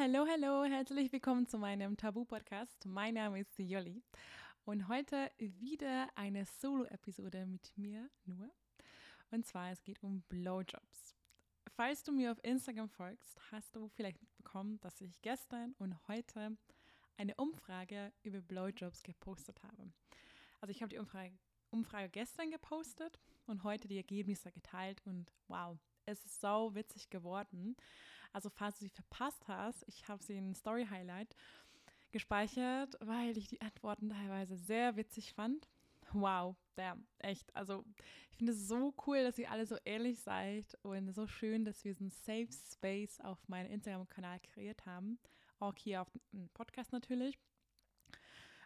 Hallo, 0.00 0.24
hallo, 0.30 0.62
herzlich 0.62 1.10
willkommen 1.10 1.44
zu 1.48 1.58
meinem 1.58 1.96
Tabu-Podcast. 1.96 2.86
Mein 2.86 3.14
Name 3.14 3.40
ist 3.40 3.58
Jolli 3.58 4.00
und 4.64 4.86
heute 4.86 5.28
wieder 5.38 6.08
eine 6.14 6.44
Solo-Episode 6.44 7.46
mit 7.46 7.72
mir 7.76 8.08
nur. 8.24 8.48
Und 9.32 9.44
zwar, 9.44 9.72
es 9.72 9.82
geht 9.82 10.00
um 10.04 10.22
Blowjobs. 10.28 11.16
Falls 11.74 12.04
du 12.04 12.12
mir 12.12 12.30
auf 12.30 12.38
Instagram 12.44 12.88
folgst, 12.88 13.40
hast 13.50 13.74
du 13.74 13.88
vielleicht 13.88 14.22
mitbekommen, 14.22 14.78
dass 14.82 15.00
ich 15.00 15.20
gestern 15.20 15.74
und 15.80 15.96
heute 16.06 16.56
eine 17.16 17.34
Umfrage 17.34 18.12
über 18.22 18.40
Blowjobs 18.40 19.02
gepostet 19.02 19.60
habe. 19.64 19.92
Also 20.60 20.70
ich 20.70 20.80
habe 20.80 20.90
die 20.90 20.98
Umfrage, 20.98 21.36
Umfrage 21.70 22.08
gestern 22.08 22.52
gepostet 22.52 23.18
und 23.46 23.64
heute 23.64 23.88
die 23.88 23.96
Ergebnisse 23.96 24.52
geteilt 24.52 25.02
und 25.04 25.32
wow, 25.48 25.76
es 26.06 26.24
ist 26.24 26.40
so 26.40 26.72
witzig 26.76 27.10
geworden. 27.10 27.74
Also 28.32 28.50
falls 28.50 28.78
du 28.78 28.84
sie 28.84 28.90
verpasst 28.90 29.46
hast, 29.48 29.84
ich 29.86 30.08
habe 30.08 30.22
sie 30.22 30.36
in 30.36 30.54
Story 30.54 30.86
Highlight 30.88 31.34
gespeichert, 32.12 32.96
weil 33.00 33.36
ich 33.36 33.48
die 33.48 33.60
Antworten 33.60 34.10
teilweise 34.10 34.56
sehr 34.56 34.96
witzig 34.96 35.34
fand. 35.34 35.68
Wow, 36.12 36.56
damn, 36.74 37.06
echt. 37.18 37.54
Also 37.54 37.84
ich 38.30 38.38
finde 38.38 38.52
es 38.52 38.66
so 38.66 38.94
cool, 39.06 39.22
dass 39.22 39.38
ihr 39.38 39.50
alle 39.50 39.66
so 39.66 39.76
ehrlich 39.84 40.20
seid 40.20 40.76
und 40.82 41.12
so 41.12 41.26
schön, 41.26 41.64
dass 41.64 41.84
wir 41.84 41.94
so 41.94 42.04
einen 42.04 42.10
Safe 42.10 42.48
Space 42.72 43.20
auf 43.20 43.46
meinem 43.48 43.70
Instagram-Kanal 43.70 44.40
kreiert 44.40 44.86
haben. 44.86 45.18
Auch 45.58 45.74
hier 45.76 46.00
auf 46.00 46.08
dem 46.32 46.48
Podcast 46.50 46.92
natürlich. 46.92 47.38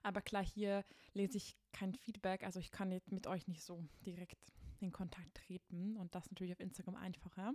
Aber 0.03 0.21
klar, 0.21 0.45
hier 0.45 0.85
lese 1.15 1.39
ich 1.39 1.57
kein 1.73 1.95
Feedback, 1.95 2.45
also 2.45 2.59
ich 2.61 2.71
kann 2.71 2.93
jetzt 2.93 3.13
mit 3.13 3.27
euch 3.27 3.47
nicht 3.47 3.63
so 3.63 3.85
direkt 4.05 4.53
in 4.81 4.93
Kontakt 4.93 5.35
treten 5.35 5.97
und 5.97 6.15
das 6.15 6.29
natürlich 6.31 6.53
auf 6.53 6.61
Instagram 6.61 6.97
einfacher. 6.97 7.55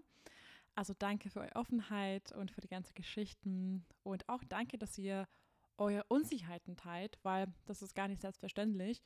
Also 0.77 0.93
danke 0.93 1.31
für 1.31 1.39
eure 1.39 1.55
Offenheit 1.55 2.31
und 2.33 2.51
für 2.51 2.61
die 2.61 2.67
ganzen 2.67 2.93
Geschichten 2.93 3.83
und 4.03 4.29
auch 4.29 4.43
danke, 4.43 4.77
dass 4.77 4.95
ihr 4.99 5.27
eure 5.79 6.03
Unsicherheiten 6.03 6.77
teilt, 6.77 7.17
weil 7.23 7.51
das 7.65 7.81
ist 7.81 7.95
gar 7.95 8.07
nicht 8.07 8.21
selbstverständlich. 8.21 9.01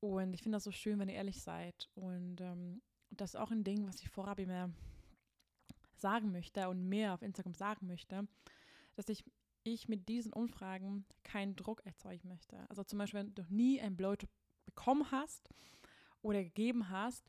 Und 0.00 0.34
ich 0.34 0.42
finde 0.42 0.56
das 0.56 0.64
so 0.64 0.72
schön, 0.72 0.98
wenn 0.98 1.08
ihr 1.08 1.14
ehrlich 1.14 1.40
seid. 1.40 1.88
Und 1.94 2.42
ähm, 2.42 2.82
das 3.08 3.30
ist 3.30 3.40
auch 3.40 3.50
ein 3.50 3.64
Ding, 3.64 3.86
was 3.86 4.02
ich 4.02 4.10
vorab 4.10 4.38
immer 4.38 4.74
sagen 5.96 6.32
möchte 6.32 6.68
und 6.68 6.86
mehr 6.86 7.14
auf 7.14 7.22
Instagram 7.22 7.54
sagen 7.54 7.86
möchte, 7.86 8.28
dass 8.94 9.08
ich, 9.08 9.24
ich 9.62 9.88
mit 9.88 10.06
diesen 10.06 10.34
Umfragen 10.34 11.06
keinen 11.22 11.56
Druck 11.56 11.80
erzeugen 11.86 12.28
möchte. 12.28 12.68
Also 12.68 12.84
zum 12.84 12.98
Beispiel, 12.98 13.20
wenn 13.20 13.34
du 13.34 13.46
nie 13.48 13.80
ein 13.80 13.96
Blowjob 13.96 14.28
bekommen 14.66 15.10
hast, 15.10 15.48
oder 16.24 16.42
gegeben 16.42 16.88
hast, 16.88 17.28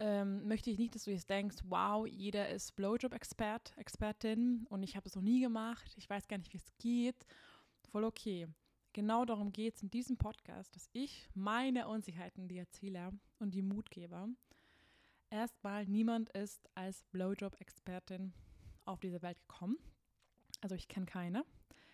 ähm, 0.00 0.46
möchte 0.46 0.70
ich 0.70 0.78
nicht, 0.78 0.94
dass 0.94 1.04
du 1.04 1.10
jetzt 1.10 1.28
denkst, 1.28 1.56
wow, 1.64 2.06
jeder 2.06 2.48
ist 2.48 2.76
Blowjob-Expert, 2.76 3.72
Expertin 3.76 4.66
und 4.68 4.82
ich 4.82 4.96
habe 4.96 5.04
das 5.04 5.16
noch 5.16 5.22
nie 5.22 5.40
gemacht, 5.40 5.92
ich 5.96 6.08
weiß 6.08 6.28
gar 6.28 6.38
nicht, 6.38 6.52
wie 6.52 6.58
es 6.58 6.72
geht. 6.78 7.26
Voll 7.90 8.04
okay. 8.04 8.46
Genau 8.92 9.24
darum 9.24 9.52
geht 9.52 9.76
es 9.76 9.82
in 9.82 9.90
diesem 9.90 10.16
Podcast, 10.16 10.74
dass 10.74 10.88
ich 10.92 11.28
meine 11.34 11.88
Unsicherheiten 11.88 12.48
dir 12.48 12.60
erzähle 12.60 13.12
und 13.38 13.54
die 13.54 13.62
Mutgeber. 13.62 14.28
Erstmal, 15.30 15.84
niemand 15.86 16.30
ist 16.30 16.68
als 16.74 17.04
Blowjob-Expertin 17.12 18.32
auf 18.84 19.00
diese 19.00 19.20
Welt 19.22 19.38
gekommen. 19.46 19.76
Also 20.60 20.74
ich 20.74 20.88
kenne 20.88 21.06
keine. 21.06 21.44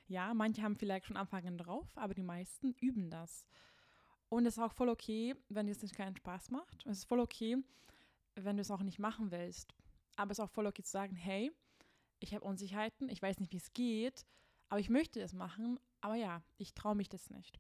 Ja, 0.07 0.33
manche 0.35 0.63
haben 0.63 0.77
vielleicht 0.77 1.07
schon 1.07 1.17
Anfangen 1.17 1.59
drauf, 1.59 1.89
aber 1.97 2.15
die 2.15 2.23
meisten 2.23 2.73
üben 2.75 3.11
das. 3.11 3.47
Und 4.29 4.47
es 4.47 4.57
ist 4.57 4.63
auch 4.63 4.73
voll 4.73 4.89
okay, 4.89 5.35
wenn 5.49 5.69
es 5.69 5.83
nicht 5.83 5.97
keinen 5.97 6.17
Spaß 6.17 6.51
macht. 6.51 6.87
Es 6.87 6.99
ist 6.99 7.05
voll 7.05 7.21
okay, 7.21 7.57
wenn 8.35 8.57
du 8.57 8.63
es 8.63 8.71
auch 8.71 8.83
nicht 8.83 8.99
machen 8.99 9.31
willst. 9.31 9.75
Aber 10.17 10.31
es 10.31 10.39
ist 10.39 10.45
auch 10.45 10.51
voll 10.51 10.67
okay 10.67 10.83
zu 10.83 10.91
sagen, 10.91 11.17
hey, 11.17 11.53
ich 12.21 12.35
habe 12.35 12.45
Unsicherheiten, 12.45 13.09
ich 13.09 13.21
weiß 13.21 13.41
nicht, 13.41 13.53
wie 13.53 13.59
es 13.59 13.73
geht, 13.73 14.25
aber 14.69 14.81
ich 14.81 14.91
möchte 14.91 15.21
es 15.21 15.33
machen, 15.33 15.79
aber 16.01 16.15
ja, 16.15 16.43
ich 16.57 16.75
traue 16.75 16.95
mich 16.95 17.09
das 17.09 17.31
nicht. 17.31 17.59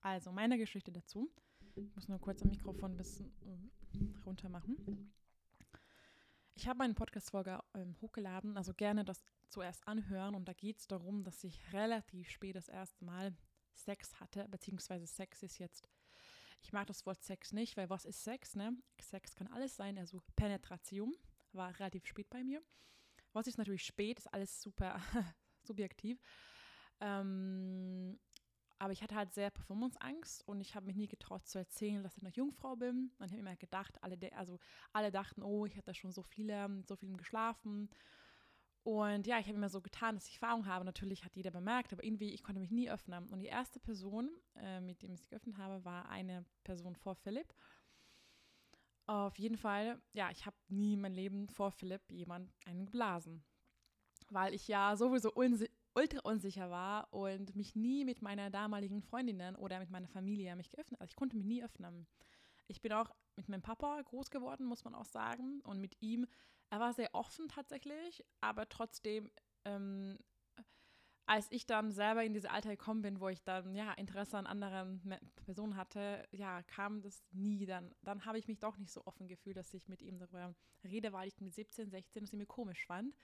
Also, 0.00 0.32
meine 0.32 0.58
Geschichte 0.58 0.92
dazu. 0.92 1.30
Ich 1.74 1.94
muss 1.94 2.08
nur 2.08 2.20
kurz 2.20 2.42
am 2.42 2.50
Mikrofon 2.50 2.92
ein 2.92 2.96
bisschen 2.96 3.32
äh, 3.42 4.24
runter 4.26 4.48
machen. 4.48 5.12
Ich 6.54 6.68
habe 6.68 6.78
meine 6.78 6.94
Podcast-Folge 6.94 7.60
ähm, 7.74 7.96
hochgeladen, 8.00 8.56
also 8.56 8.74
gerne 8.74 9.04
das 9.04 9.24
zuerst 9.48 9.86
anhören. 9.86 10.34
Und 10.34 10.46
da 10.46 10.52
geht 10.52 10.78
es 10.78 10.86
darum, 10.86 11.22
dass 11.24 11.44
ich 11.44 11.72
relativ 11.72 12.30
spät 12.30 12.56
das 12.56 12.68
erste 12.68 13.04
Mal 13.04 13.34
Sex 13.74 14.20
hatte, 14.20 14.46
beziehungsweise 14.48 15.06
Sex 15.06 15.42
ist 15.42 15.58
jetzt, 15.58 15.88
ich 16.62 16.72
mag 16.72 16.86
das 16.86 17.04
Wort 17.06 17.22
Sex 17.22 17.52
nicht, 17.52 17.76
weil 17.76 17.90
was 17.90 18.04
ist 18.04 18.22
Sex, 18.22 18.54
ne? 18.54 18.76
Sex 19.00 19.34
kann 19.34 19.48
alles 19.48 19.76
sein, 19.76 19.98
also 19.98 20.22
Penetration 20.36 21.12
war 21.52 21.78
relativ 21.78 22.06
spät 22.06 22.30
bei 22.30 22.42
mir. 22.42 22.62
Was 23.32 23.46
ist 23.46 23.58
natürlich 23.58 23.84
spät, 23.84 24.18
ist 24.18 24.32
alles 24.32 24.62
super 24.62 25.00
subjektiv. 25.62 26.20
Ähm, 27.00 28.18
aber 28.78 28.92
ich 28.92 29.02
hatte 29.02 29.14
halt 29.14 29.32
sehr 29.32 29.50
Performanceangst 29.50 30.46
und 30.48 30.60
ich 30.60 30.74
habe 30.74 30.86
mich 30.86 30.96
nie 30.96 31.06
getraut 31.06 31.46
zu 31.46 31.58
erzählen, 31.58 32.02
dass 32.02 32.16
ich 32.16 32.22
noch 32.22 32.32
Jungfrau 32.32 32.74
bin. 32.76 33.12
Und 33.18 33.26
ich 33.26 33.32
habe 33.32 33.40
immer 33.40 33.56
gedacht, 33.56 34.02
alle, 34.02 34.18
also 34.34 34.58
alle 34.92 35.10
dachten, 35.10 35.42
oh, 35.42 35.66
ich 35.66 35.76
hatte 35.76 35.94
schon 35.94 36.12
so 36.12 36.22
viele, 36.22 36.82
so 36.86 36.96
viel 36.96 37.16
geschlafen 37.16 37.88
und 38.84 39.28
ja, 39.28 39.38
ich 39.38 39.46
habe 39.46 39.56
immer 39.56 39.68
so 39.68 39.80
getan, 39.80 40.16
dass 40.16 40.26
ich 40.26 40.34
Erfahrung 40.34 40.66
habe. 40.66 40.84
Natürlich 40.84 41.24
hat 41.24 41.36
jeder 41.36 41.52
bemerkt, 41.52 41.92
aber 41.92 42.02
irgendwie, 42.02 42.30
ich 42.30 42.42
konnte 42.42 42.60
mich 42.60 42.72
nie 42.72 42.90
öffnen. 42.90 43.28
Und 43.28 43.38
die 43.40 43.46
erste 43.46 43.78
Person, 43.78 44.30
äh, 44.56 44.80
mit 44.80 45.02
dem 45.02 45.12
ich 45.12 45.28
geöffnet 45.28 45.56
habe, 45.56 45.84
war 45.84 46.08
eine 46.08 46.44
Person 46.64 46.96
vor 46.96 47.14
Philipp. 47.14 47.54
Auf 49.06 49.38
jeden 49.38 49.56
Fall, 49.56 50.00
ja, 50.12 50.30
ich 50.30 50.46
habe 50.46 50.56
nie 50.68 50.94
in 50.94 51.00
meinem 51.00 51.14
Leben 51.14 51.48
vor 51.48 51.70
Philipp 51.70 52.10
jemand 52.10 52.52
einen 52.66 52.86
geblasen. 52.86 53.44
Weil 54.30 54.54
ich 54.54 54.66
ja 54.66 54.96
sowieso 54.96 55.32
unsi 55.32 55.68
ultra 55.94 56.20
unsicher 56.20 56.70
war 56.70 57.12
und 57.12 57.54
mich 57.54 57.76
nie 57.76 58.06
mit 58.06 58.22
meiner 58.22 58.48
damaligen 58.48 59.02
Freundinnen 59.02 59.56
oder 59.56 59.78
mit 59.78 59.90
meiner 59.90 60.08
Familie 60.08 60.56
mich 60.56 60.70
geöffnet. 60.70 60.98
Also 61.00 61.10
ich 61.10 61.16
konnte 61.16 61.36
mich 61.36 61.44
nie 61.44 61.62
öffnen. 61.62 62.06
Ich 62.66 62.80
bin 62.80 62.92
auch 62.92 63.10
mit 63.36 63.48
meinem 63.48 63.60
Papa 63.60 64.00
groß 64.00 64.30
geworden, 64.30 64.64
muss 64.64 64.84
man 64.84 64.94
auch 64.94 65.04
sagen. 65.04 65.60
Und 65.64 65.80
mit 65.80 66.00
ihm, 66.00 66.26
er 66.72 66.80
war 66.80 66.94
sehr 66.94 67.14
offen 67.14 67.48
tatsächlich, 67.48 68.24
aber 68.40 68.66
trotzdem, 68.66 69.30
ähm, 69.66 70.18
als 71.26 71.46
ich 71.50 71.66
dann 71.66 71.92
selber 71.92 72.24
in 72.24 72.32
diese 72.32 72.50
Alter 72.50 72.70
gekommen 72.70 73.02
bin, 73.02 73.20
wo 73.20 73.28
ich 73.28 73.42
dann 73.42 73.74
ja 73.74 73.92
Interesse 73.92 74.38
an 74.38 74.46
anderen 74.46 75.02
Personen 75.44 75.76
hatte, 75.76 76.26
ja, 76.30 76.62
kam 76.62 77.02
das 77.02 77.22
nie. 77.30 77.66
Dann, 77.66 77.94
dann 78.00 78.24
habe 78.24 78.38
ich 78.38 78.48
mich 78.48 78.58
doch 78.58 78.78
nicht 78.78 78.90
so 78.90 79.04
offen 79.04 79.28
gefühlt, 79.28 79.58
dass 79.58 79.74
ich 79.74 79.86
mit 79.86 80.00
ihm 80.00 80.18
darüber 80.18 80.54
rede, 80.82 81.12
weil 81.12 81.28
ich 81.28 81.38
mit 81.42 81.52
17, 81.52 81.90
16 81.90 82.22
das 82.22 82.32
irgendwie 82.32 82.46
komisch 82.46 82.86
fand. 82.86 83.14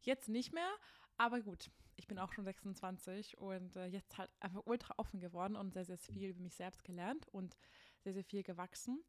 Jetzt 0.00 0.28
nicht 0.28 0.52
mehr, 0.52 0.68
aber 1.16 1.40
gut, 1.40 1.70
ich 1.94 2.08
bin 2.08 2.18
auch 2.18 2.32
schon 2.32 2.44
26 2.44 3.38
und 3.38 3.76
äh, 3.76 3.86
jetzt 3.86 4.18
halt 4.18 4.32
einfach 4.40 4.62
ultra 4.64 4.94
offen 4.96 5.20
geworden 5.20 5.54
und 5.54 5.74
sehr, 5.74 5.84
sehr 5.84 5.98
viel 5.98 6.30
über 6.30 6.40
mich 6.40 6.56
selbst 6.56 6.82
gelernt 6.82 7.28
und 7.28 7.56
sehr, 8.02 8.14
sehr 8.14 8.24
viel 8.24 8.42
gewachsen. 8.42 9.04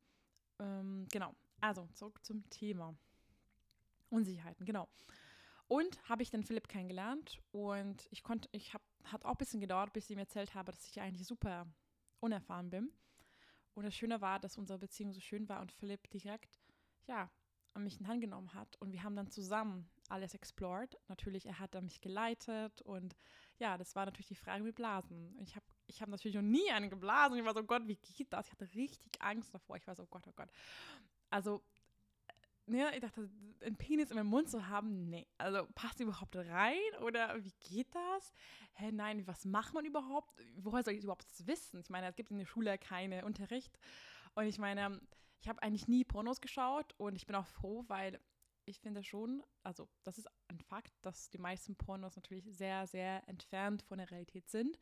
Ähm, 0.60 1.08
genau, 1.12 1.34
also 1.62 1.88
zurück 1.94 2.24
zum 2.24 2.48
Thema. 2.52 2.96
Unsicherheiten, 4.10 4.66
genau. 4.66 4.88
Und 5.68 6.02
habe 6.08 6.24
ich 6.24 6.30
dann 6.30 6.44
Philipp 6.44 6.70
kennengelernt 6.70 7.42
und 7.52 8.08
ich 8.10 8.24
konnte, 8.24 8.48
ich 8.52 8.74
habe, 8.74 8.84
hat 9.04 9.26
auch 9.26 9.32
ein 9.32 9.38
bisschen 9.38 9.60
gedauert, 9.60 9.92
bis 9.92 10.06
ich 10.06 10.12
ihm 10.12 10.20
erzählt 10.20 10.56
habe, 10.56 10.72
dass 10.72 10.88
ich 10.88 11.02
eigentlich 11.02 11.28
super 11.28 11.68
unerfahren 12.20 12.70
bin. 12.70 12.92
Und 13.74 13.84
das 13.84 13.96
Schöne 13.96 14.22
war, 14.22 14.40
dass 14.40 14.58
unsere 14.58 14.80
Beziehung 14.80 15.14
so 15.14 15.20
schön 15.20 15.48
war 15.50 15.62
und 15.62 15.72
Philipp 15.72 16.10
direkt, 16.10 16.60
ja, 17.06 17.30
an 17.74 17.84
mich 17.84 18.00
in 18.00 18.08
Hand 18.08 18.22
genommen 18.22 18.54
hat 18.54 18.76
und 18.78 18.92
wir 18.92 19.04
haben 19.04 19.16
dann 19.16 19.30
zusammen 19.30 19.88
alles 20.10 20.34
explored. 20.34 20.98
Natürlich, 21.08 21.46
er 21.46 21.60
hat 21.60 21.76
dann 21.76 21.86
mich 21.86 22.02
geleitet 22.02 22.82
und 22.82 23.16
ja, 23.60 23.78
das 23.78 23.96
war 23.96 24.06
natürlich 24.06 24.28
die 24.28 24.36
Frage 24.36 24.64
mit 24.64 24.76
Blasen. 24.76 25.38
Ich 25.40 25.56
habe 25.56 25.66
ich 25.86 26.02
hab 26.02 26.10
natürlich 26.10 26.36
noch 26.36 26.42
nie 26.42 26.70
einen 26.72 26.90
geblasen. 26.90 27.38
Ich 27.38 27.46
war 27.46 27.54
so, 27.54 27.64
Gott, 27.64 27.88
wie 27.88 27.96
geht 27.96 28.34
das? 28.34 28.48
Ich 28.48 28.52
hatte 28.52 28.74
richtig 28.74 29.22
Angst 29.22 29.54
davor. 29.54 29.78
Ich 29.78 29.88
war 29.88 29.96
so, 29.96 30.06
Gott, 30.08 30.28
oh 30.28 30.34
Gott. 30.36 30.50
Also 31.30 31.64
ja, 32.68 32.92
ich 32.94 33.00
dachte, 33.00 33.30
einen 33.62 33.78
Penis 33.78 34.10
in 34.10 34.18
meinem 34.18 34.28
Mund 34.28 34.50
zu 34.50 34.68
haben, 34.68 35.10
nee. 35.10 35.28
Also 35.38 35.66
passt 35.76 36.00
überhaupt 36.00 36.36
rein 36.36 36.78
oder 37.02 37.44
wie 37.44 37.54
geht 37.70 37.94
das? 37.94 38.34
Hä, 38.74 38.92
nein, 38.92 39.26
was 39.26 39.46
macht 39.46 39.74
man 39.74 39.86
überhaupt? 39.86 40.32
Woher 40.58 40.84
soll 40.84 40.94
ich 40.94 41.04
überhaupt 41.04 41.26
das 41.26 41.48
wissen? 41.48 41.80
Ich 41.80 41.90
meine, 41.90 42.08
es 42.08 42.16
gibt 42.16 42.32
in 42.32 42.38
der 42.38 42.46
Schule 42.46 42.78
keinen 42.78 43.24
Unterricht. 43.24 43.78
Und 44.36 44.46
ich 44.46 44.60
meine, 44.60 45.00
ich 45.42 45.48
habe 45.48 45.62
eigentlich 45.64 45.88
nie 45.88 46.04
Pornos 46.04 46.42
geschaut 46.42 46.94
und 46.98 47.16
ich 47.16 47.26
bin 47.26 47.36
auch 47.36 47.48
froh, 47.48 47.86
weil 47.88 48.20
ich 48.66 48.80
finde 48.80 49.04
schon, 49.04 49.44
also 49.64 49.88
das 50.04 50.18
ist 50.18 50.28
ein 50.50 50.60
Fakt, 50.60 50.94
dass 51.02 51.30
die 51.30 51.38
meisten 51.38 51.76
Pornos 51.76 52.16
natürlich 52.16 52.46
sehr, 52.50 52.86
sehr 52.86 53.28
entfernt 53.28 53.82
von 53.82 53.98
der 53.98 54.12
Realität 54.12 54.50
sind. 54.50 54.78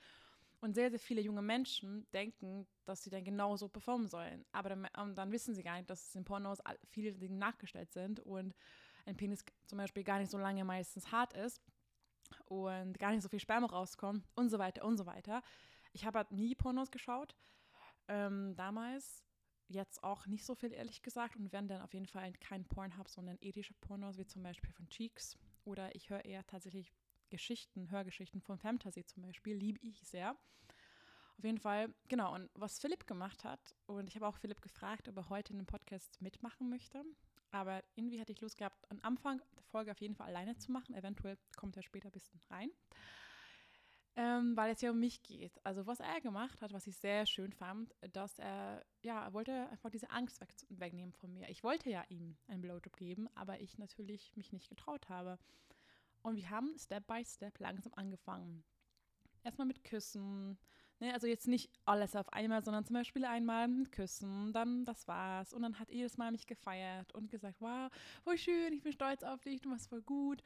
Und 0.65 0.73
sehr, 0.73 0.89
sehr 0.89 0.99
viele 0.99 1.21
junge 1.21 1.43
Menschen 1.43 2.09
denken, 2.11 2.67
dass 2.85 3.03
sie 3.03 3.11
dann 3.11 3.23
genauso 3.23 3.69
performen 3.69 4.07
sollen. 4.07 4.43
Aber 4.51 4.69
dann, 4.69 4.87
ähm, 4.97 5.13
dann 5.13 5.31
wissen 5.31 5.53
sie 5.53 5.61
gar 5.61 5.77
nicht, 5.77 5.91
dass 5.91 6.15
in 6.15 6.25
Pornos 6.25 6.57
viele 6.89 7.13
Dinge 7.13 7.37
nachgestellt 7.37 7.93
sind 7.93 8.19
und 8.21 8.55
ein 9.05 9.15
Penis 9.15 9.45
zum 9.67 9.77
Beispiel 9.77 10.03
gar 10.03 10.17
nicht 10.17 10.31
so 10.31 10.39
lange 10.39 10.65
meistens 10.65 11.11
hart 11.11 11.33
ist 11.33 11.61
und 12.45 12.97
gar 12.97 13.11
nicht 13.11 13.21
so 13.21 13.29
viel 13.29 13.39
Sperma 13.39 13.67
rauskommt 13.67 14.27
und 14.33 14.49
so 14.49 14.57
weiter 14.57 14.83
und 14.85 14.97
so 14.97 15.05
weiter. 15.05 15.43
Ich 15.93 16.03
habe 16.03 16.17
halt 16.17 16.31
nie 16.31 16.55
Pornos 16.55 16.89
geschaut 16.89 17.35
ähm, 18.07 18.55
damals. 18.55 19.23
Jetzt 19.67 20.03
auch 20.03 20.25
nicht 20.25 20.45
so 20.45 20.55
viel, 20.55 20.73
ehrlich 20.73 21.03
gesagt. 21.03 21.35
Und 21.35 21.53
wenn 21.53 21.67
dann 21.67 21.83
auf 21.83 21.93
jeden 21.93 22.07
Fall 22.07 22.33
kein 22.39 22.65
Pornhub, 22.65 23.07
sondern 23.07 23.37
ethische 23.39 23.75
Pornos, 23.75 24.17
wie 24.17 24.25
zum 24.25 24.41
Beispiel 24.41 24.71
von 24.71 24.89
Cheeks. 24.89 25.37
Oder 25.63 25.93
ich 25.93 26.09
höre 26.09 26.25
eher 26.25 26.43
tatsächlich 26.47 26.91
Geschichten, 27.35 27.89
Hörgeschichten 27.91 28.41
von 28.41 28.57
Fantasy 28.57 29.05
zum 29.05 29.23
Beispiel, 29.23 29.55
liebe 29.55 29.79
ich 29.81 29.99
sehr. 30.07 30.31
Auf 31.37 31.43
jeden 31.43 31.59
Fall, 31.59 31.93
genau, 32.07 32.33
und 32.33 32.49
was 32.53 32.79
Philipp 32.79 33.07
gemacht 33.07 33.43
hat, 33.43 33.75
und 33.87 34.07
ich 34.07 34.15
habe 34.15 34.27
auch 34.27 34.37
Philipp 34.37 34.61
gefragt, 34.61 35.09
ob 35.09 35.17
er 35.17 35.29
heute 35.29 35.53
in 35.53 35.59
einem 35.59 35.65
Podcast 35.65 36.21
mitmachen 36.21 36.69
möchte. 36.69 37.03
Aber 37.51 37.83
irgendwie 37.95 38.19
hatte 38.19 38.31
ich 38.31 38.41
Lust 38.41 38.57
gehabt, 38.57 38.89
am 38.89 38.99
Anfang 39.01 39.41
der 39.55 39.63
Folge 39.63 39.91
auf 39.91 39.99
jeden 39.99 40.15
Fall 40.15 40.27
alleine 40.27 40.57
zu 40.57 40.71
machen. 40.71 40.95
Eventuell 40.95 41.37
kommt 41.55 41.75
er 41.77 41.83
später 41.83 42.09
ein 42.09 42.13
bisschen 42.13 42.39
rein 42.49 42.69
ähm, 44.17 44.55
weil 44.55 44.71
es 44.71 44.81
ja 44.81 44.91
um 44.91 44.99
mich 44.99 45.23
geht. 45.23 45.59
Also 45.65 45.85
was 45.87 45.99
er 45.99 46.21
gemacht 46.21 46.61
hat, 46.61 46.71
was 46.71 46.87
ich 46.87 46.95
sehr 46.97 47.25
schön 47.25 47.51
fand, 47.51 47.93
dass 48.13 48.39
er, 48.39 48.85
ja, 49.01 49.25
er 49.25 49.33
wollte 49.33 49.69
einfach 49.69 49.89
diese 49.89 50.09
Angst 50.09 50.39
weg, 50.39 50.53
wegnehmen 50.69 51.13
von 51.13 51.33
mir. 51.33 51.49
Ich 51.49 51.63
wollte 51.63 51.89
ja 51.89 52.03
ihm 52.07 52.37
einen 52.47 52.61
Blowjob 52.61 52.95
geben, 52.95 53.27
aber 53.35 53.59
ich 53.59 53.77
natürlich 53.77 54.31
mich 54.35 54.53
nicht 54.53 54.69
getraut 54.69 55.09
habe. 55.09 55.37
Und 56.25 56.37
wir 56.37 56.49
haben 56.49 56.75
Step 56.75 57.05
by 57.05 57.23
Step 57.23 57.59
langsam 57.59 57.93
angefangen. 57.95 58.63
Erstmal 59.43 59.67
mit 59.67 59.83
Küssen, 59.83 60.57
ne, 60.99 61.13
also 61.13 61.27
jetzt 61.27 61.47
nicht 61.47 61.69
alles 61.85 62.15
auf 62.15 62.33
einmal, 62.33 62.63
sondern 62.63 62.83
zum 62.83 62.95
Beispiel 62.95 63.25
einmal 63.25 63.67
mit 63.67 63.91
Küssen, 63.91 64.51
dann 64.51 64.85
das 64.85 65.07
war's. 65.07 65.53
Und 65.53 65.61
dann 65.61 65.77
hat 65.77 65.91
jedes 65.91 66.17
Mal 66.17 66.31
mich 66.31 66.47
gefeiert 66.47 67.13
und 67.13 67.29
gesagt, 67.29 67.61
wow, 67.61 67.91
voll 68.23 68.39
schön, 68.39 68.73
ich 68.73 68.81
bin 68.81 68.91
stolz 68.91 69.21
auf 69.21 69.43
dich, 69.43 69.61
du 69.61 69.69
machst 69.69 69.87
voll 69.87 70.01
gut. 70.01 70.41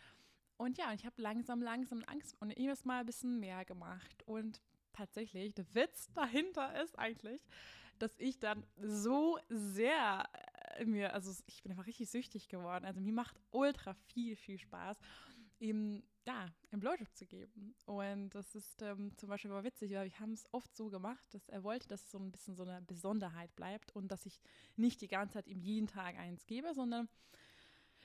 Und 0.58 0.78
ja, 0.78 0.92
ich 0.92 1.06
habe 1.06 1.22
langsam, 1.22 1.62
langsam 1.62 2.04
Angst 2.08 2.36
und 2.42 2.52
jedes 2.60 2.84
Mal 2.84 3.00
ein 3.00 3.06
bisschen 3.06 3.40
mehr 3.40 3.64
gemacht. 3.64 4.24
Und 4.26 4.62
tatsächlich, 4.92 5.54
der 5.54 5.74
Witz 5.74 6.12
dahinter 6.14 6.84
ist 6.84 7.00
eigentlich, 7.00 7.42
dass 8.00 8.12
ich 8.18 8.38
dann 8.38 8.66
so 8.82 9.40
sehr 9.48 10.26
äh, 10.76 10.84
mir, 10.84 11.14
also 11.14 11.32
ich 11.48 11.64
bin 11.64 11.72
einfach 11.72 11.88
richtig 11.88 12.10
süchtig 12.10 12.50
geworden. 12.50 12.84
Also 12.84 13.00
mir 13.00 13.14
macht 13.14 13.40
ultra 13.52 13.94
viel, 13.94 14.36
viel 14.36 14.58
Spaß, 14.58 14.98
ihm 15.60 16.04
da 16.26 16.54
einen 16.72 16.80
Blowjob 16.80 17.14
zu 17.16 17.26
geben. 17.26 17.76
Und 17.86 18.30
das 18.32 18.56
ist 18.56 18.82
ähm, 18.82 19.18
zum 19.18 19.30
Beispiel 19.30 19.52
mal 19.52 19.64
witzig, 19.64 19.92
weil 19.94 20.06
wir 20.06 20.20
haben 20.20 20.34
es 20.34 20.46
oft 20.54 20.76
so 20.76 20.90
gemacht, 20.90 21.26
dass 21.34 21.48
er 21.50 21.64
wollte, 21.64 21.88
dass 21.88 22.04
es 22.04 22.12
so 22.12 22.20
ein 22.20 22.32
bisschen 22.32 22.56
so 22.56 22.64
eine 22.64 22.82
Besonderheit 22.82 23.56
bleibt 23.56 23.96
und 23.96 24.10
dass 24.10 24.26
ich 24.26 24.40
nicht 24.76 25.02
die 25.02 25.08
ganze 25.08 25.36
Zeit 25.36 25.48
ihm 25.48 25.62
jeden 25.62 25.88
Tag 25.88 26.18
eins 26.18 26.46
gebe, 26.46 26.74
sondern 26.74 27.10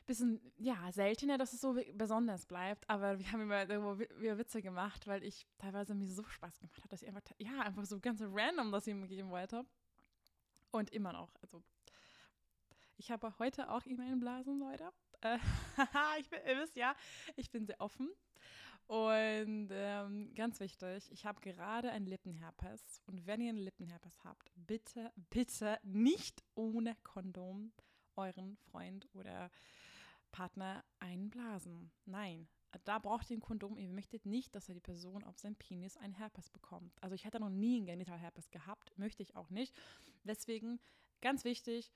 bisschen, 0.06 0.40
ja, 0.58 0.92
seltener, 0.92 1.38
dass 1.38 1.52
es 1.52 1.60
so 1.60 1.76
besonders 1.94 2.46
bleibt. 2.46 2.88
Aber 2.88 3.18
wir 3.18 3.32
haben 3.32 3.42
immer 3.42 3.68
irgendwo 3.68 3.98
Witze 3.98 4.62
gemacht, 4.62 5.06
weil 5.06 5.22
ich 5.22 5.46
teilweise 5.58 5.94
mir 5.94 6.06
so 6.06 6.24
Spaß 6.24 6.58
gemacht 6.58 6.78
habe, 6.78 6.88
dass 6.88 7.02
ich 7.02 7.08
einfach, 7.08 7.22
ja, 7.38 7.60
einfach 7.60 7.84
so 7.84 8.00
ganz 8.00 8.20
random 8.22 8.70
das 8.70 8.86
ihm 8.86 9.06
geben 9.06 9.30
wollte. 9.30 9.64
Und 10.70 10.90
immer 10.90 11.12
noch. 11.12 11.30
Also, 11.40 11.62
ich 12.96 13.10
habe 13.10 13.38
heute 13.38 13.70
auch 13.70 13.86
E-Mail-Blasen, 13.86 14.58
Leute. 14.58 14.90
Äh, 15.24 15.38
ich 16.20 16.28
bin, 16.28 16.40
ihr 16.46 16.58
wisst 16.58 16.76
ja, 16.76 16.94
ich 17.36 17.50
bin 17.50 17.66
sehr 17.66 17.80
offen. 17.80 18.10
Und 18.86 19.70
ähm, 19.72 20.34
ganz 20.34 20.60
wichtig, 20.60 21.10
ich 21.10 21.24
habe 21.24 21.40
gerade 21.40 21.90
einen 21.90 22.06
Lippenherpes. 22.06 23.00
Und 23.06 23.26
wenn 23.26 23.40
ihr 23.40 23.48
einen 23.48 23.58
Lippenherpes 23.58 24.22
habt, 24.24 24.52
bitte, 24.54 25.10
bitte 25.30 25.78
nicht 25.82 26.44
ohne 26.54 26.94
Kondom 27.02 27.72
euren 28.16 28.56
Freund 28.58 29.08
oder 29.14 29.50
Partner 30.30 30.84
einblasen. 30.98 31.90
Nein, 32.04 32.46
da 32.84 32.98
braucht 32.98 33.30
ihr 33.30 33.38
ein 33.38 33.40
Kondom. 33.40 33.78
Ihr 33.78 33.88
möchtet 33.88 34.26
nicht, 34.26 34.54
dass 34.54 34.68
er 34.68 34.74
die 34.74 34.80
Person 34.80 35.24
auf 35.24 35.38
seinem 35.38 35.56
Penis 35.56 35.96
einen 35.96 36.12
Herpes 36.12 36.50
bekommt. 36.50 36.92
Also 37.02 37.14
ich 37.14 37.24
hätte 37.24 37.40
noch 37.40 37.48
nie 37.48 37.78
einen 37.78 37.86
Genitalherpes 37.86 38.50
gehabt, 38.50 38.92
möchte 38.98 39.22
ich 39.22 39.34
auch 39.34 39.48
nicht. 39.48 39.74
Deswegen 40.24 40.78
ganz 41.22 41.44
wichtig, 41.44 41.90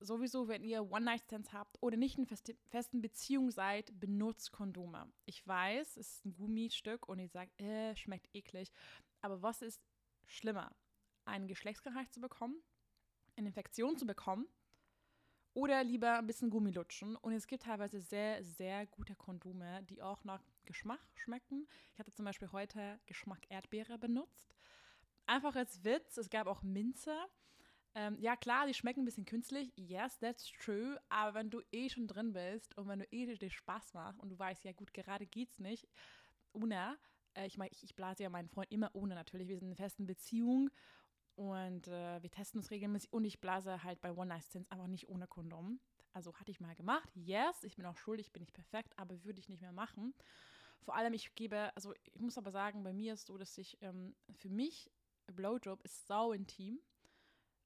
sowieso, 0.00 0.48
wenn 0.48 0.64
ihr 0.64 0.90
One-Night-Stands 0.90 1.52
habt 1.52 1.76
oder 1.80 1.96
nicht 1.96 2.18
in 2.18 2.26
feste, 2.26 2.56
festen 2.68 3.00
Beziehung 3.00 3.50
seid, 3.50 3.98
benutzt 3.98 4.52
Kondome. 4.52 5.10
Ich 5.26 5.46
weiß, 5.46 5.96
es 5.96 6.14
ist 6.14 6.24
ein 6.24 6.34
Gummistück 6.34 7.08
und 7.08 7.18
ihr 7.18 7.28
sagt, 7.28 7.60
äh, 7.60 7.94
schmeckt 7.96 8.28
eklig. 8.34 8.70
Aber 9.20 9.42
was 9.42 9.62
ist 9.62 9.82
schlimmer? 10.26 10.74
Eine 11.24 11.46
Geschlechtskrankheit 11.46 12.12
zu 12.12 12.20
bekommen, 12.20 12.56
eine 13.36 13.48
Infektion 13.48 13.96
zu 13.96 14.06
bekommen 14.06 14.46
oder 15.54 15.82
lieber 15.82 16.18
ein 16.18 16.26
bisschen 16.26 16.50
Gummi 16.50 16.70
lutschen. 16.70 17.16
Und 17.16 17.32
es 17.32 17.46
gibt 17.46 17.64
teilweise 17.64 18.00
sehr, 18.00 18.42
sehr 18.44 18.86
gute 18.86 19.16
Kondome, 19.16 19.82
die 19.84 20.00
auch 20.02 20.22
nach 20.24 20.42
Geschmack 20.64 21.00
schmecken. 21.16 21.66
Ich 21.92 21.98
hatte 21.98 22.12
zum 22.12 22.24
Beispiel 22.24 22.52
heute 22.52 23.00
Geschmack 23.06 23.44
Erdbeere 23.48 23.98
benutzt. 23.98 24.54
Einfach 25.26 25.56
als 25.56 25.84
Witz, 25.84 26.16
es 26.16 26.30
gab 26.30 26.46
auch 26.46 26.62
Minze. 26.62 27.14
Ähm, 27.94 28.16
ja, 28.20 28.36
klar, 28.36 28.66
die 28.66 28.74
schmecken 28.74 29.02
ein 29.02 29.04
bisschen 29.04 29.24
künstlich. 29.24 29.72
Yes, 29.76 30.18
that's 30.18 30.50
true. 30.52 31.00
Aber 31.08 31.34
wenn 31.34 31.50
du 31.50 31.62
eh 31.72 31.88
schon 31.88 32.06
drin 32.06 32.32
bist 32.32 32.76
und 32.76 32.88
wenn 32.88 33.00
du 33.00 33.06
eh 33.10 33.34
dir 33.34 33.50
Spaß 33.50 33.94
macht 33.94 34.20
und 34.20 34.30
du 34.30 34.38
weißt, 34.38 34.64
ja 34.64 34.72
gut, 34.72 34.92
gerade 34.94 35.26
geht's 35.26 35.58
nicht, 35.58 35.88
ohne, 36.52 36.98
äh, 37.34 37.46
ich 37.46 37.56
meine, 37.56 37.70
ich, 37.72 37.82
ich 37.82 37.94
blase 37.94 38.22
ja 38.22 38.30
meinen 38.30 38.48
Freund 38.48 38.70
immer 38.70 38.90
ohne 38.94 39.14
natürlich. 39.14 39.48
Wir 39.48 39.56
sind 39.56 39.64
in 39.64 39.70
einer 39.72 39.76
festen 39.76 40.06
Beziehung 40.06 40.70
und 41.34 41.88
äh, 41.88 42.22
wir 42.22 42.30
testen 42.30 42.60
uns 42.60 42.70
regelmäßig 42.70 43.12
und 43.12 43.24
ich 43.24 43.40
blase 43.40 43.82
halt 43.84 44.00
bei 44.00 44.12
One-Night-Stands 44.12 44.70
einfach 44.70 44.88
nicht 44.88 45.08
ohne 45.08 45.26
Kondom. 45.26 45.80
Also 46.12 46.34
hatte 46.34 46.50
ich 46.50 46.60
mal 46.60 46.74
gemacht. 46.74 47.10
Yes, 47.14 47.62
ich 47.64 47.76
bin 47.76 47.86
auch 47.86 47.96
schuldig, 47.96 48.32
bin 48.32 48.42
ich 48.42 48.52
perfekt, 48.52 48.92
aber 48.98 49.24
würde 49.24 49.40
ich 49.40 49.48
nicht 49.48 49.60
mehr 49.60 49.72
machen. 49.72 50.14
Vor 50.82 50.96
allem, 50.96 51.12
ich 51.12 51.34
gebe, 51.34 51.74
also 51.76 51.94
ich 52.12 52.20
muss 52.20 52.38
aber 52.38 52.50
sagen, 52.50 52.82
bei 52.82 52.92
mir 52.92 53.14
ist 53.14 53.26
so, 53.26 53.38
dass 53.38 53.56
ich, 53.58 53.78
ähm, 53.82 54.16
für 54.32 54.48
mich, 54.48 54.90
Blowjob 55.26 55.82
ist 55.84 56.06
sau 56.06 56.32
intim. 56.32 56.80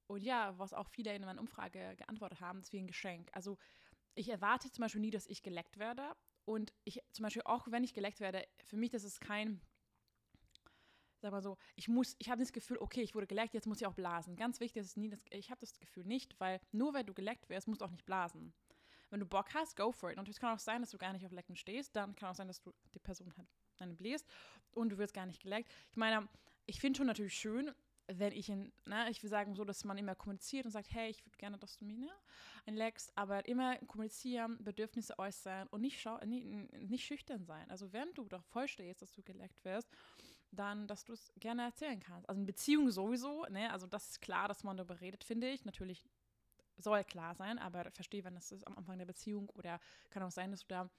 Und 0.07 0.23
ja, 0.23 0.57
was 0.57 0.73
auch 0.73 0.89
viele 0.89 1.15
in 1.15 1.21
meiner 1.23 1.39
Umfrage 1.39 1.95
geantwortet 1.95 2.41
haben, 2.41 2.59
ist 2.59 2.73
wie 2.73 2.79
ein 2.79 2.87
Geschenk. 2.87 3.29
Also 3.33 3.57
ich 4.15 4.29
erwarte 4.29 4.71
zum 4.71 4.83
Beispiel 4.83 5.01
nie, 5.01 5.11
dass 5.11 5.27
ich 5.27 5.43
geleckt 5.43 5.79
werde. 5.79 6.15
Und 6.45 6.73
ich 6.83 7.01
zum 7.11 7.23
Beispiel 7.23 7.43
auch, 7.45 7.67
wenn 7.69 7.83
ich 7.83 7.93
geleckt 7.93 8.19
werde, 8.19 8.45
für 8.65 8.77
mich 8.77 8.91
das 8.91 9.03
ist 9.03 9.21
kein 9.21 9.61
sag 11.23 11.31
mal 11.31 11.41
so, 11.41 11.57
ich 11.75 11.87
muss, 11.87 12.15
ich 12.19 12.29
habe 12.29 12.41
das 12.41 12.51
Gefühl, 12.51 12.77
okay, 12.79 13.01
ich 13.01 13.15
wurde 13.15 13.27
geleckt, 13.27 13.53
jetzt 13.53 13.65
muss 13.65 13.79
ich 13.79 13.87
auch 13.87 13.93
blasen. 13.93 14.35
Ganz 14.35 14.59
wichtig 14.59 14.83
ist 14.83 14.97
nie, 14.97 15.09
das, 15.09 15.23
ich 15.31 15.49
habe 15.49 15.61
das 15.61 15.79
Gefühl 15.79 16.03
nicht, 16.03 16.37
weil 16.39 16.59
nur 16.71 16.93
weil 16.93 17.05
du 17.05 17.13
geleckt 17.13 17.49
wirst, 17.49 17.67
musst 17.67 17.81
du 17.81 17.85
auch 17.85 17.91
nicht 17.91 18.05
blasen. 18.05 18.53
Wenn 19.09 19.21
du 19.21 19.25
Bock 19.25 19.53
hast, 19.53 19.75
go 19.77 19.91
for 19.91 20.11
it. 20.11 20.17
Und 20.17 20.27
es 20.27 20.39
kann 20.39 20.53
auch 20.53 20.59
sein, 20.59 20.81
dass 20.81 20.91
du 20.91 20.97
gar 20.97 21.13
nicht 21.13 21.25
auf 21.25 21.31
Lecken 21.31 21.55
stehst, 21.55 21.95
dann 21.95 22.15
kann 22.15 22.29
auch 22.29 22.35
sein, 22.35 22.47
dass 22.47 22.61
du 22.61 22.73
die 22.93 22.99
Person 22.99 23.33
halt 23.37 23.47
eine 23.79 23.93
bläst 23.93 24.27
und 24.71 24.89
du 24.89 24.97
wirst 24.97 25.13
gar 25.13 25.25
nicht 25.25 25.41
geleckt. 25.41 25.71
Ich 25.91 25.97
meine, 25.97 26.27
ich 26.65 26.79
finde 26.79 26.97
schon 26.97 27.07
natürlich 27.07 27.33
schön, 27.33 27.71
wenn 28.07 28.33
ich 28.33 28.49
in, 28.49 28.71
ne, 28.85 29.09
ich 29.09 29.23
will 29.23 29.29
sagen 29.29 29.55
so, 29.55 29.63
dass 29.63 29.83
man 29.85 29.97
immer 29.97 30.15
kommuniziert 30.15 30.65
und 30.65 30.71
sagt, 30.71 30.91
hey, 30.91 31.09
ich 31.09 31.25
würde 31.25 31.37
gerne, 31.37 31.57
dass 31.57 31.77
du 31.77 31.85
mich 31.85 31.97
ne, 31.97 32.09
einleckst, 32.65 33.11
aber 33.15 33.47
immer 33.47 33.77
kommunizieren, 33.87 34.63
Bedürfnisse 34.63 35.17
äußern 35.17 35.67
und 35.69 35.81
nicht, 35.81 36.01
schau, 36.01 36.17
nicht, 36.25 36.45
nicht 36.73 37.05
schüchtern 37.05 37.45
sein. 37.45 37.69
Also 37.69 37.93
wenn 37.93 38.13
du 38.13 38.25
doch 38.25 38.43
voll 38.45 38.67
stehst, 38.67 39.01
dass 39.01 39.11
du 39.11 39.23
geleckt 39.23 39.63
wirst, 39.63 39.89
dann, 40.51 40.87
dass 40.87 41.03
du 41.03 41.13
es 41.13 41.31
gerne 41.39 41.63
erzählen 41.63 41.99
kannst. 41.99 42.29
Also 42.29 42.39
in 42.39 42.45
Beziehung 42.45 42.91
sowieso, 42.91 43.45
ne? 43.49 43.71
Also 43.71 43.87
das 43.87 44.11
ist 44.11 44.21
klar, 44.21 44.47
dass 44.47 44.63
man 44.63 44.77
darüber 44.77 45.01
redet, 45.01 45.23
finde 45.23 45.49
ich. 45.49 45.65
Natürlich 45.65 46.07
soll 46.77 47.03
klar 47.03 47.35
sein, 47.35 47.59
aber 47.59 47.89
verstehe, 47.91 48.23
wenn 48.23 48.35
das 48.35 48.51
ist 48.51 48.65
am 48.67 48.77
Anfang 48.77 48.97
der 48.97 49.05
Beziehung 49.05 49.49
oder 49.49 49.79
kann 50.09 50.23
auch 50.23 50.31
sein, 50.31 50.51
dass 50.51 50.61
du 50.61 50.67
da 50.67 50.89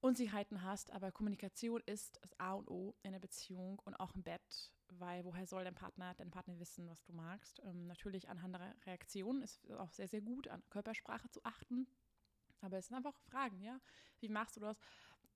Unsicherheiten 0.00 0.62
hast, 0.62 0.90
aber 0.90 1.12
Kommunikation 1.12 1.80
ist 1.86 2.18
das 2.22 2.38
A 2.40 2.54
und 2.54 2.68
O 2.68 2.96
in 3.02 3.12
der 3.12 3.20
Beziehung 3.20 3.80
und 3.84 3.94
auch 3.94 4.14
im 4.14 4.22
Bett, 4.24 4.72
weil 4.98 5.24
woher 5.24 5.46
soll 5.46 5.64
dein 5.64 5.74
Partner, 5.74 6.14
dein 6.14 6.30
Partner 6.30 6.58
wissen, 6.58 6.88
was 6.88 7.02
du 7.04 7.12
magst? 7.12 7.60
Ähm, 7.64 7.86
natürlich 7.86 8.28
anhand 8.28 8.54
der 8.54 8.74
Reaktionen 8.86 9.42
ist 9.42 9.70
auch 9.72 9.92
sehr, 9.92 10.08
sehr 10.08 10.20
gut, 10.20 10.48
an 10.48 10.62
Körpersprache 10.70 11.30
zu 11.30 11.44
achten, 11.44 11.86
aber 12.60 12.78
es 12.78 12.86
sind 12.86 12.96
einfach 12.96 13.16
Fragen, 13.18 13.60
ja? 13.60 13.80
Wie 14.20 14.28
machst 14.28 14.56
du 14.56 14.60
das? 14.60 14.78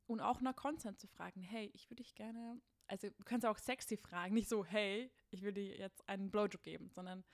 Und 0.07 0.21
auch 0.21 0.41
nach 0.41 0.55
Consent 0.55 1.01
zu 1.01 1.09
fragen, 1.09 1.41
hey, 1.41 1.71
ich 1.75 1.91
würde 1.91 2.03
dich 2.03 2.15
gerne 2.15 2.61
also 2.89 3.09
du 3.09 3.25
kannst 3.25 3.47
auch 3.47 3.59
sexy 3.59 3.97
fragen, 3.97 4.35
nicht 4.35 4.49
so, 4.49 4.65
hey, 4.65 5.11
ich 5.31 5.43
will 5.43 5.53
dir 5.53 5.77
jetzt 5.77 6.09
einen 6.09 6.31
Blowjob 6.31 6.63
geben, 6.63 6.89
sondern, 6.91 7.25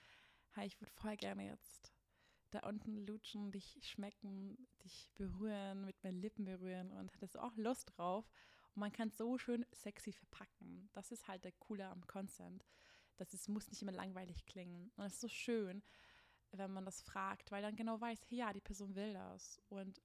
hey, 0.53 0.67
ich 0.67 0.81
würde 0.81 0.93
voll 0.93 1.17
gerne 1.17 1.47
jetzt 1.47 1.93
da 2.51 2.61
unten 2.69 3.07
lutschen, 3.07 3.51
dich 3.51 3.79
schmecken, 3.83 4.69
dich 4.85 5.11
berühren, 5.15 5.87
mit 5.87 6.03
meinen 6.05 6.21
Lippen 6.21 6.45
berühren 6.45 6.93
und 6.93 7.13
hattest 7.15 7.39
auch 7.39 7.57
Lust 7.57 7.97
drauf. 7.97 8.31
Und 8.75 8.81
man 8.81 8.93
kann 8.93 9.09
es 9.09 9.19
so 9.19 9.39
schön 9.39 9.67
sexy 9.73 10.13
verpacken. 10.13 10.89
Das 10.93 11.13
ist 11.13 11.29
halt 11.29 11.45
der 11.45 11.53
Coole 11.53 11.87
am 11.87 12.07
Consent. 12.07 12.65
Das 13.17 13.35
ist, 13.35 13.49
muss 13.49 13.69
nicht 13.69 13.83
immer 13.83 13.93
langweilig 13.93 14.47
klingen. 14.47 14.91
Und 14.97 15.05
es 15.05 15.15
ist 15.15 15.21
so 15.21 15.29
schön, 15.29 15.83
wenn 16.53 16.73
man 16.73 16.85
das 16.85 17.03
fragt, 17.03 17.51
weil 17.51 17.63
dann 17.63 17.77
genau 17.77 18.01
weiß, 18.01 18.21
hey, 18.29 18.39
ja, 18.39 18.53
die 18.53 18.61
Person 18.61 18.95
will 18.95 19.13
das. 19.15 19.61
Und 19.69 20.01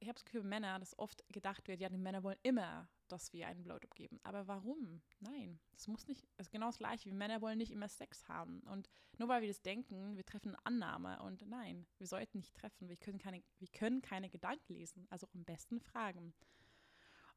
ich 0.00 0.08
habe 0.08 0.14
das 0.14 0.24
Gefühl, 0.24 0.42
Männer, 0.42 0.78
dass 0.78 0.98
oft 0.98 1.24
gedacht 1.32 1.68
wird, 1.68 1.80
ja, 1.80 1.88
die 1.88 1.96
Männer 1.96 2.22
wollen 2.22 2.38
immer 2.42 2.88
dass 3.08 3.32
wir 3.32 3.46
einen 3.46 3.62
Blowjob 3.62 3.94
geben. 3.94 4.18
Aber 4.22 4.46
warum? 4.46 5.02
Nein, 5.20 5.58
es 5.76 5.86
muss 5.88 6.06
nicht, 6.06 6.26
es 6.36 6.46
ist 6.46 6.52
genau 6.52 6.66
das 6.66 6.78
gleiche. 6.78 7.06
Wir 7.06 7.14
Männer 7.14 7.40
wollen 7.40 7.58
nicht 7.58 7.72
immer 7.72 7.88
Sex 7.88 8.28
haben. 8.28 8.60
Und 8.60 8.88
nur 9.18 9.28
weil 9.28 9.42
wir 9.42 9.48
das 9.48 9.62
denken, 9.62 10.16
wir 10.16 10.24
treffen 10.24 10.50
eine 10.50 10.66
Annahme. 10.66 11.22
Und 11.22 11.46
nein, 11.46 11.86
wir 11.98 12.06
sollten 12.06 12.38
nicht 12.38 12.54
treffen. 12.54 12.88
Wir 12.88 12.96
können 12.96 13.18
keine, 13.18 13.42
wir 13.58 13.68
können 13.68 14.02
keine 14.02 14.30
Gedanken 14.30 14.74
lesen. 14.74 15.06
Also 15.10 15.28
am 15.34 15.44
besten 15.44 15.80
fragen. 15.80 16.34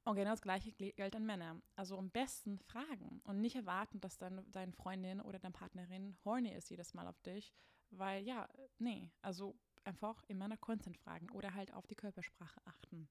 Und 0.08 0.16
genau 0.16 0.30
das 0.30 0.42
gleiche 0.42 0.72
gilt 0.72 1.18
an 1.18 1.26
Männer. 1.26 1.62
Also 1.76 1.98
am 1.98 2.10
besten 2.10 2.60
fragen 2.60 3.20
und 3.26 3.42
nicht 3.42 3.58
erwarten, 3.58 4.00
dass 4.00 4.18
dann 4.18 4.50
deine 4.54 4.72
Freundin 4.72 5.20
oder 5.20 5.38
deine 5.38 5.52
Partnerin 5.52 6.16
horny 6.24 6.54
ist 6.54 6.70
jedes 6.70 6.94
Mal 6.94 7.08
auf 7.08 7.20
dich. 7.24 7.54
Weil 7.90 8.24
ja, 8.24 8.48
nee, 8.80 9.12
also 9.22 9.60
einfach 9.84 10.24
immer 10.30 10.48
nach 10.48 10.62
Consent 10.62 10.96
fragen 10.98 11.30
oder 11.32 11.54
halt 11.54 11.74
auf 11.74 11.88
die 11.88 11.96
Körpersprache 11.96 12.62
achten. 12.64 13.10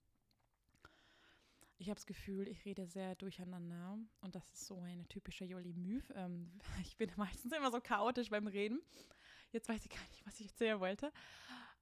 Ich 1.77 1.91
habe 1.91 1.97
das 1.97 2.07
Gefühl, 2.07 2.49
ich 2.49 2.65
rede 2.65 2.87
sehr 2.87 3.15
durcheinander 3.17 3.99
und 4.23 4.35
das 4.35 4.51
ist 4.55 4.65
so 4.65 4.81
eine 4.81 5.07
typische 5.07 5.45
Jolly 5.45 5.75
Mühe. 5.75 6.03
Ähm, 6.15 6.59
ich 6.81 6.97
bin 6.97 7.13
meistens 7.17 7.53
immer 7.53 7.71
so 7.71 7.79
chaotisch 7.83 8.31
beim 8.31 8.47
Reden. 8.47 8.81
Jetzt 9.53 9.69
weiß 9.69 9.85
ich 9.85 9.91
gar 9.91 10.09
nicht, 10.09 10.25
was 10.25 10.41
ich 10.41 10.47
erzählen 10.47 10.81
wollte. 10.81 11.13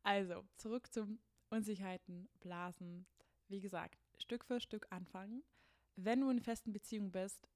Also, 0.03 0.45
zurück 0.57 0.93
zum 0.93 1.21
Unsicherheiten, 1.51 2.29
Blasen. 2.41 3.07
Wie 3.47 3.61
gesagt, 3.61 4.04
Stück 4.19 4.45
für 4.45 4.61
Stück 4.61 4.87
anfangen. 4.91 5.43
Wenn 5.97 6.21
du 6.21 6.31
in 6.31 6.41
festen 6.41 6.73
Beziehungen 6.73 7.13
bist, 7.13 7.49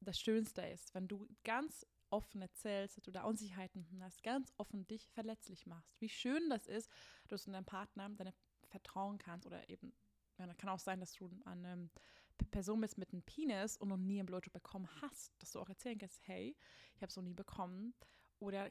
das 0.00 0.20
Schönste 0.20 0.62
ist, 0.62 0.94
wenn 0.94 1.08
du 1.08 1.28
ganz 1.44 1.86
offen 2.10 2.42
erzählst, 2.42 2.96
dass 2.96 3.04
du 3.04 3.10
da 3.10 3.24
Unsicherheiten 3.24 3.86
hast, 4.00 4.22
ganz 4.22 4.52
offen 4.58 4.86
dich 4.86 5.08
verletzlich 5.10 5.66
machst. 5.66 6.00
Wie 6.00 6.08
schön 6.08 6.50
das 6.50 6.66
ist, 6.66 6.90
dass 7.28 7.44
du 7.44 7.50
deinem 7.50 7.64
Partner 7.64 8.08
deine 8.10 8.34
vertrauen 8.68 9.18
kannst 9.18 9.46
oder 9.46 9.68
eben, 9.68 9.92
ja, 10.38 10.52
kann 10.54 10.70
auch 10.70 10.78
sein, 10.78 11.00
dass 11.00 11.12
du 11.12 11.30
eine 11.44 11.90
Person 12.50 12.80
bist 12.80 12.98
mit 12.98 13.12
einem 13.12 13.22
Penis 13.22 13.76
und 13.76 13.88
noch 13.88 13.96
nie 13.96 14.18
einen 14.18 14.26
Blowjob 14.26 14.52
bekommen 14.52 14.88
hast, 15.00 15.32
dass 15.40 15.52
du 15.52 15.60
auch 15.60 15.68
erzählen 15.68 15.98
kannst, 15.98 16.26
hey, 16.26 16.56
ich 16.94 17.02
habe 17.02 17.10
es 17.10 17.16
noch 17.16 17.22
nie 17.22 17.34
bekommen 17.34 17.94
oder 18.38 18.70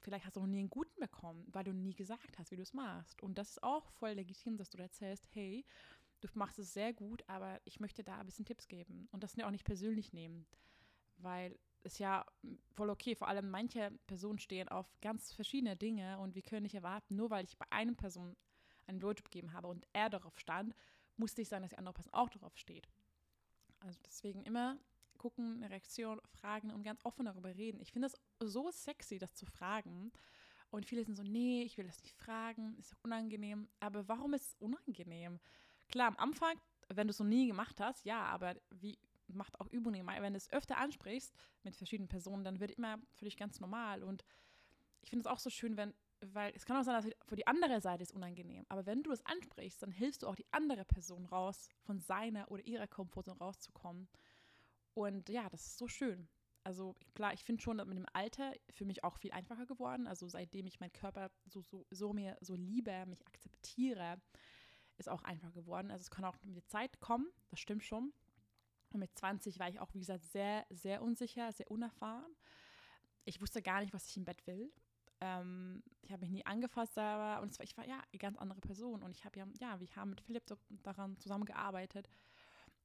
vielleicht 0.00 0.24
hast 0.26 0.36
du 0.36 0.40
noch 0.40 0.48
nie 0.48 0.58
einen 0.58 0.70
guten 0.70 0.98
bekommen, 1.00 1.46
weil 1.52 1.64
du 1.64 1.72
nie 1.72 1.94
gesagt 1.94 2.38
hast, 2.38 2.50
wie 2.50 2.56
du 2.56 2.62
es 2.62 2.72
machst. 2.72 3.22
Und 3.22 3.38
das 3.38 3.50
ist 3.50 3.62
auch 3.62 3.90
voll 3.92 4.12
legitim, 4.12 4.56
dass 4.56 4.70
du 4.70 4.78
erzählst, 4.78 5.28
hey, 5.32 5.64
du 6.22 6.28
machst 6.34 6.58
es 6.58 6.72
sehr 6.72 6.92
gut, 6.92 7.22
aber 7.28 7.60
ich 7.64 7.80
möchte 7.80 8.04
da 8.04 8.18
ein 8.18 8.26
bisschen 8.26 8.44
Tipps 8.44 8.68
geben 8.68 9.08
und 9.12 9.22
das 9.22 9.38
auch 9.38 9.50
nicht 9.50 9.64
persönlich 9.64 10.12
nehmen, 10.12 10.46
weil 11.18 11.58
es 11.84 11.98
ja 11.98 12.24
voll 12.74 12.90
okay, 12.90 13.14
vor 13.14 13.28
allem 13.28 13.50
manche 13.50 13.90
Personen 14.06 14.38
stehen 14.38 14.68
auf 14.68 14.86
ganz 15.00 15.32
verschiedene 15.32 15.76
Dinge 15.76 16.18
und 16.18 16.34
wir 16.34 16.42
können 16.42 16.62
nicht 16.62 16.74
erwarten, 16.74 17.16
nur 17.16 17.30
weil 17.30 17.44
ich 17.44 17.58
bei 17.58 17.66
einer 17.70 17.94
Person 17.94 18.36
einen 18.86 18.98
Blowjob 18.98 19.24
gegeben 19.24 19.52
habe 19.52 19.68
und 19.68 19.86
er 19.92 20.10
darauf 20.10 20.38
stand, 20.38 20.74
musste 21.16 21.42
ich 21.42 21.48
sagen, 21.48 21.62
dass 21.62 21.70
die 21.70 21.78
andere 21.78 21.94
Person 21.94 22.14
auch 22.14 22.30
darauf 22.30 22.56
steht. 22.56 22.88
Also 23.80 23.98
deswegen 24.06 24.42
immer 24.44 24.78
gucken, 25.18 25.62
Reaktion, 25.64 26.20
fragen 26.40 26.70
und 26.72 26.82
ganz 26.82 27.04
offen 27.04 27.26
darüber 27.26 27.54
reden. 27.54 27.80
Ich 27.80 27.92
finde 27.92 28.08
es 28.08 28.16
so 28.40 28.70
sexy, 28.70 29.18
das 29.18 29.34
zu 29.34 29.46
fragen. 29.46 30.12
Und 30.70 30.86
viele 30.86 31.04
sind 31.04 31.14
so, 31.14 31.22
nee, 31.22 31.62
ich 31.62 31.76
will 31.78 31.86
das 31.86 32.02
nicht 32.02 32.16
fragen, 32.16 32.76
ist 32.78 32.96
unangenehm. 33.02 33.68
Aber 33.78 34.08
warum 34.08 34.34
ist 34.34 34.48
es 34.48 34.54
unangenehm? 34.54 35.38
Klar, 35.92 36.08
am 36.08 36.16
Anfang, 36.16 36.56
wenn 36.88 37.06
du 37.06 37.10
es 37.10 37.18
noch 37.18 37.26
nie 37.26 37.46
gemacht 37.46 37.78
hast, 37.78 38.04
ja, 38.06 38.22
aber 38.24 38.56
wie 38.70 38.98
macht 39.28 39.60
auch 39.60 39.68
Übungen. 39.68 40.06
Wenn 40.06 40.32
du 40.32 40.36
es 40.38 40.50
öfter 40.50 40.78
ansprichst 40.78 41.34
mit 41.64 41.76
verschiedenen 41.76 42.08
Personen, 42.08 42.44
dann 42.44 42.60
wird 42.60 42.72
immer 42.72 42.98
für 43.14 43.26
dich 43.26 43.36
ganz 43.36 43.60
normal. 43.60 44.02
Und 44.02 44.24
ich 45.02 45.10
finde 45.10 45.28
es 45.28 45.32
auch 45.32 45.38
so 45.38 45.50
schön, 45.50 45.76
wenn, 45.76 45.94
weil 46.20 46.50
es 46.54 46.64
kann 46.64 46.78
auch 46.78 46.82
sein, 46.82 46.94
dass 46.94 47.14
für 47.26 47.36
die 47.36 47.46
andere 47.46 47.80
Seite 47.82 48.02
ist 48.02 48.12
unangenehm. 48.12 48.64
Aber 48.70 48.86
wenn 48.86 49.02
du 49.02 49.12
es 49.12 49.24
ansprichst, 49.26 49.82
dann 49.82 49.90
hilfst 49.90 50.22
du 50.22 50.28
auch 50.28 50.34
die 50.34 50.46
andere 50.50 50.84
Person 50.86 51.26
raus, 51.26 51.68
von 51.82 52.00
seiner 52.00 52.50
oder 52.50 52.66
ihrer 52.66 52.86
Komfortzone 52.86 53.38
rauszukommen. 53.38 54.08
Und 54.94 55.28
ja, 55.28 55.48
das 55.50 55.66
ist 55.66 55.78
so 55.78 55.88
schön. 55.88 56.26
Also 56.64 56.94
klar, 57.14 57.34
ich 57.34 57.44
finde 57.44 57.60
schon, 57.60 57.76
dass 57.76 57.86
mit 57.86 57.98
dem 57.98 58.06
Alter 58.12 58.52
für 58.70 58.84
mich 58.86 59.04
auch 59.04 59.18
viel 59.18 59.32
einfacher 59.32 59.66
geworden. 59.66 60.06
Also 60.06 60.28
seitdem 60.28 60.66
ich 60.66 60.80
meinen 60.80 60.92
Körper 60.92 61.30
so, 61.46 61.60
so, 61.60 61.84
so 61.90 62.12
mir 62.12 62.38
so 62.40 62.54
liebe, 62.54 63.04
mich 63.06 63.26
akzeptiere, 63.26 64.20
ist 64.98 65.08
auch 65.08 65.22
einfacher 65.22 65.52
geworden. 65.52 65.90
Also 65.90 66.02
es 66.02 66.10
kann 66.10 66.24
auch 66.24 66.36
mit 66.44 66.56
der 66.56 66.66
Zeit 66.66 67.00
kommen, 67.00 67.26
das 67.50 67.60
stimmt 67.60 67.84
schon. 67.84 68.12
Und 68.92 69.00
mit 69.00 69.16
20 69.18 69.58
war 69.58 69.68
ich 69.68 69.80
auch, 69.80 69.92
wie 69.94 70.00
gesagt, 70.00 70.24
sehr, 70.24 70.66
sehr 70.70 71.02
unsicher, 71.02 71.50
sehr 71.52 71.70
unerfahren. 71.70 72.36
Ich 73.24 73.40
wusste 73.40 73.62
gar 73.62 73.80
nicht, 73.80 73.94
was 73.94 74.08
ich 74.08 74.16
im 74.16 74.24
Bett 74.24 74.46
will. 74.46 74.70
Ähm, 75.20 75.82
ich 76.02 76.12
habe 76.12 76.22
mich 76.22 76.30
nie 76.30 76.44
angefasst 76.44 76.94
selber 76.94 77.40
und 77.40 77.56
war, 77.58 77.64
ich 77.64 77.76
war 77.76 77.86
ja 77.86 78.02
eine 78.12 78.18
ganz 78.18 78.36
andere 78.38 78.60
Person. 78.60 79.02
Und 79.02 79.16
ich 79.16 79.24
habe 79.24 79.38
ja, 79.38 79.46
ja, 79.60 79.80
wir 79.80 79.88
haben 79.96 80.10
mit 80.10 80.20
Philipp 80.20 80.48
so 80.48 80.56
daran 80.82 81.16
zusammengearbeitet. 81.18 82.10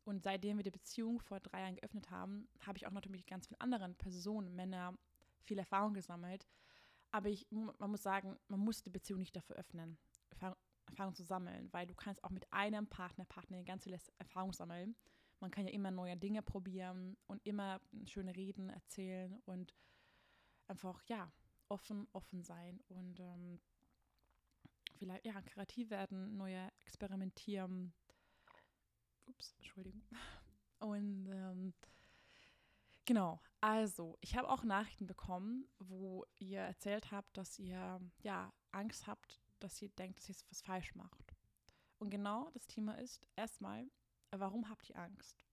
Und 0.05 0.23
seitdem 0.23 0.57
wir 0.57 0.63
die 0.63 0.71
Beziehung 0.71 1.19
vor 1.19 1.41
drei 1.41 1.61
Jahren 1.61 1.75
geöffnet 1.75 2.09
haben, 2.09 2.47
habe 2.65 2.77
ich 2.77 2.87
auch 2.87 2.91
natürlich 2.91 3.25
ganz 3.25 3.47
vielen 3.47 3.59
anderen 3.59 3.95
Personen, 3.95 4.55
Männer, 4.55 4.97
viel 5.41 5.57
Erfahrung 5.57 5.93
gesammelt. 5.93 6.47
Aber 7.11 7.29
ich, 7.29 7.47
man 7.49 7.91
muss 7.91 8.03
sagen, 8.03 8.37
man 8.47 8.59
muss 8.59 8.83
die 8.83 8.89
Beziehung 8.89 9.19
nicht 9.19 9.35
dafür 9.35 9.57
öffnen, 9.57 9.97
Erfahrung 10.87 11.13
zu 11.15 11.23
sammeln, 11.23 11.69
weil 11.71 11.87
du 11.87 11.93
kannst 11.93 12.23
auch 12.23 12.31
mit 12.31 12.51
einem 12.51 12.87
Partner, 12.87 13.25
Partnerin 13.25 13.65
ganz 13.65 13.83
viel 13.83 13.97
Erfahrung 14.17 14.53
sammeln 14.53 14.95
man 15.39 15.51
kann 15.51 15.65
ja 15.65 15.73
immer 15.73 15.91
neue 15.91 16.17
Dinge 16.17 16.41
probieren 16.41 17.17
und 17.27 17.45
immer 17.45 17.81
schöne 18.05 18.35
Reden 18.35 18.69
erzählen 18.69 19.39
und 19.45 19.73
einfach, 20.67 21.03
ja, 21.07 21.31
offen, 21.69 22.07
offen 22.13 22.43
sein 22.43 22.81
und 22.87 23.19
ähm, 23.19 23.59
vielleicht, 24.97 25.25
ja, 25.25 25.41
kreativ 25.41 25.89
werden, 25.89 26.37
neue 26.37 26.71
experimentieren. 26.81 27.93
Ups, 29.25 29.53
Entschuldigung. 29.57 30.01
Und 30.79 31.27
ähm, 31.27 31.73
genau, 33.05 33.41
also 33.61 34.17
ich 34.21 34.35
habe 34.37 34.49
auch 34.49 34.63
Nachrichten 34.63 35.05
bekommen, 35.05 35.67
wo 35.77 36.25
ihr 36.37 36.61
erzählt 36.61 37.11
habt, 37.11 37.37
dass 37.37 37.59
ihr 37.59 37.99
ja 38.19 38.53
Angst 38.71 39.07
habt, 39.07 39.39
dass 39.59 39.81
ihr 39.81 39.89
denkt, 39.89 40.19
dass 40.19 40.29
ihr 40.29 40.35
was 40.49 40.61
falsch 40.61 40.95
macht. 40.95 41.35
Und 41.99 42.09
genau 42.09 42.49
das 42.51 42.67
Thema 42.67 42.93
ist 42.99 43.27
erstmal, 43.35 43.89
Warum 44.31 44.69
habt 44.69 44.89
ihr 44.89 44.97
Angst? 44.97 45.45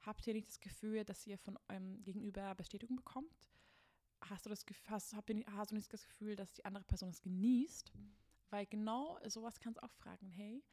Habt 0.00 0.26
ihr 0.26 0.34
nicht 0.34 0.48
das 0.48 0.60
Gefühl, 0.60 1.04
dass 1.04 1.26
ihr 1.26 1.38
von 1.38 1.58
eurem 1.68 2.02
Gegenüber 2.02 2.54
Bestätigung 2.54 2.96
bekommt? 2.96 3.48
Hast 4.20 4.46
du, 4.46 4.50
das 4.50 4.64
hast, 4.88 5.14
habt 5.14 5.30
ihr, 5.30 5.44
hast 5.52 5.70
du 5.70 5.76
nicht 5.76 5.92
das 5.92 6.06
Gefühl, 6.06 6.36
dass 6.36 6.52
die 6.52 6.64
andere 6.64 6.84
Person 6.84 7.10
es 7.10 7.20
genießt? 7.20 7.92
Weil 8.50 8.66
genau 8.66 9.18
sowas 9.28 9.60
kannst 9.60 9.78
du 9.78 9.84
auch 9.84 9.92
fragen, 9.92 10.28
hey, 10.28 10.64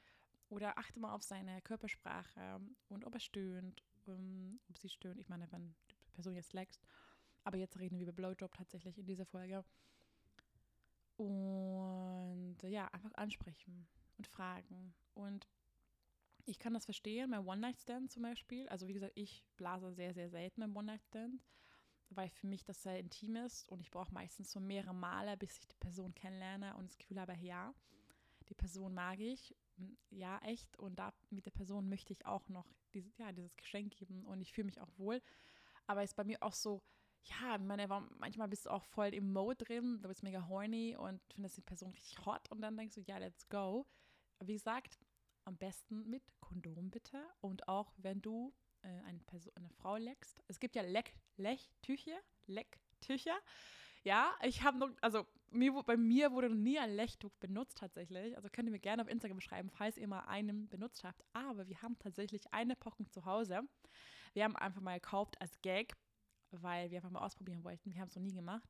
oder 0.50 0.78
achte 0.78 1.00
mal 1.00 1.14
auf 1.14 1.24
seine 1.24 1.62
Körpersprache 1.62 2.60
und 2.90 3.06
ob 3.06 3.14
er 3.14 3.20
stöhnt, 3.20 3.84
um, 4.06 4.14
ähm, 4.14 4.60
ob 4.70 4.78
sie 4.78 4.90
stöhnt. 4.90 5.20
Ich 5.20 5.30
meine, 5.30 5.52
wenn 5.52 5.76
die 5.90 6.12
Person 6.14 6.36
jetzt 6.36 6.54
lächst. 6.54 6.82
Aber 7.44 7.58
jetzt 7.58 7.78
reden 7.80 7.98
wir 7.98 8.04
über 8.04 8.14
Blowjob 8.14 8.54
tatsächlich 8.54 8.98
in 8.98 9.06
dieser 9.06 9.26
Folge. 9.26 9.66
Und 11.24 12.58
ja, 12.64 12.88
einfach 12.88 13.14
ansprechen 13.14 13.88
und 14.18 14.28
fragen. 14.28 14.94
Und 15.14 15.48
ich 16.46 16.60
kann 16.60 16.74
das 16.74 16.86
verstehen, 16.86 17.30
mein 17.30 17.48
One-Night-Stand 17.48 18.12
zum 18.12 18.24
Beispiel. 18.24 18.68
Also 18.68 18.88
wie 18.88 18.94
gesagt, 18.94 19.14
ich 19.16 19.46
blase 19.56 19.94
sehr, 19.94 20.14
sehr 20.14 20.30
selten 20.30 20.60
beim 20.60 20.76
One-Night-Stand, 20.76 21.42
weil 22.10 22.30
für 22.30 22.48
mich 22.48 22.66
das 22.66 22.84
sehr 22.84 23.00
intim 23.00 23.38
ist 23.38 23.70
und 23.70 23.80
ich 23.80 23.90
brauche 23.90 24.14
meistens 24.14 24.52
so 24.52 24.60
mehrere 24.60 24.94
Male, 24.94 25.38
bis 25.38 25.58
ich 25.60 25.68
die 25.68 25.78
Person 25.78 26.14
kennenlerne 26.14 26.76
und 26.76 26.90
das 26.90 26.98
Gefühl 26.98 27.22
habe, 27.22 27.38
ja, 27.40 27.74
die 28.50 28.56
Person 28.56 28.94
mag 28.94 29.20
ich, 29.20 29.56
ja, 30.10 30.40
echt. 30.40 30.78
Und 30.78 31.00
da 31.00 31.14
mit 31.30 31.46
der 31.46 31.52
Person 31.52 31.88
möchte 31.88 32.12
ich 32.12 32.26
auch 32.26 32.50
noch 32.50 32.68
dieses, 32.94 33.18
ja, 33.18 33.32
dieses 33.32 33.56
Geschenk 33.56 33.96
geben 33.96 34.26
und 34.26 34.42
ich 34.42 34.52
fühle 34.52 34.66
mich 34.66 34.82
auch 34.82 34.92
wohl. 34.98 35.22
Aber 35.88 36.04
es 36.04 36.12
ist 36.12 36.16
bei 36.16 36.26
mir 36.26 36.44
auch 36.44 36.54
so, 36.54 36.84
ja, 37.24 37.58
meine, 37.58 37.88
manchmal 38.20 38.48
bist 38.48 38.66
du 38.66 38.70
auch 38.70 38.84
voll 38.84 39.14
im 39.14 39.32
Mode 39.32 39.64
drin, 39.66 40.02
du 40.02 40.10
bist 40.10 40.24
mega 40.24 40.48
horny 40.48 40.96
und 40.96 41.22
findest 41.34 41.58
die 41.58 41.62
Person 41.62 41.92
richtig 41.92 42.26
hot 42.26 42.50
und 42.52 42.62
dann 42.62 42.76
denkst 42.78 42.96
du, 42.96 43.02
ja, 43.02 43.18
let's 43.18 43.48
go. 43.50 43.86
wie 44.40 44.54
gesagt, 44.54 45.00
am 45.46 45.58
besten 45.58 46.10
mit 46.10 46.24
Kondom 46.40 46.90
bitte. 46.90 47.22
Und 47.42 47.68
auch 47.68 47.94
wenn 47.98 48.22
du 48.22 48.54
äh, 48.82 48.88
eine, 49.06 49.20
Person, 49.20 49.52
eine 49.56 49.70
Frau 49.70 49.98
leckst. 49.98 50.44
Es 50.48 50.60
gibt 50.60 50.76
ja 50.76 50.82
Leck, 50.82 51.16
Lechtücher, 51.38 52.20
Lecktücher. 52.48 53.38
Ja, 54.04 54.34
ich 54.44 54.64
habe 54.64 54.78
noch, 54.78 54.90
also 55.02 55.26
mir, 55.50 55.72
bei 55.86 55.96
mir 55.96 56.32
wurde 56.32 56.50
noch 56.50 56.58
nie 56.58 56.78
ein 56.78 56.94
Lechtuch 56.94 57.34
benutzt 57.40 57.78
tatsächlich. 57.78 58.36
Also 58.36 58.50
könnt 58.52 58.68
ihr 58.68 58.72
mir 58.72 58.80
gerne 58.80 59.02
auf 59.02 59.08
Instagram 59.08 59.40
schreiben, 59.40 59.70
falls 59.70 59.98
ihr 59.98 60.08
mal 60.08 60.22
einen 60.22 60.68
benutzt 60.68 61.04
habt. 61.04 61.24
Aber 61.32 61.68
wir 61.68 61.82
haben 61.82 61.98
tatsächlich 62.00 62.54
eine 62.54 62.76
Packung 62.76 63.10
zu 63.10 63.24
Hause. 63.26 63.62
Wir 64.34 64.44
haben 64.44 64.56
einfach 64.56 64.82
mal 64.82 64.96
gekauft 64.96 65.40
als 65.40 65.62
Gag, 65.62 65.94
weil 66.62 66.92
wir 66.92 66.98
einfach 66.98 67.10
mal 67.10 67.26
ausprobieren 67.26 67.64
wollten. 67.64 67.94
Wir 67.94 68.02
haben 68.02 68.10
es 68.10 68.16
noch 68.16 68.24
nie 68.24 68.34
gemacht. 68.34 68.70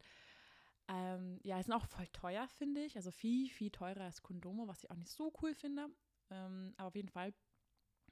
Ähm, 0.88 1.40
ja, 1.44 1.62
sind 1.62 1.74
auch 1.74 1.88
voll 1.88 2.08
teuer, 2.08 2.48
finde 2.48 2.84
ich. 2.84 2.96
Also 2.96 3.12
viel, 3.12 3.50
viel 3.50 3.72
teurer 3.72 4.04
als 4.04 4.22
Kondome, 4.22 4.68
was 4.68 4.84
ich 4.84 4.92
auch 4.92 4.96
nicht 4.96 5.12
so 5.12 5.34
cool 5.42 5.54
finde. 5.54 5.88
Ähm, 6.30 6.74
aber 6.78 6.88
auf 6.88 6.96
jeden 6.96 7.10
Fall 7.10 7.34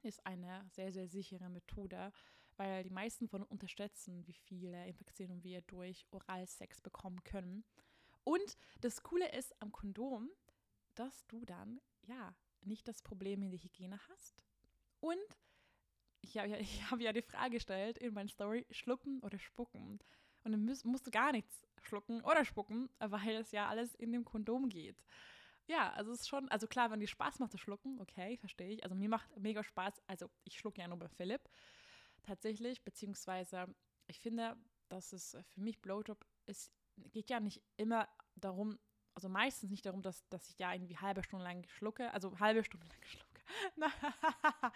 ist 0.04 0.26
eine 0.26 0.66
sehr, 0.70 0.92
sehr 0.92 1.08
sichere 1.08 1.50
Methode, 1.50 2.12
weil 2.58 2.84
die 2.84 2.90
meisten 2.90 3.28
von 3.28 3.42
uns 3.42 3.52
unterschätzen, 3.52 4.26
wie 4.26 4.34
viele 4.34 4.88
Infektionen 4.88 5.44
wir 5.44 5.62
durch 5.62 6.06
Oralsex 6.12 6.82
bekommen 6.82 7.24
können. 7.24 7.64
Und 8.24 8.58
das 8.82 9.04
Coole 9.04 9.32
ist 9.32 9.60
am 9.62 9.72
Kondom, 9.72 10.30
dass 10.96 11.26
du 11.28 11.46
dann 11.46 11.80
ja 12.04 12.36
nicht 12.62 12.88
das 12.88 13.02
Problem 13.02 13.42
in 13.42 13.52
der 13.52 13.60
Hygiene 13.60 14.00
hast. 14.10 14.44
Und 15.00 15.18
ich 16.22 16.38
habe 16.38 16.50
ja, 16.50 16.58
hab 16.92 17.00
ja 17.00 17.14
die 17.14 17.22
Frage 17.22 17.56
gestellt 17.56 17.98
in 17.98 18.14
meiner 18.14 18.30
Story, 18.30 18.66
schlucken 18.72 19.20
oder 19.22 19.40
spucken. 19.40 20.00
Und 20.44 20.52
dann 20.52 20.66
musst, 20.66 20.86
musst 20.86 21.06
du 21.06 21.12
gar 21.12 21.32
nichts 21.32 21.68
schlucken 21.84 22.22
oder 22.22 22.46
spucken, 22.46 22.90
weil 23.00 23.36
es 23.36 23.52
ja 23.52 23.68
alles 23.68 23.94
in 23.96 24.12
dem 24.12 24.26
Kondom 24.26 24.70
geht 24.70 24.98
ja, 25.72 25.92
also 25.94 26.12
es 26.12 26.22
ist 26.22 26.30
schon, 26.30 26.50
also 26.50 26.68
klar, 26.68 26.92
wenn 26.92 27.00
dir 27.00 27.08
Spaß 27.08 27.40
macht 27.40 27.52
zu 27.52 27.58
schlucken, 27.58 28.00
okay, 28.00 28.38
verstehe 28.38 28.70
ich. 28.70 28.84
Also 28.84 28.96
mir 28.96 29.10
macht 29.10 29.28
mega 29.40 29.64
Spaß, 29.64 30.02
also 30.08 30.30
ich 30.44 30.58
schlucke 30.60 30.82
ja 30.82 30.88
nur 30.88 31.00
bei 31.00 31.08
Philipp 31.08 31.42
tatsächlich, 32.24 32.84
beziehungsweise 32.84 33.74
ich 34.08 34.20
finde, 34.20 34.58
dass 34.90 35.14
es 35.14 35.38
für 35.48 35.62
mich 35.62 35.82
Blowjob 35.82 36.24
ist, 36.46 36.72
geht 36.98 37.30
ja 37.30 37.40
nicht 37.40 37.64
immer 37.78 38.08
darum, 38.36 38.78
also 39.16 39.30
meistens 39.30 39.72
nicht 39.72 39.86
darum, 39.86 40.02
dass, 40.02 40.28
dass 40.30 40.50
ich 40.50 40.60
ja 40.60 40.74
irgendwie 40.74 40.98
halbe 40.98 41.24
Stunde 41.24 41.46
lang 41.46 41.66
schlucke, 41.70 42.14
also 42.14 42.38
halbe 42.40 42.64
Stunde 42.64 42.88
lang 42.90 43.04
schlucke, 43.04 43.31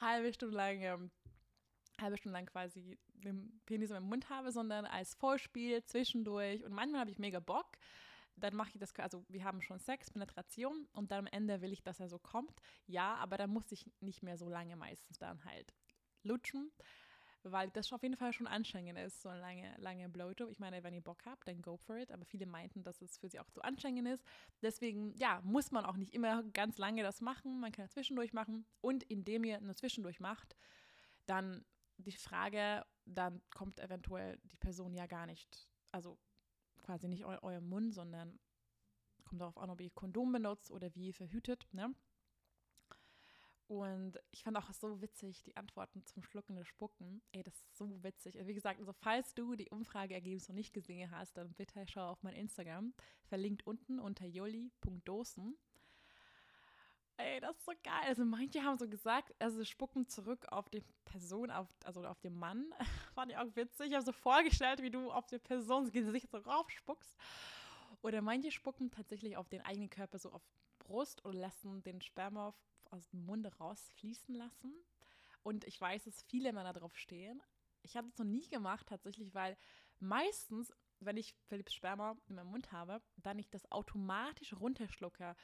halbe 0.00 0.32
Stunde 0.32 0.56
lang, 0.56 0.80
ähm, 0.80 1.10
halbe 2.00 2.16
Stunde 2.16 2.38
lang 2.38 2.46
quasi 2.46 2.98
den 3.14 3.60
Penis 3.66 3.90
in 3.90 3.96
meinem 3.96 4.08
Mund 4.08 4.30
habe, 4.30 4.52
sondern 4.52 4.86
als 4.86 5.14
Vorspiel 5.14 5.84
zwischendurch. 5.84 6.64
Und 6.64 6.72
manchmal 6.72 7.00
habe 7.00 7.10
ich 7.10 7.18
mega 7.18 7.40
Bock. 7.40 7.76
Dann 8.36 8.54
mache 8.54 8.70
ich 8.72 8.78
das, 8.78 8.94
also 8.96 9.24
wir 9.28 9.44
haben 9.44 9.60
schon 9.60 9.78
Sex, 9.78 10.10
Penetration 10.10 10.88
und 10.92 11.10
dann 11.10 11.26
am 11.26 11.32
Ende 11.32 11.60
will 11.60 11.72
ich, 11.72 11.82
dass 11.82 12.00
er 12.00 12.08
so 12.08 12.18
kommt. 12.18 12.58
Ja, 12.86 13.16
aber 13.16 13.36
dann 13.36 13.50
muss 13.50 13.70
ich 13.70 13.90
nicht 14.00 14.22
mehr 14.22 14.38
so 14.38 14.48
lange 14.48 14.76
meistens 14.76 15.18
dann 15.18 15.44
halt 15.44 15.74
lutschen 16.22 16.70
weil 17.42 17.70
das 17.70 17.92
auf 17.92 18.02
jeden 18.02 18.16
Fall 18.16 18.32
schon 18.32 18.46
anstrengend 18.46 18.98
ist, 18.98 19.22
so 19.22 19.28
ein 19.28 19.40
lange, 19.40 19.74
lange 19.78 20.08
Blowjob. 20.08 20.50
Ich 20.50 20.58
meine, 20.58 20.82
wenn 20.82 20.94
ihr 20.94 21.00
Bock 21.00 21.24
habt, 21.24 21.46
dann 21.48 21.62
go 21.62 21.76
for 21.76 21.96
it. 21.96 22.12
Aber 22.12 22.24
viele 22.24 22.46
meinten, 22.46 22.82
dass 22.82 23.00
es 23.00 23.18
für 23.18 23.28
sie 23.28 23.40
auch 23.40 23.50
zu 23.50 23.62
anstrengend 23.62 24.08
ist. 24.08 24.24
Deswegen, 24.62 25.14
ja, 25.16 25.40
muss 25.42 25.70
man 25.70 25.84
auch 25.84 25.96
nicht 25.96 26.14
immer 26.14 26.42
ganz 26.52 26.78
lange 26.78 27.02
das 27.02 27.20
machen. 27.20 27.60
Man 27.60 27.72
kann 27.72 27.86
es 27.86 27.92
zwischendurch 27.92 28.32
machen. 28.32 28.66
Und 28.80 29.04
indem 29.04 29.44
ihr 29.44 29.60
nur 29.60 29.74
zwischendurch 29.74 30.20
macht, 30.20 30.56
dann 31.26 31.64
die 31.96 32.12
Frage, 32.12 32.84
dann 33.04 33.40
kommt 33.50 33.80
eventuell 33.80 34.38
die 34.44 34.56
Person 34.56 34.94
ja 34.94 35.06
gar 35.06 35.26
nicht, 35.26 35.68
also 35.92 36.18
quasi 36.78 37.08
nicht 37.08 37.24
eu 37.24 37.36
euer 37.42 37.60
Mund, 37.60 37.94
sondern 37.94 38.38
kommt 39.24 39.40
darauf 39.40 39.58
an, 39.58 39.70
ob 39.70 39.80
ihr 39.80 39.90
Kondom 39.90 40.32
benutzt 40.32 40.70
oder 40.70 40.94
wie 40.94 41.08
ihr 41.08 41.14
verhütet. 41.14 41.68
Ne? 41.72 41.94
Und 43.70 44.18
ich 44.32 44.42
fand 44.42 44.56
auch 44.56 44.72
so 44.72 45.00
witzig 45.00 45.44
die 45.44 45.56
Antworten 45.56 46.04
zum 46.04 46.24
Schlucken 46.24 46.58
und 46.58 46.66
Spucken. 46.66 47.22
Ey, 47.30 47.44
das 47.44 47.54
ist 47.54 47.76
so 47.76 48.02
witzig. 48.02 48.36
Wie 48.44 48.52
gesagt, 48.52 48.80
also 48.80 48.92
falls 48.92 49.32
du 49.32 49.54
die 49.54 49.70
Umfrageergebnisse 49.70 50.50
noch 50.50 50.56
nicht 50.56 50.72
gesehen 50.72 51.12
hast, 51.12 51.36
dann 51.36 51.52
bitte 51.52 51.86
schau 51.86 52.08
auf 52.08 52.20
mein 52.24 52.34
Instagram. 52.34 52.92
Verlinkt 53.28 53.64
unten 53.64 54.00
unter 54.00 54.26
joli.dosen. 54.26 55.56
Ey, 57.16 57.38
das 57.38 57.58
ist 57.58 57.64
so 57.64 57.72
geil. 57.84 58.02
Also 58.08 58.24
manche 58.24 58.64
haben 58.64 58.76
so 58.76 58.88
gesagt, 58.88 59.32
also 59.38 59.62
spucken 59.64 60.08
zurück 60.08 60.46
auf 60.50 60.68
die 60.68 60.82
Person, 61.04 61.52
auf, 61.52 61.68
also 61.84 62.04
auf 62.04 62.18
den 62.18 62.34
Mann. 62.34 62.74
Fand 63.14 63.30
ich 63.30 63.38
auch 63.38 63.54
witzig. 63.54 63.90
Ich 63.90 63.94
habe 63.94 64.04
so 64.04 64.10
vorgestellt, 64.10 64.82
wie 64.82 64.90
du 64.90 65.12
auf 65.12 65.28
die 65.28 65.38
Persons 65.38 65.92
Gesicht 65.92 66.28
so 66.32 66.38
raufspuckst. 66.38 67.16
Oder 68.02 68.20
manche 68.20 68.50
spucken 68.50 68.90
tatsächlich 68.90 69.36
auf 69.36 69.48
den 69.48 69.60
eigenen 69.60 69.90
Körper 69.90 70.18
so 70.18 70.32
auf 70.32 70.42
Brust 70.80 71.24
und 71.24 71.34
lassen 71.34 71.84
den 71.84 72.00
Sperma 72.00 72.52
aus 72.90 73.08
dem 73.08 73.24
Munde 73.24 73.54
rausfließen 73.56 74.34
lassen. 74.34 74.74
Und 75.42 75.64
ich 75.64 75.80
weiß, 75.80 76.04
dass 76.04 76.22
viele 76.22 76.52
Männer 76.52 76.72
drauf 76.72 76.96
stehen. 76.96 77.42
Ich 77.82 77.96
habe 77.96 78.08
das 78.08 78.18
noch 78.18 78.26
nie 78.26 78.48
gemacht, 78.48 78.86
tatsächlich, 78.88 79.34
weil 79.34 79.56
meistens, 79.98 80.72
wenn 80.98 81.16
ich 81.16 81.34
Philipps 81.48 81.74
Sperma 81.74 82.16
in 82.28 82.34
meinem 82.34 82.50
Mund 82.50 82.72
habe, 82.72 83.00
dann 83.16 83.38
ich 83.38 83.48
das 83.48 83.70
automatisch 83.70 84.52
runterschlucke. 84.52 85.34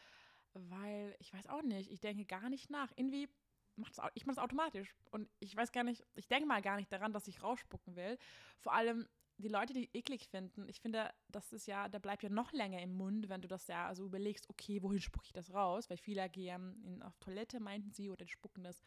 Weil 0.53 1.17
ich 1.19 1.33
weiß 1.33 1.47
auch 1.49 1.63
nicht, 1.63 1.91
ich 1.91 2.01
denke 2.01 2.25
gar 2.25 2.49
nicht 2.49 2.71
nach. 2.71 2.93
Irgendwie 2.97 3.29
macht 3.77 3.93
ich 4.15 4.27
mache 4.27 4.35
es 4.35 4.43
automatisch. 4.43 4.95
Und 5.11 5.31
ich 5.39 5.55
weiß 5.57 5.73
gar 5.73 5.85
nicht, 5.85 6.05
ich 6.15 6.29
denke 6.29 6.47
mal 6.47 6.63
gar 6.63 6.77
nicht 6.77 6.93
daran, 6.93 7.13
dass 7.13 7.29
ich 7.29 7.43
rausspucken 7.43 7.97
will. 7.97 8.19
Vor 8.59 8.73
allem, 8.73 9.09
die 9.39 9.49
Leute, 9.49 9.73
die 9.75 9.91
eklig 9.93 10.29
finden, 10.29 10.69
ich 10.69 10.81
finde, 10.81 11.13
das 11.29 11.53
ist 11.53 11.67
ja, 11.67 11.89
der 11.89 11.99
bleibt 11.99 12.23
ja 12.23 12.29
noch 12.29 12.53
länger 12.53 12.81
im 12.81 12.95
Mund, 12.95 13.29
wenn 13.29 13.43
du 13.43 13.49
das 13.49 13.67
ja 13.67 13.87
also 13.87 14.05
überlegst, 14.05 14.49
okay, 14.49 14.83
wohin 14.83 15.01
spucke 15.01 15.27
ich 15.27 15.33
das 15.33 15.53
raus? 15.53 15.91
Weil 15.91 15.99
viele 15.99 16.29
gehen 16.31 16.83
in, 16.85 17.03
auf 17.03 17.19
Toilette, 17.19 17.61
meinten 17.61 17.93
sie, 17.93 18.11
oder 18.11 18.27
spucken 18.27 18.65
das 18.65 18.81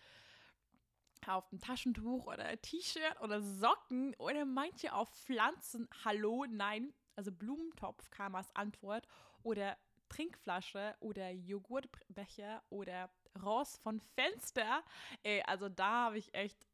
auf 1.28 1.52
ein 1.52 1.60
Taschentuch 1.60 2.26
oder 2.26 2.60
T-Shirt 2.62 3.22
oder 3.22 3.42
Socken 3.42 4.16
oder 4.16 4.46
manche 4.46 4.94
auf 4.94 5.10
Pflanzen. 5.10 5.88
Hallo, 6.04 6.46
nein. 6.50 6.94
Also 7.16 7.32
Blumentopf 7.32 8.10
kam 8.10 8.36
als 8.36 8.56
Antwort 8.56 9.06
oder 9.44 9.78
Trinkflasche 10.08 10.96
oder 11.02 11.30
Joghurtbecher 11.30 12.64
oder 12.70 13.12
raus 13.44 13.78
von 13.84 14.00
Fenster. 14.00 14.84
Ey, 15.24 15.42
also 15.44 15.70
da 15.70 16.06
habe 16.06 16.18
ich 16.18 16.34
echt 16.34 16.69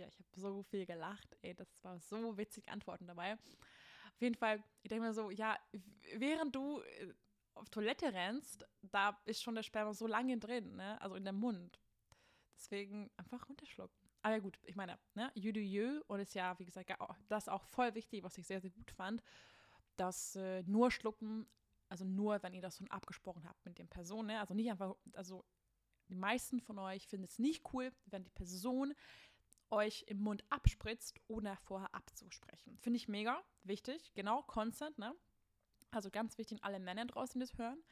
ja, 0.00 0.08
ich 0.08 0.18
habe 0.18 0.28
so 0.36 0.62
viel 0.64 0.86
gelacht. 0.86 1.36
Ey, 1.42 1.54
das 1.54 1.68
war 1.82 1.98
so 1.98 2.36
witzig 2.36 2.68
Antworten 2.68 3.06
dabei. 3.06 3.34
Auf 3.34 4.20
jeden 4.20 4.34
Fall, 4.34 4.62
ich 4.82 4.88
denke 4.88 5.06
mir 5.06 5.14
so, 5.14 5.30
ja, 5.30 5.58
während 6.16 6.54
du 6.54 6.80
äh, 6.80 7.14
auf 7.54 7.68
Toilette 7.70 8.12
rennst, 8.12 8.66
da 8.82 9.20
ist 9.24 9.42
schon 9.42 9.54
der 9.54 9.62
Sperma 9.62 9.92
so 9.92 10.06
lange 10.06 10.38
drin, 10.38 10.76
ne? 10.76 11.00
Also 11.00 11.16
in 11.16 11.24
dem 11.24 11.36
Mund. 11.36 11.80
Deswegen 12.56 13.10
einfach 13.16 13.48
runterschlucken. 13.48 14.10
Aber 14.22 14.34
ja, 14.34 14.40
gut, 14.40 14.58
ich 14.64 14.76
meine, 14.76 14.98
ne, 15.14 15.30
you 15.34 15.52
do 15.52 15.60
you 15.60 16.02
und 16.06 16.20
ist 16.20 16.34
ja, 16.34 16.58
wie 16.58 16.64
gesagt, 16.64 16.92
das 17.28 17.48
auch 17.48 17.64
voll 17.64 17.94
wichtig, 17.94 18.22
was 18.22 18.36
ich 18.36 18.46
sehr, 18.46 18.60
sehr 18.60 18.70
gut 18.70 18.90
fand, 18.90 19.22
dass 19.96 20.36
äh, 20.36 20.62
nur 20.64 20.90
schlucken, 20.90 21.48
also 21.88 22.04
nur, 22.04 22.42
wenn 22.42 22.52
ihr 22.52 22.60
das 22.60 22.76
schon 22.76 22.90
abgesprochen 22.90 23.48
habt 23.48 23.64
mit 23.64 23.78
den 23.78 23.88
Personen, 23.88 24.28
ne? 24.28 24.40
also 24.40 24.54
nicht 24.54 24.70
einfach, 24.70 24.94
also 25.14 25.44
die 26.08 26.16
meisten 26.16 26.60
von 26.60 26.78
euch 26.78 27.06
finden 27.06 27.24
es 27.24 27.38
nicht 27.38 27.72
cool, 27.72 27.92
wenn 28.06 28.24
die 28.24 28.30
Person 28.30 28.94
euch 29.70 30.04
im 30.08 30.20
Mund 30.20 30.44
abspritzt, 30.50 31.20
ohne 31.28 31.56
vorher 31.62 31.94
abzusprechen. 31.94 32.78
Finde 32.78 32.96
ich 32.96 33.08
mega 33.08 33.42
wichtig. 33.62 34.12
Genau, 34.14 34.42
Consent, 34.42 34.98
ne? 34.98 35.14
Also 35.90 36.10
ganz 36.10 36.38
wichtig, 36.38 36.62
alle 36.62 36.78
Männer 36.78 37.06
draußen 37.06 37.40
das 37.40 37.56
hören. 37.58 37.82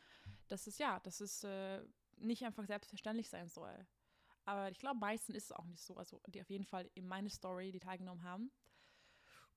Das 0.48 0.66
ist 0.66 0.78
ja, 0.78 1.00
das 1.00 1.20
ist 1.20 1.44
äh, 1.44 1.82
nicht 2.16 2.44
einfach 2.44 2.64
selbstverständlich 2.66 3.28
sein 3.28 3.48
soll. 3.48 3.86
Aber 4.44 4.70
ich 4.70 4.78
glaube, 4.78 4.98
meisten 4.98 5.34
ist 5.34 5.46
es 5.46 5.52
auch 5.52 5.66
nicht 5.66 5.82
so. 5.82 5.96
Also 5.96 6.20
die 6.26 6.40
auf 6.40 6.50
jeden 6.50 6.64
Fall 6.64 6.90
in 6.94 7.06
meine 7.06 7.28
Story, 7.28 7.70
die 7.72 7.80
teilgenommen 7.80 8.22
haben. 8.22 8.50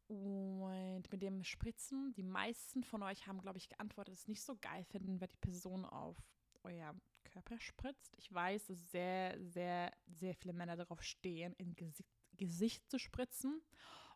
Und 0.08 1.10
mit 1.10 1.22
dem 1.22 1.44
Spritzen, 1.44 2.14
die 2.14 2.24
meisten 2.24 2.84
von 2.84 3.02
euch 3.02 3.28
haben, 3.28 3.40
glaube 3.40 3.58
ich, 3.58 3.70
geantwortet, 3.70 4.16
es 4.16 4.28
nicht 4.28 4.44
so 4.44 4.58
geil 4.58 4.84
finden, 4.84 5.22
wenn 5.22 5.30
die 5.30 5.38
Person 5.38 5.86
auf 5.86 6.18
euer 6.64 6.94
Körper 7.32 7.60
spritzt. 7.60 8.14
Ich 8.18 8.32
weiß, 8.32 8.68
dass 8.68 8.92
sehr, 8.92 9.38
sehr, 9.42 9.92
sehr 10.08 10.36
viele 10.36 10.54
Männer 10.54 10.76
darauf 10.76 11.02
stehen, 11.02 11.54
in 11.54 11.76
Gesicht, 11.76 12.10
Gesicht 12.38 12.90
zu 12.90 13.00
spritzen, 13.00 13.62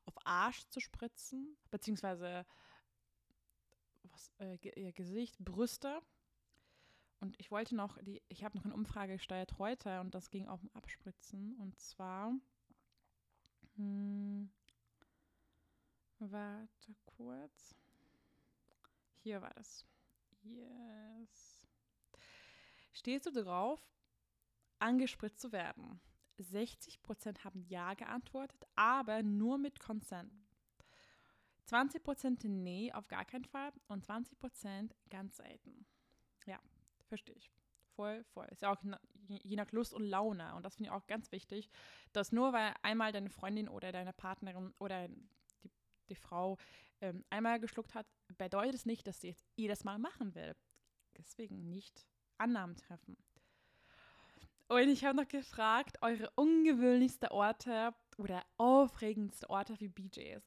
auf 0.05 0.15
Arsch 0.25 0.67
zu 0.69 0.79
spritzen, 0.79 1.57
beziehungsweise 1.71 2.45
was, 4.03 4.31
äh, 4.39 4.57
Gesicht, 4.91 5.37
Brüste. 5.39 6.01
Und 7.19 7.39
ich 7.39 7.49
wollte 7.49 7.75
noch, 7.75 7.97
die, 8.03 8.21
ich 8.27 8.43
habe 8.43 8.57
noch 8.57 8.65
eine 8.65 8.73
Umfrage 8.73 9.13
gestartet 9.13 9.57
heute 9.57 10.01
und 10.01 10.13
das 10.13 10.29
ging 10.29 10.47
auch 10.47 10.61
um 10.61 10.69
Abspritzen. 10.73 11.55
Und 11.57 11.79
zwar, 11.79 12.33
hm, 13.75 14.51
warte 16.19 16.95
kurz. 17.05 17.75
Hier 19.23 19.41
war 19.41 19.53
das. 19.55 19.85
Yes. 20.43 21.54
Stehst 22.95 23.25
du 23.25 23.31
drauf, 23.31 23.85
angespritzt 24.79 25.41
zu 25.41 25.51
werden? 25.51 25.99
60% 26.39 27.43
haben 27.43 27.61
Ja 27.67 27.93
geantwortet, 27.93 28.63
aber 28.75 29.21
nur 29.21 29.57
mit 29.57 29.79
Consent. 29.79 30.31
20% 31.69 32.47
Nee, 32.47 32.93
auf 32.93 33.07
gar 33.07 33.25
keinen 33.25 33.45
Fall. 33.45 33.73
Und 33.87 34.05
20% 34.05 34.91
ganz 35.09 35.37
selten. 35.37 35.85
Ja, 36.45 36.59
verstehe 37.07 37.35
ich. 37.35 37.51
Voll, 37.95 38.23
voll. 38.23 38.47
Ist 38.51 38.61
ja 38.61 38.71
auch 38.71 38.81
je 39.27 39.55
nach 39.55 39.71
Lust 39.71 39.93
und 39.93 40.03
Laune. 40.03 40.55
Und 40.55 40.63
das 40.63 40.75
finde 40.75 40.89
ich 40.89 40.95
auch 40.95 41.07
ganz 41.07 41.31
wichtig, 41.31 41.69
dass 42.13 42.31
nur 42.31 42.53
weil 42.53 42.73
einmal 42.81 43.11
deine 43.11 43.29
Freundin 43.29 43.67
oder 43.67 43.91
deine 43.91 44.13
Partnerin 44.13 44.73
oder 44.79 45.07
die, 45.63 45.71
die 46.09 46.15
Frau 46.15 46.57
ähm, 47.01 47.25
einmal 47.29 47.59
geschluckt 47.59 47.93
hat, 47.93 48.07
bedeutet 48.37 48.75
es 48.75 48.85
nicht, 48.85 49.07
dass 49.07 49.21
sie 49.21 49.29
jetzt 49.29 49.45
jedes 49.55 49.83
Mal 49.83 49.97
machen 49.97 50.35
will. 50.35 50.55
Deswegen 51.17 51.69
nicht 51.69 52.05
Annahmen 52.37 52.75
treffen. 52.75 53.17
Und 54.67 54.89
ich 54.89 55.05
habe 55.05 55.15
noch 55.15 55.27
gefragt, 55.27 55.97
eure 56.01 56.29
ungewöhnlichste 56.35 57.31
Orte 57.31 57.93
oder 58.17 58.43
aufregendste 58.57 59.49
Orte 59.49 59.75
für 59.77 59.89
BJs. 59.89 60.43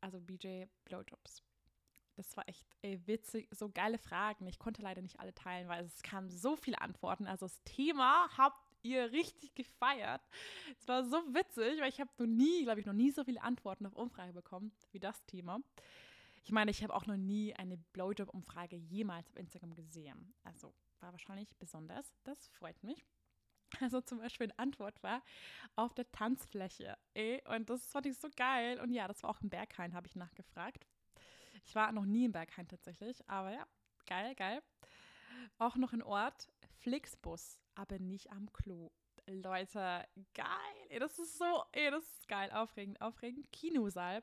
Also 0.00 0.20
BJ 0.20 0.64
Blowjobs. 0.84 1.42
Das 2.16 2.36
war 2.36 2.48
echt 2.48 2.66
ey, 2.82 3.00
witzig, 3.06 3.48
so 3.52 3.70
geile 3.70 3.98
Fragen. 3.98 4.46
Ich 4.46 4.58
konnte 4.58 4.82
leider 4.82 5.02
nicht 5.02 5.20
alle 5.20 5.34
teilen, 5.34 5.68
weil 5.68 5.84
es 5.84 6.02
kamen 6.02 6.28
so 6.28 6.56
viele 6.56 6.80
Antworten. 6.80 7.26
Also 7.26 7.46
das 7.46 7.62
Thema 7.62 8.28
habt 8.36 8.76
ihr 8.82 9.12
richtig 9.12 9.54
gefeiert. 9.54 10.22
Es 10.78 10.88
war 10.88 11.04
so 11.04 11.16
witzig, 11.34 11.80
weil 11.80 11.88
ich 11.88 12.00
habe 12.00 12.10
noch 12.18 12.26
nie, 12.26 12.64
glaube 12.64 12.80
ich, 12.80 12.86
noch 12.86 12.92
nie 12.92 13.10
so 13.10 13.24
viele 13.24 13.42
Antworten 13.42 13.86
auf 13.86 13.94
Umfrage 13.94 14.32
bekommen 14.32 14.72
wie 14.92 15.00
das 15.00 15.24
Thema. 15.26 15.60
Ich 16.42 16.52
meine, 16.52 16.70
ich 16.70 16.82
habe 16.82 16.94
auch 16.94 17.06
noch 17.06 17.16
nie 17.16 17.54
eine 17.54 17.76
Blowjob-Umfrage 17.76 18.76
jemals 18.76 19.28
auf 19.28 19.36
Instagram 19.36 19.74
gesehen. 19.74 20.34
Also 20.42 20.74
war 21.02 21.12
wahrscheinlich 21.12 21.56
besonders. 21.58 22.14
Das 22.24 22.48
freut 22.48 22.82
mich. 22.82 23.04
Also 23.80 24.00
zum 24.00 24.18
Beispiel 24.18 24.46
eine 24.46 24.58
Antwort 24.58 25.00
war 25.02 25.22
auf 25.76 25.94
der 25.94 26.10
Tanzfläche. 26.10 26.98
Ey, 27.14 27.40
und 27.46 27.70
das 27.70 27.86
fand 27.86 28.06
ich 28.06 28.18
so 28.18 28.28
geil. 28.36 28.80
Und 28.80 28.90
ja, 28.90 29.06
das 29.06 29.22
war 29.22 29.30
auch 29.30 29.40
im 29.40 29.48
Berghain, 29.48 29.94
habe 29.94 30.08
ich 30.08 30.16
nachgefragt. 30.16 30.88
Ich 31.64 31.74
war 31.74 31.92
noch 31.92 32.04
nie 32.04 32.24
im 32.24 32.32
Berghain 32.32 32.66
tatsächlich, 32.66 33.28
aber 33.28 33.52
ja, 33.52 33.66
geil, 34.06 34.34
geil. 34.34 34.62
Auch 35.58 35.76
noch 35.76 35.92
ein 35.92 36.02
Ort, 36.02 36.48
Flixbus, 36.80 37.60
aber 37.74 37.98
nicht 37.98 38.30
am 38.32 38.52
Klo. 38.52 38.90
Leute, 39.26 40.06
geil. 40.34 40.86
Ey, 40.88 40.98
das 40.98 41.18
ist 41.18 41.38
so, 41.38 41.64
ey, 41.72 41.90
das 41.90 42.04
ist 42.04 42.28
geil, 42.28 42.50
aufregend, 42.50 43.00
aufregend. 43.00 43.50
Kinosaal. 43.52 44.22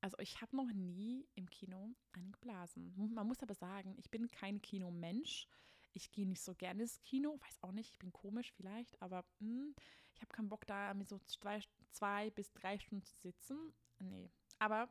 Also 0.00 0.18
ich 0.18 0.40
habe 0.40 0.56
noch 0.56 0.72
nie 0.72 1.26
im 1.34 1.50
Kino 1.50 1.94
einen 2.12 2.32
geblasen. 2.32 2.94
Man 2.96 3.26
muss 3.26 3.42
aber 3.42 3.54
sagen, 3.54 3.94
ich 3.98 4.10
bin 4.10 4.30
kein 4.30 4.62
Kinomensch. 4.62 5.48
Ich 5.96 6.12
gehe 6.12 6.26
nicht 6.26 6.42
so 6.42 6.54
gerne 6.54 6.82
ins 6.82 7.00
Kino, 7.02 7.40
weiß 7.40 7.62
auch 7.62 7.72
nicht, 7.72 7.90
ich 7.92 7.98
bin 7.98 8.12
komisch 8.12 8.52
vielleicht, 8.52 9.00
aber 9.00 9.24
mh, 9.38 9.48
hm, 9.48 9.74
ich 10.14 10.20
habe 10.20 10.32
keinen 10.32 10.50
Bock 10.50 10.66
da 10.66 10.92
mit 10.92 11.08
so 11.08 11.18
zwei, 11.20 11.60
zwei 11.90 12.30
bis 12.30 12.52
drei 12.52 12.78
Stunden 12.78 13.02
zu 13.04 13.16
sitzen. 13.16 13.72
Nee, 13.98 14.30
aber 14.58 14.90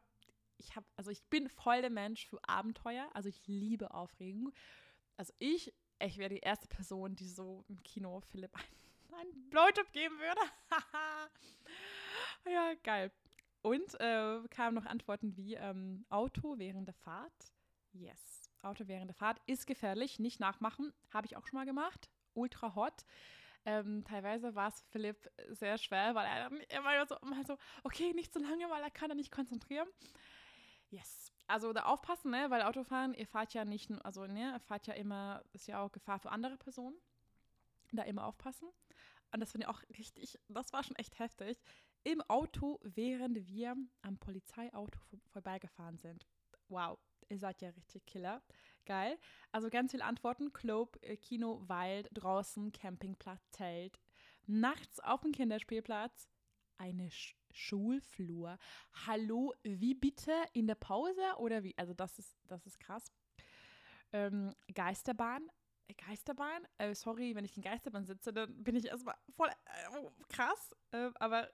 ich 0.57 0.75
habe, 0.75 0.85
also 0.95 1.11
ich 1.11 1.23
bin 1.25 1.47
voll 1.47 1.81
der 1.81 1.89
Mensch 1.89 2.25
für 2.25 2.39
Abenteuer, 2.47 3.07
also 3.13 3.29
ich 3.29 3.45
liebe 3.45 3.93
Aufregung. 3.93 4.51
Also 5.17 5.31
ich, 5.37 5.73
ich 5.99 6.17
wäre 6.17 6.29
die 6.29 6.39
erste 6.39 6.67
Person, 6.67 7.15
die 7.15 7.29
so 7.29 7.63
im 7.67 7.81
Kino 7.83 8.21
Philipp 8.21 8.55
einen, 8.55 9.13
einen 9.13 9.49
Blowjob 9.49 9.91
geben 9.93 10.17
würde. 10.17 10.41
ja, 12.51 12.73
geil. 12.83 13.11
Und 13.61 13.99
äh, 13.99 14.47
kamen 14.49 14.75
noch 14.75 14.85
Antworten 14.85 15.35
wie 15.37 15.55
ähm, 15.55 16.05
Auto 16.09 16.57
während 16.57 16.87
der 16.87 16.93
Fahrt. 16.95 17.51
Yes, 17.93 18.34
Auto 18.65 18.87
während 18.87 19.09
der 19.09 19.15
Fahrt 19.15 19.39
ist 19.45 19.67
gefährlich, 19.67 20.19
nicht 20.19 20.39
nachmachen. 20.39 20.93
Habe 21.13 21.27
ich 21.27 21.37
auch 21.37 21.45
schon 21.47 21.57
mal 21.57 21.65
gemacht. 21.65 22.09
Ultra 22.33 22.75
hot. 22.75 23.05
Ähm, 23.65 24.03
teilweise 24.03 24.53
war 24.53 24.69
es 24.69 24.81
Philipp 24.91 25.29
sehr 25.49 25.77
schwer, 25.77 26.13
weil 26.13 26.25
er 26.25 26.49
dann 26.49 26.59
immer 26.59 27.05
so, 27.07 27.15
immer 27.17 27.43
so, 27.45 27.57
okay, 27.83 28.13
nicht 28.13 28.33
so 28.33 28.39
lange, 28.39 28.69
weil 28.69 28.83
er 28.83 28.91
kann 28.91 29.09
er 29.09 29.15
nicht 29.15 29.31
konzentrieren. 29.31 29.87
Yes. 30.89 31.31
Also 31.47 31.73
da 31.73 31.85
aufpassen, 31.85 32.31
ne? 32.31 32.49
Weil 32.49 32.61
Autofahren, 32.61 33.13
ihr 33.13 33.27
fahrt 33.27 33.53
ja 33.53 33.65
nicht, 33.65 33.91
also 34.03 34.25
ne, 34.25 34.53
ihr 34.53 34.59
fahrt 34.59 34.87
ja 34.87 34.93
immer, 34.93 35.43
ist 35.51 35.67
ja 35.67 35.81
auch 35.81 35.91
Gefahr 35.91 36.19
für 36.19 36.31
andere 36.31 36.57
Personen. 36.57 36.95
Da 37.91 38.03
immer 38.03 38.25
aufpassen. 38.25 38.69
Und 39.31 39.39
das 39.39 39.51
finde 39.51 39.65
ich 39.65 39.69
auch 39.69 39.81
richtig, 39.97 40.39
das 40.47 40.73
war 40.73 40.83
schon 40.83 40.95
echt 40.95 41.19
heftig. 41.19 41.59
Im 42.03 42.21
Auto, 42.21 42.79
während 42.83 43.47
wir 43.47 43.75
am 44.01 44.17
Polizeiauto 44.17 44.99
vor, 45.09 45.19
vorbeigefahren 45.31 45.97
sind. 45.97 46.25
Wow, 46.67 46.99
ihr 47.29 47.39
seid 47.39 47.61
ja 47.61 47.69
richtig 47.69 48.05
Killer. 48.05 48.41
Geil. 48.85 49.17
Also 49.51 49.69
ganz 49.69 49.91
viele 49.91 50.05
Antworten. 50.05 50.53
Club, 50.53 50.97
äh, 51.01 51.17
Kino, 51.17 51.61
Wald, 51.67 52.09
draußen, 52.13 52.71
Campingplatz, 52.71 53.49
Zelt. 53.51 53.99
Nachts 54.45 54.99
auf 54.99 55.21
dem 55.21 55.31
Kinderspielplatz. 55.31 56.29
Eine 56.77 57.09
Sch 57.09 57.35
Schulflur. 57.51 58.57
Hallo, 59.07 59.53
wie 59.63 59.93
bitte? 59.93 60.33
In 60.51 60.67
der 60.67 60.75
Pause 60.75 61.21
oder 61.37 61.63
wie? 61.63 61.73
Also 61.77 61.93
das 61.93 62.19
ist, 62.19 62.37
das 62.47 62.65
ist 62.67 62.79
krass. 62.79 63.13
Ähm, 64.11 64.53
Geisterbahn. 64.73 65.49
Geisterbahn? 65.97 66.67
Äh, 66.77 66.93
sorry, 66.93 67.33
wenn 67.33 67.45
ich 67.45 67.55
in 67.55 67.63
Geisterbahn 67.63 68.05
sitze, 68.05 68.33
dann 68.33 68.61
bin 68.61 68.75
ich 68.75 68.87
erstmal 68.87 69.15
voll 69.35 69.47
äh, 69.47 70.09
krass. 70.27 70.75
Äh, 70.91 71.11
aber 71.15 71.49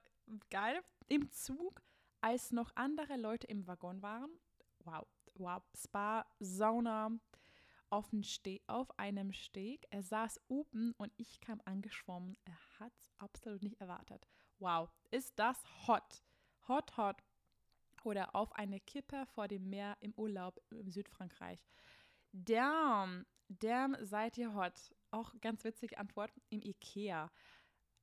geil. 0.50 0.82
Im 1.08 1.30
Zug, 1.32 1.84
als 2.22 2.52
noch 2.52 2.76
andere 2.76 3.18
Leute 3.18 3.48
im 3.48 3.68
Waggon 3.68 4.02
waren. 4.02 4.32
Wow, 4.84 5.06
wow. 5.36 5.62
Spa, 5.76 6.26
Sauna, 6.40 7.12
auf, 7.90 8.10
auf 8.68 9.00
einem 9.00 9.34
Steg. 9.34 9.86
Er 9.90 10.02
saß 10.02 10.40
oben 10.48 10.94
und 10.98 11.12
ich 11.18 11.40
kam 11.42 11.62
angeschwommen. 11.66 12.38
Er 12.46 12.58
hat 12.80 12.94
es 13.00 13.12
absolut 13.20 13.62
nicht 13.64 13.80
erwartet. 13.80 14.28
Wow, 14.60 14.90
ist 15.12 15.38
das 15.38 15.58
hot. 15.88 16.24
Hot, 16.68 16.96
hot. 16.98 17.24
Oder 18.04 18.36
auf 18.36 18.54
eine 18.54 18.80
Kippe 18.80 19.26
vor 19.28 19.48
dem 19.48 19.70
Meer 19.70 19.98
im 20.00 20.14
Urlaub 20.16 20.60
im 20.72 20.90
Südfrankreich. 20.90 21.60
Damn, 22.32 23.26
damn, 23.50 23.96
seid 24.00 24.38
ihr 24.38 24.54
hot. 24.54 24.96
Auch 25.12 25.34
ganz 25.42 25.64
witzige 25.64 25.98
Antwort. 25.98 26.32
Im 26.50 26.62
Ikea. 26.62 27.30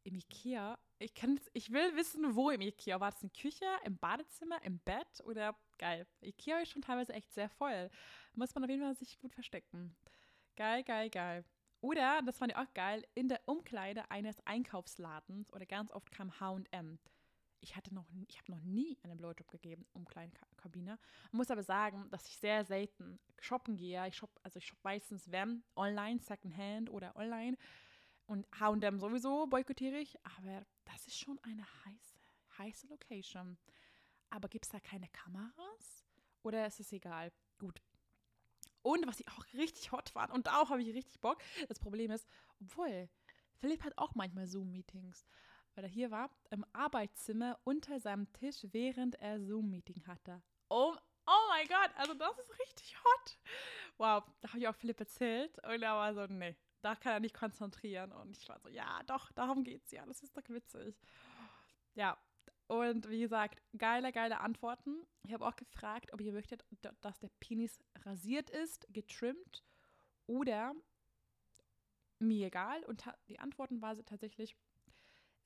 Im 0.09 0.15
Ikea? 0.15 0.79
Ich, 1.01 1.13
kann, 1.13 1.39
ich 1.53 1.71
will 1.71 1.95
wissen, 1.95 2.35
wo 2.35 2.49
im 2.49 2.63
Ikea. 2.63 2.99
War 2.99 3.11
das 3.11 3.23
in 3.23 3.31
Küche, 3.31 3.67
im 3.85 3.99
Badezimmer, 3.99 4.59
im 4.65 4.79
Bett 4.79 5.21
oder 5.23 5.55
geil? 5.77 6.07
Ikea 6.23 6.61
ist 6.61 6.71
schon 6.71 6.81
teilweise 6.81 7.13
echt 7.13 7.31
sehr 7.35 7.51
voll. 7.51 7.91
Muss 8.33 8.55
man 8.55 8.65
auf 8.65 8.71
jeden 8.71 8.83
Fall 8.83 8.95
sich 8.95 9.19
gut 9.19 9.35
verstecken. 9.35 9.95
Geil, 10.57 10.83
geil, 10.83 11.11
geil. 11.11 11.45
Oder, 11.83 12.23
das 12.25 12.39
fand 12.39 12.53
ich 12.53 12.57
auch 12.57 12.73
geil, 12.73 13.05
in 13.15 13.29
der 13.29 13.43
Umkleide 13.45 14.11
eines 14.11 14.41
Einkaufsladens 14.47 15.53
oder 15.53 15.67
ganz 15.67 15.93
oft 15.93 16.11
kam 16.11 16.41
H&M. 16.41 16.99
Ich 17.61 17.77
hatte 17.77 17.95
noch, 17.95 18.07
ich 18.27 18.39
habe 18.39 18.53
noch 18.53 18.63
nie 18.63 18.97
einen 19.03 19.19
Blowjob 19.19 19.51
gegeben, 19.51 19.85
Umkleidenkabine. 19.93 20.99
Muss 21.33 21.51
aber 21.51 21.63
sagen, 21.63 22.09
dass 22.11 22.27
ich 22.27 22.39
sehr 22.39 22.65
selten 22.65 23.21
shoppen 23.41 23.77
gehe. 23.77 24.09
Ich 24.09 24.17
shop, 24.17 24.31
also 24.43 24.59
ich 24.59 24.67
shop 24.67 24.79
meistens 24.83 25.31
wenn 25.31 25.63
online, 25.77 26.19
Secondhand 26.21 26.89
oder 26.89 27.15
online. 27.15 27.59
Und 28.29 28.47
H&M 28.61 29.01
sowieso 29.01 29.49
boykottiere 29.49 29.99
ich. 29.99 30.17
Aber 30.25 30.65
das 30.85 31.09
ist 31.09 31.19
schon 31.19 31.41
eine 31.41 31.67
heiße, 31.85 32.19
heiße 32.59 32.87
Location. 32.87 33.59
Aber 34.31 34.49
gibt 34.49 34.67
es 34.67 34.71
da 34.71 34.79
keine 34.79 35.09
Kameras? 35.09 36.07
Oder 36.43 36.67
ist 36.67 36.79
es 36.79 36.93
egal? 36.93 37.33
Gut, 37.59 37.83
und 38.83 39.07
was 39.07 39.21
ich 39.21 39.29
auch 39.29 39.45
richtig 39.55 39.93
hot 39.93 40.11
fand, 40.11 40.33
und 40.33 40.47
darauf 40.47 40.71
habe 40.71 40.83
ich 40.83 40.95
richtig 40.95 41.21
Bock. 41.21 41.43
Das 41.69 41.79
Problem 41.79 42.11
ist, 42.11 42.27
obwohl, 42.61 43.09
Philipp 43.57 43.83
hat 43.85 43.97
auch 43.99 44.15
manchmal 44.15 44.47
Zoom-Meetings, 44.47 45.27
weil 45.75 45.85
er 45.85 45.91
hier 45.91 46.11
war, 46.11 46.31
im 46.51 46.65
Arbeitszimmer 46.73 47.59
unter 47.65 48.01
seinem 48.01 48.33
Tisch, 48.33 48.67
während 48.73 49.17
er 49.17 49.41
Zoom-Meeting 49.41 50.07
hatte. 50.07 50.43
Oh, 50.69 50.95
oh 51.27 51.49
mein 51.51 51.67
Gott, 51.67 51.91
also 51.97 52.15
das 52.15 52.39
ist 52.39 52.59
richtig 52.61 52.97
hot. 53.05 53.39
Wow, 53.99 54.25
da 54.41 54.49
habe 54.49 54.61
ich 54.61 54.69
auch 54.69 54.77
Philipp 54.77 55.01
erzählt 55.01 55.59
und 55.65 55.83
er 55.83 55.95
war 55.95 56.15
so, 56.15 56.27
nee, 56.27 56.57
da 56.81 56.95
kann 56.95 57.13
er 57.13 57.21
nicht 57.21 57.35
konzentrieren. 57.35 58.13
Und 58.13 58.37
ich 58.37 58.49
war 58.49 58.59
so, 58.61 58.69
ja, 58.69 59.03
doch, 59.07 59.31
darum 59.33 59.65
geht's 59.65 59.91
ja, 59.91 60.05
das 60.07 60.23
ist 60.23 60.37
doch 60.37 60.49
witzig. 60.49 61.01
Ja, 61.95 62.19
und 62.69 63.09
wie 63.09 63.21
gesagt, 63.21 63.63
geile, 63.77 64.13
geile 64.13 64.41
Antworten. 64.41 65.07
Ich 65.25 65.33
habe 65.33 65.47
auch 65.47 65.57
gefragt, 65.57 66.13
ob 66.13 66.21
ihr 66.21 66.33
möchtet, 66.33 66.65
dass 67.01 67.19
der 67.19 67.31
Penis 67.41 67.79
rasiert 68.05 68.51
ist, 68.51 68.87
getrimmt 68.91 69.65
oder 70.27 70.75
mir 72.19 72.47
egal. 72.49 72.85
Und 72.85 73.05
die 73.29 73.39
Antworten 73.39 73.81
waren 73.81 74.05
tatsächlich 74.05 74.55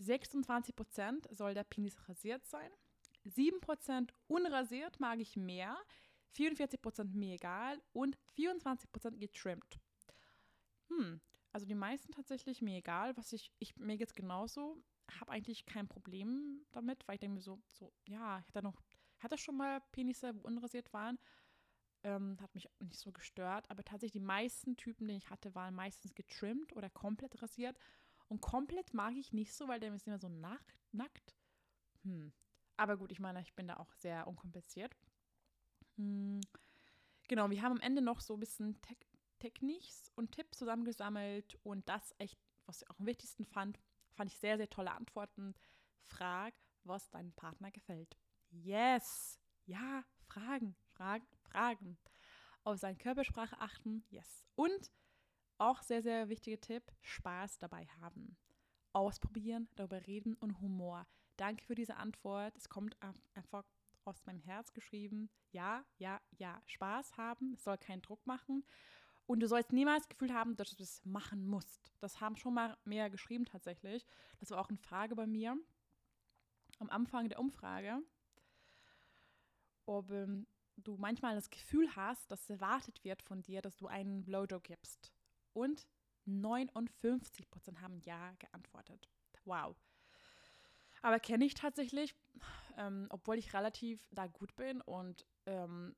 26% 0.00 1.32
soll 1.34 1.54
der 1.54 1.64
Penis 1.64 2.08
rasiert 2.08 2.44
sein, 2.46 2.70
7% 3.24 4.10
unrasiert 4.26 4.98
mag 4.98 5.20
ich 5.20 5.36
mehr, 5.36 5.76
44% 6.36 7.04
mir 7.14 7.34
egal 7.34 7.80
und 7.92 8.18
24% 8.36 9.18
getrimmt. 9.18 9.78
Hm, 10.98 11.20
also 11.52 11.66
die 11.66 11.74
meisten 11.74 12.12
tatsächlich 12.12 12.62
mir 12.62 12.78
egal, 12.78 13.16
was 13.16 13.32
ich, 13.32 13.50
ich 13.58 13.76
mir 13.76 13.96
geht's 13.96 14.14
genauso 14.14 14.82
habe 15.20 15.32
eigentlich 15.32 15.66
kein 15.66 15.88
Problem 15.88 16.64
damit, 16.72 17.06
weil 17.06 17.14
ich 17.14 17.20
denke 17.20 17.34
mir 17.36 17.42
so, 17.42 17.60
so, 17.68 17.92
ja, 18.06 18.38
ich 18.40 18.48
hatte 18.48 18.62
noch, 18.62 18.80
hatte 19.18 19.38
schon 19.38 19.56
mal 19.56 19.80
Penisse, 19.92 20.34
wo 20.34 20.40
unrasiert 20.40 20.92
waren. 20.92 21.18
Ähm, 22.04 22.36
hat 22.40 22.52
mich 22.54 22.68
nicht 22.80 22.98
so 22.98 23.12
gestört, 23.12 23.70
aber 23.70 23.84
tatsächlich 23.84 24.20
die 24.20 24.26
meisten 24.26 24.76
Typen, 24.76 25.06
die 25.06 25.14
ich 25.14 25.30
hatte, 25.30 25.54
waren 25.54 25.74
meistens 25.74 26.14
getrimmt 26.14 26.74
oder 26.74 26.90
komplett 26.90 27.40
rasiert. 27.40 27.78
Und 28.28 28.40
komplett 28.40 28.92
mag 28.92 29.14
ich 29.14 29.32
nicht 29.32 29.54
so, 29.54 29.68
weil 29.68 29.78
der 29.78 29.94
ist 29.94 30.06
immer 30.08 30.18
so 30.18 30.28
nackt. 30.28 30.82
nackt. 30.90 31.36
Hm. 32.02 32.32
Aber 32.76 32.96
gut, 32.96 33.12
ich 33.12 33.20
meine, 33.20 33.40
ich 33.42 33.54
bin 33.54 33.68
da 33.68 33.76
auch 33.76 33.92
sehr 33.92 34.26
unkompliziert. 34.26 34.96
Hm. 35.96 36.40
Genau, 37.28 37.48
wir 37.50 37.62
haben 37.62 37.72
am 37.72 37.80
Ende 37.80 38.02
noch 38.02 38.20
so 38.20 38.34
ein 38.34 38.40
bisschen 38.40 38.80
Te 38.82 38.96
Techniks 39.42 40.10
und 40.14 40.32
Tipps 40.32 40.58
zusammengesammelt 40.58 41.58
und 41.62 41.88
das 41.88 42.14
echt, 42.18 42.38
was 42.66 42.82
ich 42.82 42.90
auch 42.90 42.98
am 42.98 43.06
wichtigsten 43.06 43.44
fand, 43.44 43.78
Fand 44.14 44.30
ich 44.30 44.38
sehr, 44.38 44.56
sehr 44.56 44.68
tolle 44.68 44.92
Antworten. 44.92 45.54
Frag, 46.02 46.54
was 46.84 47.10
deinem 47.10 47.32
Partner 47.32 47.70
gefällt. 47.70 48.18
Yes. 48.50 49.38
Ja, 49.64 50.04
fragen, 50.26 50.76
fragen, 50.92 51.26
fragen. 51.42 51.98
Auf 52.64 52.78
seine 52.78 52.98
Körpersprache 52.98 53.58
achten. 53.58 54.04
Yes. 54.10 54.46
Und 54.54 54.90
auch 55.58 55.82
sehr, 55.82 56.02
sehr 56.02 56.28
wichtiger 56.28 56.60
Tipp, 56.60 56.92
Spaß 57.00 57.58
dabei 57.58 57.86
haben. 58.00 58.36
Ausprobieren, 58.92 59.68
darüber 59.76 60.06
reden 60.06 60.34
und 60.34 60.60
Humor. 60.60 61.06
Danke 61.36 61.64
für 61.64 61.74
diese 61.74 61.96
Antwort. 61.96 62.54
Es 62.56 62.68
kommt 62.68 62.96
einfach 63.34 63.64
aus 64.04 64.26
meinem 64.26 64.40
Herz 64.40 64.72
geschrieben. 64.74 65.30
Ja, 65.52 65.86
ja, 65.96 66.20
ja. 66.32 66.60
Spaß 66.66 67.16
haben. 67.16 67.54
Es 67.54 67.64
soll 67.64 67.78
keinen 67.78 68.02
Druck 68.02 68.26
machen. 68.26 68.66
Und 69.26 69.40
du 69.40 69.48
sollst 69.48 69.72
niemals 69.72 70.02
das 70.02 70.08
Gefühl 70.08 70.34
haben, 70.34 70.56
dass 70.56 70.74
du 70.74 70.82
es 70.82 71.04
machen 71.04 71.46
musst. 71.46 71.92
Das 72.00 72.20
haben 72.20 72.36
schon 72.36 72.54
mal 72.54 72.76
mehr 72.84 73.08
geschrieben 73.08 73.44
tatsächlich. 73.44 74.04
Das 74.40 74.50
war 74.50 74.60
auch 74.60 74.68
eine 74.68 74.78
Frage 74.78 75.14
bei 75.14 75.26
mir 75.26 75.56
am 76.78 76.90
Anfang 76.90 77.28
der 77.28 77.38
Umfrage, 77.38 78.02
ob 79.86 80.10
ähm, 80.10 80.46
du 80.76 80.96
manchmal 80.96 81.34
das 81.34 81.50
Gefühl 81.50 81.94
hast, 81.94 82.30
dass 82.30 82.50
erwartet 82.50 83.04
wird 83.04 83.22
von 83.22 83.42
dir, 83.42 83.62
dass 83.62 83.76
du 83.76 83.86
einen 83.86 84.24
Blowjob 84.24 84.64
gibst. 84.64 85.12
Und 85.52 85.86
59% 86.26 87.80
haben 87.80 87.98
Ja 88.00 88.32
geantwortet. 88.38 89.08
Wow. 89.44 89.76
Aber 91.02 91.18
kenne 91.18 91.44
ich 91.44 91.54
tatsächlich, 91.54 92.14
ähm, 92.76 93.06
obwohl 93.10 93.38
ich 93.38 93.54
relativ 93.54 94.00
da 94.10 94.26
gut 94.28 94.54
bin 94.54 94.80
und 94.80 95.26
ähm, 95.46 95.96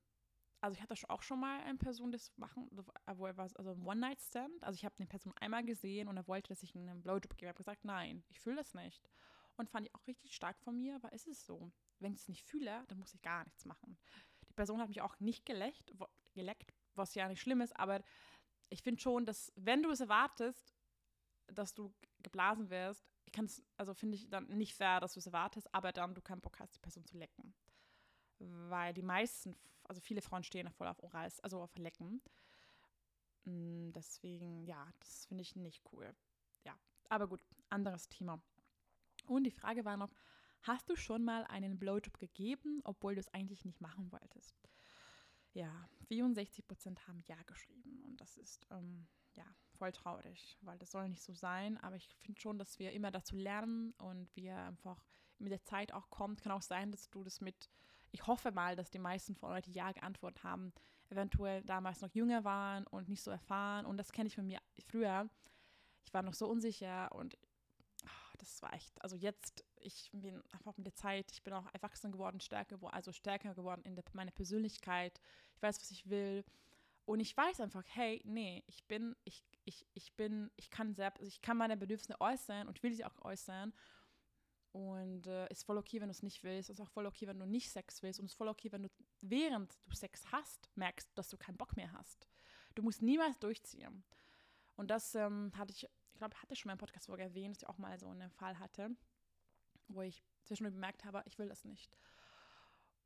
also 0.64 0.76
ich 0.76 0.82
hatte 0.82 0.94
auch 1.10 1.20
schon 1.20 1.40
mal 1.40 1.60
eine 1.60 1.76
Person 1.76 2.10
das 2.10 2.32
machen, 2.38 2.70
wo 2.72 3.26
er 3.26 3.36
war, 3.36 3.50
also 3.54 3.70
ein 3.70 3.82
One-Night-Stand. 3.82 4.64
Also 4.64 4.76
ich 4.76 4.84
habe 4.86 4.94
eine 4.98 5.06
Person 5.06 5.34
einmal 5.38 5.62
gesehen 5.62 6.08
und 6.08 6.16
er 6.16 6.26
wollte, 6.26 6.48
dass 6.48 6.62
ich 6.62 6.74
einen 6.74 7.02
Blowjob 7.02 7.36
gebe. 7.36 7.44
Ich 7.44 7.48
habe 7.48 7.58
gesagt, 7.58 7.84
nein, 7.84 8.24
ich 8.30 8.40
fühle 8.40 8.56
das 8.56 8.72
nicht. 8.72 9.06
Und 9.56 9.68
fand 9.68 9.86
ich 9.86 9.94
auch 9.94 10.06
richtig 10.06 10.34
stark 10.34 10.58
von 10.62 10.78
mir, 10.78 11.02
weil 11.02 11.10
es 11.12 11.26
ist 11.26 11.44
so. 11.44 11.70
Wenn 11.98 12.14
ich 12.14 12.20
es 12.20 12.28
nicht 12.28 12.44
fühle, 12.44 12.82
dann 12.88 12.98
muss 12.98 13.12
ich 13.12 13.20
gar 13.20 13.44
nichts 13.44 13.66
machen. 13.66 13.98
Die 14.48 14.54
Person 14.54 14.80
hat 14.80 14.88
mich 14.88 15.02
auch 15.02 15.20
nicht 15.20 15.44
geleckt, 15.44 15.92
geleckt 16.32 16.72
was 16.94 17.14
ja 17.14 17.28
nicht 17.28 17.42
schlimm 17.42 17.60
ist, 17.60 17.76
aber 17.76 18.02
ich 18.70 18.82
finde 18.82 19.02
schon, 19.02 19.26
dass 19.26 19.52
wenn 19.56 19.82
du 19.82 19.90
es 19.90 20.00
erwartest, 20.00 20.74
dass 21.48 21.74
du 21.74 21.92
geblasen 22.22 22.70
wirst, 22.70 23.06
ich 23.26 23.32
kann 23.32 23.44
es, 23.44 23.62
also 23.76 23.92
finde 23.92 24.16
ich 24.16 24.30
dann 24.30 24.46
nicht 24.46 24.74
fair, 24.74 25.00
dass 25.00 25.12
du 25.12 25.18
es 25.18 25.26
erwartest, 25.26 25.74
aber 25.74 25.92
dann 25.92 26.14
du 26.14 26.22
keinen 26.22 26.40
Bock 26.40 26.58
hast, 26.58 26.74
die 26.74 26.80
Person 26.80 27.04
zu 27.04 27.18
lecken. 27.18 27.54
Weil 28.38 28.94
die 28.94 29.02
meisten, 29.02 29.56
also 29.84 30.00
viele 30.00 30.22
Frauen 30.22 30.44
stehen 30.44 30.70
voll 30.70 30.88
auf 30.88 31.02
Orals, 31.02 31.40
also 31.40 31.60
auf 31.60 31.76
Lecken. 31.76 32.22
Mm, 33.44 33.90
deswegen, 33.92 34.64
ja, 34.64 34.86
das 35.00 35.26
finde 35.26 35.42
ich 35.42 35.56
nicht 35.56 35.82
cool. 35.92 36.14
Ja, 36.64 36.78
aber 37.08 37.28
gut, 37.28 37.40
anderes 37.68 38.08
Thema. 38.08 38.42
Und 39.26 39.44
die 39.44 39.50
Frage 39.50 39.84
war 39.84 39.96
noch, 39.96 40.10
hast 40.62 40.88
du 40.88 40.96
schon 40.96 41.24
mal 41.24 41.44
einen 41.44 41.78
Blowjob 41.78 42.18
gegeben, 42.18 42.80
obwohl 42.84 43.14
du 43.14 43.20
es 43.20 43.32
eigentlich 43.32 43.64
nicht 43.64 43.80
machen 43.80 44.10
wolltest? 44.12 44.56
Ja, 45.52 45.88
64 46.08 46.66
Prozent 46.66 47.06
haben 47.06 47.20
Ja 47.26 47.40
geschrieben 47.44 48.02
und 48.04 48.20
das 48.20 48.36
ist 48.36 48.66
ähm, 48.70 49.06
ja 49.34 49.44
voll 49.78 49.92
traurig, 49.92 50.58
weil 50.62 50.78
das 50.78 50.90
soll 50.90 51.08
nicht 51.08 51.22
so 51.22 51.32
sein. 51.32 51.78
Aber 51.78 51.96
ich 51.96 52.08
finde 52.16 52.40
schon, 52.40 52.58
dass 52.58 52.78
wir 52.78 52.92
immer 52.92 53.10
dazu 53.10 53.36
lernen 53.36 53.92
und 53.98 54.34
wir 54.34 54.56
einfach 54.56 55.04
mit 55.38 55.52
der 55.52 55.62
Zeit 55.62 55.92
auch 55.92 56.10
kommt. 56.10 56.42
Kann 56.42 56.52
auch 56.52 56.62
sein, 56.62 56.90
dass 56.90 57.10
du 57.10 57.22
das 57.22 57.40
mit, 57.40 57.70
ich 58.14 58.28
hoffe 58.28 58.52
mal, 58.52 58.76
dass 58.76 58.90
die 58.90 59.00
meisten 59.00 59.34
von 59.34 59.50
euch 59.50 59.64
die 59.64 59.72
Ja 59.72 59.90
geantwortet 59.90 60.44
haben, 60.44 60.72
eventuell 61.10 61.62
damals 61.62 62.00
noch 62.00 62.14
jünger 62.14 62.44
waren 62.44 62.86
und 62.86 63.08
nicht 63.08 63.22
so 63.22 63.30
erfahren. 63.32 63.86
Und 63.86 63.96
das 63.96 64.12
kenne 64.12 64.28
ich 64.28 64.36
von 64.36 64.46
mir 64.46 64.60
früher. 64.86 65.28
Ich 66.04 66.14
war 66.14 66.22
noch 66.22 66.34
so 66.34 66.46
unsicher 66.46 67.10
und 67.12 67.36
das 68.38 68.62
war 68.62 68.72
echt, 68.72 69.02
also 69.02 69.16
jetzt, 69.16 69.64
ich 69.80 70.10
bin 70.12 70.40
einfach 70.52 70.76
mit 70.76 70.86
der 70.86 70.94
Zeit, 70.94 71.32
ich 71.32 71.42
bin 71.42 71.54
auch 71.54 71.66
erwachsen 71.72 72.12
geworden, 72.12 72.40
stärker, 72.40 72.78
also 72.92 73.10
stärker 73.10 73.52
geworden 73.54 73.82
in 73.84 74.00
meiner 74.12 74.30
Persönlichkeit. 74.30 75.20
Ich 75.56 75.62
weiß, 75.62 75.80
was 75.80 75.90
ich 75.90 76.08
will. 76.08 76.44
Und 77.06 77.18
ich 77.18 77.36
weiß 77.36 77.60
einfach, 77.60 77.84
hey, 77.88 78.22
nee, 78.24 78.62
ich 78.68 78.84
bin, 78.84 79.16
ich, 79.24 79.42
ich, 79.64 79.86
ich 79.94 80.14
bin, 80.14 80.52
ich 80.56 80.70
kann 80.70 80.94
selbst, 80.94 81.18
also 81.18 81.28
ich 81.28 81.42
kann 81.42 81.56
meine 81.56 81.76
Bedürfnisse 81.76 82.20
äußern 82.20 82.68
und 82.68 82.80
will 82.84 82.94
sie 82.94 83.04
auch 83.04 83.22
äußern. 83.22 83.72
Und 84.74 85.28
äh, 85.28 85.48
ist 85.50 85.62
voll 85.62 85.78
okay, 85.78 86.00
wenn 86.00 86.08
du 86.08 86.12
es 86.12 86.22
nicht 86.22 86.42
willst. 86.42 86.68
Ist 86.68 86.80
auch 86.80 86.90
voll 86.90 87.06
okay, 87.06 87.26
wenn 87.28 87.38
du 87.38 87.46
nicht 87.46 87.70
Sex 87.70 88.02
willst. 88.02 88.18
Und 88.18 88.26
ist 88.26 88.34
voll 88.34 88.48
okay, 88.48 88.72
wenn 88.72 88.82
du, 88.82 88.88
während 89.20 89.78
du 89.86 89.94
Sex 89.94 90.24
hast, 90.32 90.68
merkst, 90.74 91.08
dass 91.14 91.28
du 91.28 91.36
keinen 91.36 91.56
Bock 91.56 91.76
mehr 91.76 91.92
hast. 91.92 92.26
Du 92.74 92.82
musst 92.82 93.00
niemals 93.00 93.38
durchziehen. 93.38 94.04
Und 94.74 94.90
das 94.90 95.14
ähm, 95.14 95.52
hatte 95.56 95.72
ich 95.72 95.88
ich 96.14 96.18
glaube, 96.18 96.40
hatte 96.40 96.54
schon 96.54 96.68
mal 96.68 96.74
im 96.74 96.78
Podcast 96.78 97.06
vorher 97.06 97.26
erwähnt, 97.26 97.56
dass 97.56 97.62
ich 97.62 97.68
auch 97.68 97.78
mal 97.78 97.98
so 97.98 98.08
einen 98.08 98.30
Fall 98.30 98.58
hatte, 98.60 98.90
wo 99.88 100.02
ich 100.02 100.24
zwischendurch 100.44 100.74
bemerkt 100.74 101.04
habe, 101.04 101.22
ich 101.26 101.38
will 101.38 101.48
das 101.48 101.64
nicht. 101.64 101.98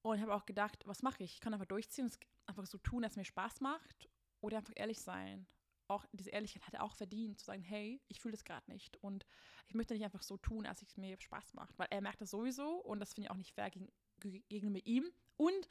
Und 0.02 0.16
ich 0.16 0.22
habe 0.22 0.34
auch 0.34 0.44
gedacht, 0.44 0.86
was 0.86 1.02
mache 1.02 1.24
ich? 1.24 1.34
Ich 1.34 1.40
kann 1.40 1.54
einfach 1.54 1.66
durchziehen, 1.66 2.06
es 2.06 2.18
einfach 2.46 2.66
so 2.66 2.76
tun, 2.78 3.02
dass 3.02 3.12
es 3.12 3.16
mir 3.16 3.24
Spaß 3.24 3.60
macht 3.60 4.10
oder 4.40 4.58
einfach 4.58 4.74
ehrlich 4.76 5.00
sein. 5.00 5.46
Auch 5.88 6.04
diese 6.12 6.30
Ehrlichkeit 6.30 6.66
hat 6.66 6.74
er 6.74 6.82
auch 6.82 6.94
verdient, 6.94 7.38
zu 7.38 7.46
sagen, 7.46 7.62
hey, 7.62 8.00
ich 8.08 8.20
fühle 8.20 8.32
das 8.32 8.44
gerade 8.44 8.70
nicht 8.70 8.96
und 8.98 9.26
ich 9.66 9.74
möchte 9.74 9.94
nicht 9.94 10.04
einfach 10.04 10.22
so 10.22 10.36
tun, 10.36 10.66
als 10.66 10.82
es 10.82 10.96
mir 10.96 11.18
Spaß 11.18 11.54
macht, 11.54 11.78
weil 11.78 11.88
er 11.90 12.02
merkt 12.02 12.20
das 12.20 12.30
sowieso 12.30 12.76
und 12.76 13.00
das 13.00 13.14
finde 13.14 13.26
ich 13.26 13.30
auch 13.30 13.36
nicht 13.36 13.54
fair 13.54 13.70
gegen, 13.70 13.90
gegenüber 14.48 14.80
ihm 14.84 15.10
und 15.36 15.68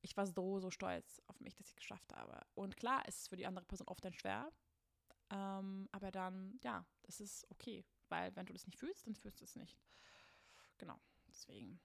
ich 0.00 0.16
war 0.16 0.26
so, 0.26 0.60
so 0.60 0.70
stolz 0.70 1.22
auf 1.26 1.40
mich, 1.40 1.54
dass 1.54 1.66
ich 1.66 1.72
es 1.72 1.76
geschafft 1.76 2.12
habe. 2.14 2.38
Und 2.54 2.76
klar 2.76 3.06
ist 3.06 3.20
es 3.20 3.28
für 3.28 3.36
die 3.36 3.46
andere 3.46 3.64
Person 3.64 3.88
oft 3.88 4.04
dann 4.04 4.12
schwer, 4.12 4.50
ähm, 5.30 5.88
aber 5.92 6.10
dann, 6.10 6.58
ja, 6.62 6.86
das 7.02 7.20
ist 7.20 7.46
okay, 7.50 7.84
weil 8.08 8.34
wenn 8.36 8.46
du 8.46 8.52
das 8.52 8.66
nicht 8.66 8.78
fühlst, 8.78 9.06
dann 9.06 9.14
fühlst 9.14 9.40
du 9.40 9.44
es 9.44 9.56
nicht. 9.56 9.78
Genau, 10.78 10.98
deswegen. 11.28 11.80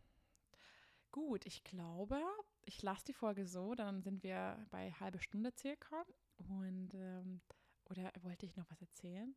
Gut, 1.12 1.46
ich 1.46 1.64
glaube, 1.64 2.22
ich 2.66 2.84
lasse 2.84 3.06
die 3.06 3.14
Folge 3.14 3.48
so, 3.48 3.74
dann 3.74 4.02
sind 4.02 4.22
wir 4.24 4.66
bei 4.70 4.92
halbe 4.92 5.20
Stunde 5.20 5.52
circa. 5.58 6.06
Und, 6.48 6.94
ähm, 6.94 7.42
oder 7.90 8.12
wollte 8.22 8.46
ich 8.46 8.56
noch 8.56 8.70
was 8.70 8.82
erzählen? 8.82 9.36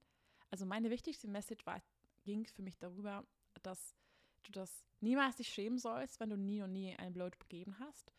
Also 0.50 0.66
meine 0.66 0.90
wichtigste 0.90 1.28
Message 1.28 1.66
war, 1.66 1.82
ging 2.24 2.46
für 2.46 2.62
mich 2.62 2.78
darüber, 2.78 3.24
dass 3.62 3.94
du 4.44 4.52
das 4.52 4.84
niemals 5.00 5.36
dich 5.36 5.48
schämen 5.48 5.78
sollst, 5.78 6.20
wenn 6.20 6.30
du 6.30 6.36
nie 6.36 6.62
und 6.62 6.72
nie 6.72 6.94
einen 6.96 7.14
Blowjob 7.14 7.40
gegeben 7.40 7.78
hast. 7.78 8.12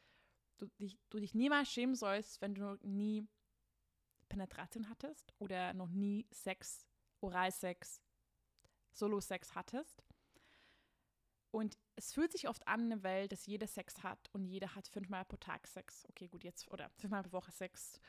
Du 0.57 0.67
dich, 0.79 0.97
du 1.09 1.19
dich 1.19 1.33
niemals 1.33 1.69
schämen 1.71 1.95
sollst, 1.95 2.41
wenn 2.41 2.55
du 2.55 2.77
nie 2.81 3.27
Penetration 4.29 4.89
hattest 4.89 5.33
oder 5.39 5.73
noch 5.73 5.91
nie 5.91 6.27
Sex, 6.31 6.87
Oralsex, 7.21 8.01
Solo-Sex 8.91 9.55
hattest. 9.55 10.03
Und 11.51 11.77
es 11.95 12.13
fühlt 12.13 12.31
sich 12.31 12.49
oft 12.49 12.67
an 12.67 12.81
in 12.81 12.89
der 12.89 13.03
Welt, 13.03 13.31
dass 13.31 13.45
jeder 13.45 13.67
Sex 13.67 14.01
hat 14.01 14.29
und 14.33 14.47
jeder 14.47 14.73
hat 14.73 14.87
fünfmal 14.87 15.23
pro 15.25 15.37
Tag 15.37 15.67
Sex. 15.67 16.03
Okay, 16.09 16.27
gut, 16.27 16.43
jetzt, 16.43 16.67
oder 16.71 16.89
fünfmal 16.97 17.21
pro 17.21 17.33
Woche 17.33 17.51
Sex. 17.51 17.99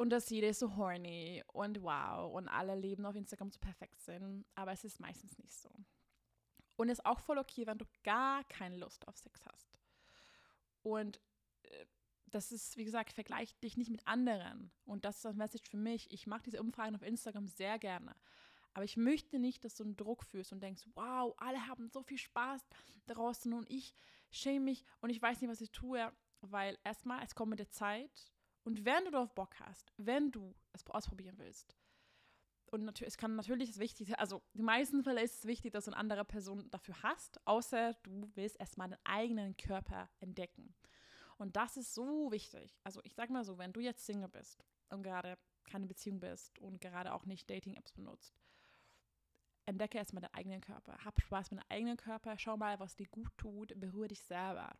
Und 0.00 0.08
dass 0.08 0.30
jeder 0.30 0.54
so 0.54 0.76
horny 0.76 1.44
und 1.48 1.82
wow 1.82 2.32
und 2.32 2.48
alle 2.48 2.74
Leben 2.74 3.04
auf 3.04 3.14
Instagram 3.14 3.50
so 3.50 3.58
perfekt 3.58 4.00
sind. 4.00 4.46
Aber 4.54 4.72
es 4.72 4.82
ist 4.82 4.98
meistens 4.98 5.36
nicht 5.36 5.52
so. 5.52 5.68
Und 6.76 6.88
es 6.88 7.00
ist 7.00 7.04
auch 7.04 7.20
voll 7.20 7.36
okay, 7.36 7.66
wenn 7.66 7.76
du 7.76 7.84
gar 8.02 8.42
keine 8.44 8.78
Lust 8.78 9.06
auf 9.06 9.18
Sex 9.18 9.44
hast. 9.44 9.78
Und 10.80 11.20
äh, 11.64 11.84
das 12.28 12.50
ist, 12.50 12.78
wie 12.78 12.86
gesagt, 12.86 13.12
vergleich 13.12 13.54
dich 13.58 13.76
nicht 13.76 13.90
mit 13.90 14.06
anderen. 14.06 14.72
Und 14.86 15.04
das 15.04 15.16
ist 15.16 15.26
das 15.26 15.36
Message 15.36 15.68
für 15.68 15.76
mich. 15.76 16.10
Ich 16.10 16.26
mache 16.26 16.44
diese 16.44 16.62
Umfragen 16.62 16.96
auf 16.96 17.02
Instagram 17.02 17.46
sehr 17.46 17.78
gerne. 17.78 18.16
Aber 18.72 18.84
ich 18.84 18.96
möchte 18.96 19.38
nicht, 19.38 19.66
dass 19.66 19.74
du 19.74 19.84
einen 19.84 19.98
Druck 19.98 20.24
fühlst 20.24 20.50
und 20.54 20.62
denkst, 20.62 20.84
wow, 20.94 21.34
alle 21.36 21.66
haben 21.66 21.90
so 21.90 22.02
viel 22.02 22.16
Spaß 22.16 22.62
draußen 23.06 23.52
und 23.52 23.68
ich 23.68 23.92
schäme 24.30 24.64
mich 24.64 24.82
und 25.02 25.10
ich 25.10 25.20
weiß 25.20 25.42
nicht, 25.42 25.50
was 25.50 25.60
ich 25.60 25.72
tue. 25.72 26.10
Weil 26.40 26.78
erstmal, 26.84 27.22
es 27.22 27.34
kommt 27.34 27.50
mit 27.50 27.58
der 27.58 27.70
Zeit. 27.70 28.32
Und 28.64 28.84
wenn 28.84 29.04
du 29.04 29.10
darauf 29.10 29.34
Bock 29.34 29.58
hast, 29.60 29.92
wenn 29.96 30.30
du 30.30 30.54
es 30.72 30.86
ausprobieren 30.86 31.38
willst, 31.38 31.76
und 32.66 32.84
natürlich, 32.84 33.14
es 33.14 33.18
kann 33.18 33.34
natürlich 33.34 33.70
das 33.70 33.78
Wichtigste, 33.80 34.18
also 34.18 34.42
die 34.54 34.62
meisten 34.62 35.02
Fälle 35.02 35.22
ist 35.22 35.38
es 35.38 35.44
wichtig, 35.44 35.72
dass 35.72 35.86
du 35.86 35.90
eine 35.90 35.98
andere 35.98 36.24
Person 36.24 36.70
dafür 36.70 37.02
hast, 37.02 37.44
außer 37.46 37.94
du 38.04 38.30
willst 38.34 38.60
erstmal 38.60 38.88
deinen 38.88 39.04
eigenen 39.04 39.56
Körper 39.56 40.08
entdecken. 40.20 40.74
Und 41.36 41.56
das 41.56 41.76
ist 41.76 41.94
so 41.94 42.30
wichtig. 42.30 42.78
Also 42.84 43.00
ich 43.02 43.14
sag 43.14 43.30
mal 43.30 43.44
so, 43.44 43.58
wenn 43.58 43.72
du 43.72 43.80
jetzt 43.80 44.06
Single 44.06 44.28
bist 44.28 44.64
und 44.90 45.02
gerade 45.02 45.36
keine 45.64 45.86
Beziehung 45.86 46.20
bist 46.20 46.58
und 46.60 46.80
gerade 46.80 47.12
auch 47.12 47.24
nicht 47.24 47.50
Dating-Apps 47.50 47.92
benutzt, 47.92 48.36
entdecke 49.66 49.98
erstmal 49.98 50.20
deinen 50.20 50.34
eigenen 50.34 50.60
Körper. 50.60 50.98
Hab 51.04 51.20
Spaß 51.20 51.50
mit 51.50 51.60
deinem 51.60 51.70
eigenen 51.70 51.96
Körper. 51.96 52.38
Schau 52.38 52.56
mal, 52.56 52.78
was 52.78 52.94
dir 52.94 53.08
gut 53.08 53.36
tut. 53.36 53.72
Berühre 53.80 54.08
dich 54.08 54.22
selber. 54.22 54.76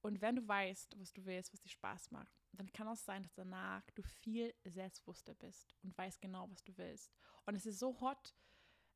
Und 0.00 0.20
wenn 0.20 0.36
du 0.36 0.46
weißt, 0.46 0.98
was 0.98 1.12
du 1.12 1.24
willst, 1.24 1.52
was 1.52 1.60
dir 1.60 1.70
Spaß 1.70 2.10
macht, 2.10 2.32
dann 2.52 2.70
kann 2.72 2.88
es 2.88 3.04
sein, 3.04 3.22
dass 3.22 3.34
danach 3.34 3.88
du 3.90 4.02
viel 4.02 4.54
selbstbewusster 4.64 5.34
bist 5.34 5.74
und 5.82 5.96
weißt 5.96 6.20
genau, 6.20 6.48
was 6.50 6.62
du 6.62 6.76
willst. 6.76 7.12
Und 7.46 7.54
es 7.54 7.66
ist 7.66 7.78
so 7.78 8.00
hot, 8.00 8.34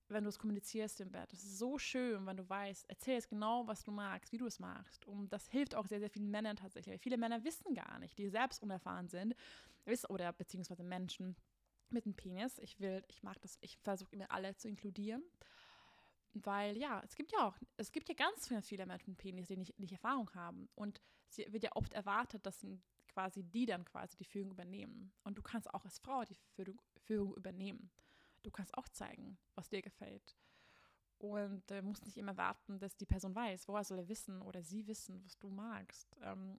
wenn 0.08 0.24
du 0.24 0.28
es 0.28 0.38
kommunizierst 0.38 1.00
im 1.00 1.10
Bett. 1.10 1.32
Das 1.32 1.42
ist 1.42 1.58
so 1.58 1.78
schön, 1.78 2.26
wenn 2.26 2.36
du 2.36 2.48
weißt, 2.48 2.86
erzähl 2.88 3.16
es 3.16 3.28
genau, 3.28 3.66
was 3.66 3.82
du 3.82 3.90
magst, 3.90 4.32
wie 4.32 4.38
du 4.38 4.46
es 4.46 4.58
magst. 4.58 5.06
Und 5.06 5.32
das 5.32 5.48
hilft 5.48 5.74
auch 5.74 5.86
sehr, 5.86 6.00
sehr 6.00 6.10
vielen 6.10 6.30
Männern 6.30 6.56
tatsächlich. 6.56 6.92
Weil 6.92 6.98
viele 6.98 7.18
Männer 7.18 7.44
wissen 7.44 7.74
gar 7.74 7.98
nicht, 7.98 8.18
die 8.18 8.28
selbst 8.28 8.62
unerfahren 8.62 9.08
sind, 9.08 9.34
oder 10.08 10.32
beziehungsweise 10.32 10.84
Menschen 10.84 11.36
mit 11.90 12.04
einem 12.04 12.14
Penis. 12.14 12.58
Ich 12.58 12.78
will, 12.78 13.04
ich 13.08 13.22
mag 13.22 13.40
das, 13.42 13.58
ich 13.60 13.78
versuche 13.78 14.14
immer 14.14 14.30
alle 14.30 14.54
zu 14.56 14.68
inkludieren. 14.68 15.22
Weil 16.34 16.76
ja, 16.78 17.00
es 17.04 17.14
gibt 17.14 17.32
ja 17.32 17.46
auch, 17.46 17.56
es 17.76 17.92
gibt 17.92 18.08
ja 18.08 18.14
ganz 18.14 18.50
viele 18.66 18.86
Menschen 18.86 19.10
mit 19.10 19.18
Penis, 19.18 19.48
die 19.48 19.56
nicht, 19.56 19.78
nicht 19.78 19.92
Erfahrung 19.92 20.32
haben. 20.34 20.68
Und 20.74 21.00
es 21.28 21.38
wird 21.38 21.62
ja 21.62 21.70
oft 21.74 21.92
erwartet, 21.92 22.46
dass 22.46 22.66
quasi 23.08 23.42
die 23.42 23.66
dann 23.66 23.84
quasi 23.84 24.16
die 24.16 24.24
Führung 24.24 24.52
übernehmen. 24.52 25.12
Und 25.24 25.36
du 25.36 25.42
kannst 25.42 25.72
auch 25.72 25.84
als 25.84 25.98
Frau 25.98 26.24
die 26.24 26.36
Führung 27.04 27.34
übernehmen. 27.34 27.90
Du 28.42 28.50
kannst 28.50 28.76
auch 28.76 28.88
zeigen, 28.88 29.38
was 29.54 29.68
dir 29.68 29.82
gefällt. 29.82 30.36
Und 31.18 31.70
äh, 31.70 31.82
musst 31.82 32.04
nicht 32.04 32.16
immer 32.16 32.36
warten, 32.36 32.80
dass 32.80 32.96
die 32.96 33.06
Person 33.06 33.34
weiß. 33.34 33.68
Woher 33.68 33.84
soll 33.84 33.98
er 33.98 34.08
wissen 34.08 34.42
oder 34.42 34.62
sie 34.62 34.86
wissen, 34.88 35.22
was 35.24 35.38
du 35.38 35.50
magst? 35.50 36.16
Ähm, 36.20 36.58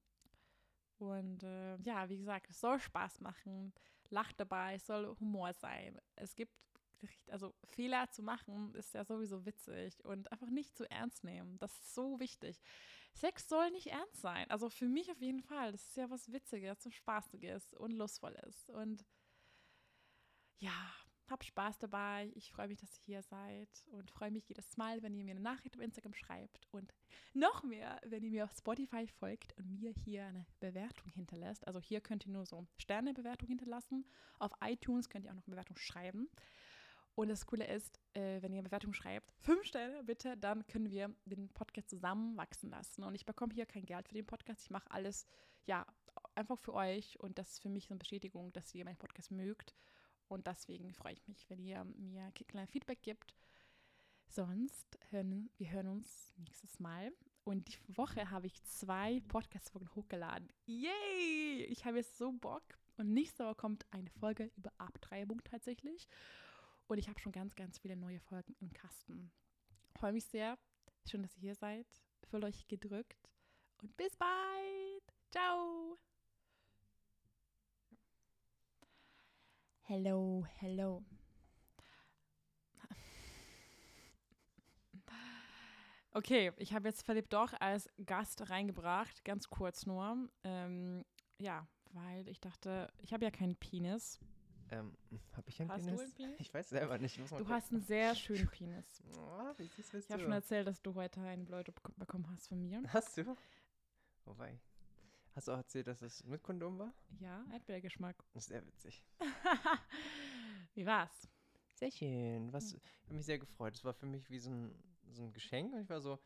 und 0.99 1.43
äh, 1.43 1.75
ja, 1.81 2.07
wie 2.07 2.17
gesagt, 2.17 2.49
es 2.49 2.61
soll 2.61 2.79
Spaß 2.79 3.19
machen, 3.19 3.73
lacht 4.09 4.39
dabei, 4.39 4.75
es 4.75 4.85
soll 4.85 5.13
Humor 5.19 5.53
sein. 5.53 5.99
Es 6.15 6.35
gibt, 6.35 6.55
also 7.27 7.53
Fehler 7.65 8.09
zu 8.11 8.23
machen, 8.23 8.73
ist 8.75 8.93
ja 8.93 9.03
sowieso 9.03 9.45
witzig 9.45 10.03
und 10.05 10.31
einfach 10.31 10.49
nicht 10.49 10.75
zu 10.75 10.89
ernst 10.89 11.23
nehmen. 11.23 11.57
Das 11.59 11.71
ist 11.73 11.95
so 11.95 12.19
wichtig. 12.19 12.61
Sex 13.13 13.47
soll 13.47 13.71
nicht 13.71 13.87
ernst 13.87 14.21
sein. 14.21 14.49
Also 14.49 14.69
für 14.69 14.87
mich 14.87 15.11
auf 15.11 15.21
jeden 15.21 15.41
Fall. 15.41 15.71
Das 15.71 15.87
ist 15.87 15.97
ja 15.97 16.09
was 16.09 16.31
Witziges 16.31 16.85
und 16.85 16.93
Spaßiges 16.93 17.73
und 17.73 17.91
Lustvolles. 17.91 18.69
Und 18.69 19.05
ja, 20.57 20.93
hab 21.29 21.43
Spaß 21.43 21.79
dabei. 21.79 22.31
Ich 22.35 22.51
freue 22.51 22.67
mich, 22.67 22.79
dass 22.79 22.97
ihr 22.97 23.03
hier 23.03 23.23
seid 23.23 23.69
und 23.91 24.11
freue 24.11 24.31
mich 24.31 24.47
jedes 24.47 24.77
Mal, 24.77 25.01
wenn 25.01 25.13
ihr 25.13 25.23
mir 25.23 25.31
eine 25.31 25.39
Nachricht 25.39 25.75
auf 25.75 25.81
Instagram 25.81 26.13
schreibt 26.13 26.67
und 26.71 26.93
noch 27.33 27.63
mehr, 27.63 27.99
wenn 28.05 28.23
ihr 28.23 28.31
mir 28.31 28.43
auf 28.45 28.55
Spotify 28.55 29.07
folgt 29.07 29.57
und 29.57 29.71
mir 29.71 29.91
hier 29.91 30.25
eine 30.25 30.45
Bewertung 30.59 31.11
hinterlässt. 31.11 31.65
Also 31.67 31.79
hier 31.79 32.01
könnt 32.01 32.25
ihr 32.25 32.31
nur 32.31 32.45
so 32.45 32.67
Sternebewertung 32.77 33.47
hinterlassen. 33.47 34.05
Auf 34.39 34.51
iTunes 34.61 35.09
könnt 35.09 35.25
ihr 35.25 35.31
auch 35.31 35.35
noch 35.35 35.47
eine 35.47 35.55
Bewertung 35.55 35.77
schreiben. 35.77 36.29
Und 37.15 37.29
das 37.29 37.45
Coole 37.45 37.67
ist, 37.67 37.99
äh, 38.13 38.41
wenn 38.41 38.53
ihr 38.53 38.63
Bewertung 38.63 38.93
schreibt, 38.93 39.31
fünf 39.37 39.65
Sterne 39.65 40.03
bitte, 40.03 40.35
dann 40.35 40.65
können 40.65 40.89
wir 40.89 41.13
den 41.25 41.49
Podcast 41.49 41.89
zusammen 41.89 42.35
wachsen 42.37 42.69
lassen. 42.69 43.03
Und 43.03 43.13
ich 43.13 43.25
bekomme 43.25 43.53
hier 43.53 43.65
kein 43.65 43.85
Geld 43.85 44.07
für 44.07 44.15
den 44.15 44.25
Podcast. 44.25 44.61
Ich 44.63 44.71
mache 44.71 44.89
alles 44.89 45.27
ja 45.65 45.85
einfach 46.35 46.57
für 46.57 46.73
euch 46.73 47.19
und 47.19 47.37
das 47.37 47.51
ist 47.51 47.61
für 47.61 47.69
mich 47.69 47.85
so 47.85 47.93
eine 47.93 47.99
Bestätigung, 47.99 48.51
dass 48.53 48.73
ihr 48.73 48.85
meinen 48.85 48.97
Podcast 48.97 49.31
mögt. 49.31 49.75
Und 50.27 50.47
deswegen 50.47 50.93
freue 50.93 51.13
ich 51.13 51.27
mich, 51.27 51.47
wenn 51.49 51.59
ihr 51.59 51.83
mir 51.83 52.31
klein 52.31 52.67
Feedback 52.67 53.01
gibt. 53.03 53.35
Sonst 54.25 54.97
hören 55.11 55.51
wir 55.57 55.71
hören 55.71 55.87
uns 55.87 56.33
nächstes 56.37 56.79
Mal. 56.79 57.11
Und 57.43 57.67
die 57.67 57.97
Woche 57.97 58.31
habe 58.31 58.47
ich 58.47 58.63
zwei 58.63 59.21
Podcast-Folgen 59.27 59.93
hochgeladen. 59.95 60.51
Yay! 60.65 61.65
Ich 61.65 61.85
habe 61.85 61.97
jetzt 61.97 62.17
so 62.17 62.31
Bock. 62.31 62.63
Und 62.97 63.13
nächste 63.13 63.43
Woche 63.43 63.55
kommt 63.55 63.85
eine 63.91 64.09
Folge 64.09 64.51
über 64.55 64.71
Abtreibung 64.77 65.43
tatsächlich. 65.43 66.07
Und 66.87 66.97
ich 66.97 67.07
habe 67.07 67.19
schon 67.19 67.31
ganz, 67.31 67.55
ganz 67.55 67.79
viele 67.79 67.95
neue 67.95 68.19
Folgen 68.19 68.55
im 68.59 68.71
Kasten. 68.73 69.31
Freue 69.95 70.13
mich 70.13 70.25
sehr. 70.25 70.57
Schön, 71.09 71.21
dass 71.21 71.35
ihr 71.35 71.41
hier 71.41 71.55
seid. 71.55 71.87
Fühlt 72.29 72.43
euch 72.43 72.67
gedrückt. 72.67 73.29
Und 73.81 73.95
bis 73.97 74.15
bald. 74.15 75.03
Ciao. 75.31 75.97
Hello, 79.81 80.45
hello. 80.59 81.03
Okay, 86.15 86.51
ich 86.57 86.75
habe 86.75 86.89
jetzt 86.89 87.03
Philipp 87.03 87.31
doch 87.31 87.53
als 87.59 87.89
Gast 88.05 88.47
reingebracht, 88.51 89.25
ganz 89.25 89.49
kurz 89.49 89.87
nur. 89.87 90.29
Ähm, 90.43 91.03
ja, 91.39 91.67
weil 91.91 92.27
ich 92.27 92.39
dachte, 92.39 92.93
ich 92.99 93.13
habe 93.13 93.25
ja 93.25 93.31
keinen 93.31 93.55
Penis. 93.55 94.19
Ähm, 94.73 94.97
habe 95.33 95.49
ich 95.49 95.61
einen 95.61 95.69
Hast 95.69 95.85
Penis? 95.85 95.99
du 95.99 96.03
einen 96.03 96.13
Penis? 96.13 96.39
Ich 96.39 96.53
weiß 96.53 96.69
selber 96.69 96.97
nicht. 96.97 97.17
Du 97.19 97.25
gucken. 97.25 97.47
hast 97.49 97.71
einen 97.71 97.81
sehr 97.81 98.15
schönen 98.15 98.47
Penis. 98.47 99.03
Oh, 99.15 99.53
wie 99.57 99.67
süß 99.67 99.89
bist 99.91 100.07
Ich 100.07 100.11
habe 100.11 100.23
schon 100.23 100.31
erzählt, 100.31 100.67
dass 100.67 100.81
du 100.81 100.95
heute 100.95 101.21
einen 101.21 101.47
bek- 101.47 101.93
bekommen 101.97 102.27
hast 102.31 102.47
von 102.47 102.59
mir. 102.61 102.81
Hast 102.87 103.17
du? 103.17 103.35
Wobei. 104.25 104.59
Hast 105.35 105.47
du 105.47 105.51
auch 105.51 105.57
erzählt, 105.57 105.87
dass 105.87 106.01
es 106.01 106.23
mit 106.23 106.41
Kondom 106.41 106.79
war? 106.79 106.93
Ja, 107.19 107.45
Erdbeergeschmack. 107.51 108.15
Sehr 108.35 108.65
witzig. 108.65 109.03
Wie 110.73 110.85
war's? 110.85 111.27
Sehr 111.73 111.91
schön. 111.91 112.51
Was, 112.53 112.73
ich 112.73 112.81
habe 113.05 113.15
mich 113.15 113.25
sehr 113.25 113.39
gefreut. 113.39 113.75
Es 113.75 113.83
war 113.83 113.93
für 113.93 114.05
mich 114.05 114.29
wie 114.29 114.39
so 114.39 114.49
ein, 114.49 114.73
so 115.11 115.23
ein 115.23 115.33
Geschenk 115.33 115.73
und 115.73 115.81
ich 115.81 115.89
war 115.89 116.01
so, 116.01 116.19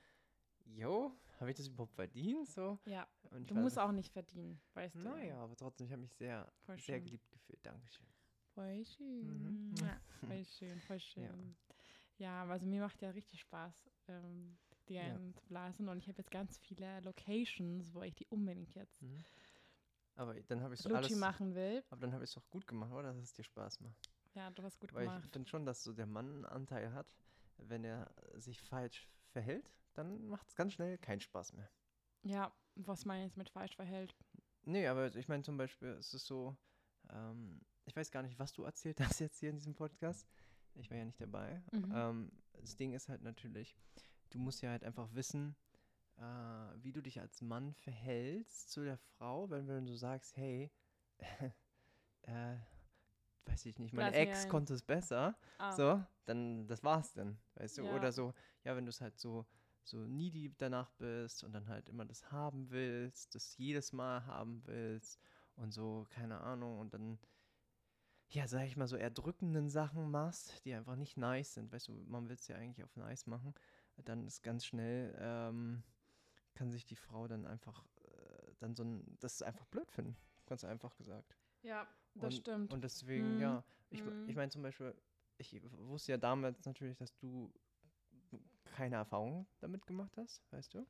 yo, 0.65 1.11
habe 1.39 1.51
ich 1.51 1.57
das 1.57 1.67
überhaupt 1.67 1.93
verdient? 1.95 2.47
So. 2.47 2.79
Ja, 2.85 3.07
du 3.31 3.55
musst 3.55 3.75
so, 3.75 3.81
auch 3.81 3.91
nicht 3.91 4.11
verdienen, 4.11 4.59
weißt 4.73 4.95
du. 4.95 4.99
Naja, 4.99 5.37
aber 5.37 5.55
trotzdem, 5.55 5.87
ich 5.87 5.91
habe 5.93 6.01
mich 6.01 6.13
sehr, 6.13 6.51
sehr 6.77 6.99
geliebt 6.99 7.29
gefühlt. 7.31 7.65
Dankeschön. 7.65 8.05
Voll 8.57 8.83
schön. 8.85 9.55
Mhm. 9.69 9.77
Ja, 9.77 10.01
voll 10.27 10.43
schön, 10.45 10.81
voll 10.81 10.99
schön. 10.99 11.55
Ja, 12.17 12.43
also 12.45 12.65
mir 12.65 12.81
macht 12.81 12.99
ja 13.03 13.11
richtig 13.11 13.39
Spaß, 13.41 13.87
ähm, 14.07 14.57
die 14.89 14.95
Ja. 14.95 15.03
einen 15.03 15.35
zu 15.35 15.45
blasen. 15.45 15.87
Und 15.87 15.99
ich 15.99 16.07
habe 16.09 16.17
jetzt 16.17 16.31
ganz 16.31 16.57
viele 16.57 16.99
Locations, 17.01 17.93
wo 17.93 18.01
ich 18.01 18.15
die 18.15 18.25
unbedingt 18.25 18.73
jetzt 18.73 18.99
Mhm. 19.03 19.23
Aber 20.15 20.33
dann 20.33 20.63
habe 20.63 20.73
ich 20.73 20.79
so 20.79 20.89
alles. 20.89 21.11
machen 21.11 21.53
will. 21.53 21.83
Aber 21.91 22.01
dann 22.01 22.13
habe 22.13 22.23
ich 22.23 22.31
es 22.31 22.33
doch 22.33 22.49
gut 22.49 22.65
gemacht, 22.65 22.91
oder? 22.91 23.13
Dass 23.13 23.21
es 23.25 23.33
dir 23.33 23.43
Spaß 23.43 23.79
macht. 23.81 24.09
Ja, 24.33 24.49
du 24.49 24.63
hast 24.63 24.79
gut 24.79 24.91
Weil 24.91 25.03
ich 25.03 25.11
gemacht. 25.11 25.31
finde 25.31 25.47
schon, 25.47 25.63
dass 25.67 25.83
so 25.83 25.93
der 25.93 26.07
Mann 26.07 26.27
einen 26.27 26.45
Anteil 26.45 26.91
hat. 26.93 27.05
Wenn 27.57 27.83
er 27.83 28.11
sich 28.37 28.59
falsch 28.59 29.07
verhält, 29.29 29.71
dann 29.93 30.27
macht 30.29 30.47
es 30.49 30.55
ganz 30.55 30.73
schnell 30.73 30.97
keinen 30.97 31.21
Spaß 31.21 31.53
mehr. 31.53 31.69
Ja, 32.23 32.51
was 32.73 33.05
man 33.05 33.21
jetzt 33.21 33.37
mit 33.37 33.51
falsch 33.51 33.75
verhält. 33.75 34.15
Nee, 34.63 34.87
aber 34.87 35.15
ich 35.15 35.27
meine 35.27 35.43
zum 35.43 35.57
Beispiel, 35.57 35.89
es 35.89 36.15
ist 36.15 36.25
so, 36.25 36.57
ähm, 37.11 37.61
ich 37.87 37.95
weiß 37.95 38.11
gar 38.11 38.21
nicht, 38.21 38.37
was 38.37 38.53
du 38.53 38.63
erzählt 38.63 38.99
hast 39.01 39.19
jetzt 39.19 39.39
hier 39.39 39.49
in 39.49 39.55
diesem 39.55 39.73
Podcast. 39.73 40.27
Ich 40.75 40.91
war 40.91 40.97
ja 40.97 41.05
nicht 41.05 41.19
dabei. 41.19 41.61
Mhm. 41.71 41.91
Ähm, 41.93 42.31
das 42.61 42.75
Ding 42.75 42.93
ist 42.93 43.09
halt 43.09 43.23
natürlich, 43.23 43.75
du 44.29 44.39
musst 44.39 44.61
ja 44.61 44.69
halt 44.69 44.83
einfach 44.83 45.07
wissen, 45.13 45.55
äh, 46.17 46.21
wie 46.83 46.91
du 46.91 47.01
dich 47.01 47.19
als 47.19 47.41
Mann 47.41 47.73
verhältst 47.73 48.71
zu 48.71 48.83
der 48.83 48.97
Frau, 48.97 49.49
wenn, 49.49 49.67
wenn 49.67 49.85
du 49.85 49.95
sagst, 49.95 50.35
hey, 50.37 50.71
äh, 52.23 52.57
weiß 53.45 53.65
ich 53.65 53.79
nicht, 53.79 53.93
meine 53.93 54.09
Lass 54.09 54.17
Ex 54.17 54.49
konnte 54.49 54.73
es 54.73 54.83
besser, 54.83 55.35
Ah, 55.57 55.71
so, 55.71 56.03
dann 56.25 56.67
das 56.67 56.83
war's 56.83 57.13
dann, 57.13 57.39
weißt 57.55 57.79
du? 57.79 57.85
Ja. 57.85 57.95
Oder 57.95 58.11
so, 58.11 58.33
ja, 58.63 58.75
wenn 58.75 58.85
du 58.85 58.89
es 58.89 59.01
halt 59.01 59.17
so, 59.17 59.45
so 59.83 60.05
needy 60.05 60.53
danach 60.57 60.91
bist 60.91 61.43
und 61.43 61.53
dann 61.53 61.67
halt 61.67 61.89
immer 61.89 62.05
das 62.05 62.31
haben 62.31 62.69
willst, 62.69 63.33
das 63.33 63.57
jedes 63.57 63.93
Mal 63.93 64.25
haben 64.25 64.61
willst 64.65 65.19
und 65.55 65.71
so, 65.71 66.05
keine 66.09 66.39
Ahnung, 66.41 66.79
und 66.79 66.93
dann, 66.93 67.17
ja, 68.29 68.47
sag 68.47 68.65
ich 68.65 68.75
mal, 68.77 68.87
so 68.87 68.97
erdrückenden 68.97 69.69
Sachen 69.69 70.11
machst, 70.11 70.65
die 70.65 70.73
einfach 70.73 70.95
nicht 70.95 71.17
nice 71.17 71.53
sind, 71.53 71.71
weißt 71.71 71.87
du, 71.89 71.93
man 71.93 72.27
will 72.29 72.35
es 72.35 72.47
ja 72.47 72.57
eigentlich 72.57 72.83
auf 72.83 72.95
nice 72.97 73.25
machen, 73.27 73.53
dann 73.97 74.27
ist 74.27 74.43
ganz 74.43 74.65
schnell, 74.65 75.15
ähm, 75.19 75.83
kann 76.53 76.71
sich 76.71 76.85
die 76.85 76.95
Frau 76.95 77.27
dann 77.27 77.45
einfach, 77.45 77.85
äh, 78.03 78.53
dann 78.59 78.75
so 78.75 78.83
ein, 78.83 79.17
das 79.19 79.33
ist 79.35 79.43
einfach 79.43 79.65
blöd 79.67 79.91
finden, 79.91 80.17
ganz 80.45 80.63
einfach 80.63 80.95
gesagt. 80.97 81.37
ja, 81.63 81.87
das 82.15 82.35
und, 82.35 82.41
stimmt. 82.41 82.71
Und 82.73 82.83
deswegen, 82.83 83.35
Mhm. 83.35 83.39
ja. 83.39 83.63
Ich, 83.89 84.01
Mhm. 84.01 84.29
ich 84.29 84.35
meine 84.35 84.51
zum 84.51 84.61
Beispiel, 84.63 84.93
ich 85.37 85.61
wusste 85.71 86.11
ja 86.13 86.17
damals 86.17 86.65
natürlich, 86.65 86.97
dass 86.97 87.15
du 87.17 87.53
keine 88.65 88.95
Erfahrung 88.97 89.47
damit 89.59 89.85
gemacht 89.85 90.17
hast, 90.17 90.41
weißt 90.51 90.73
du? 90.73 90.85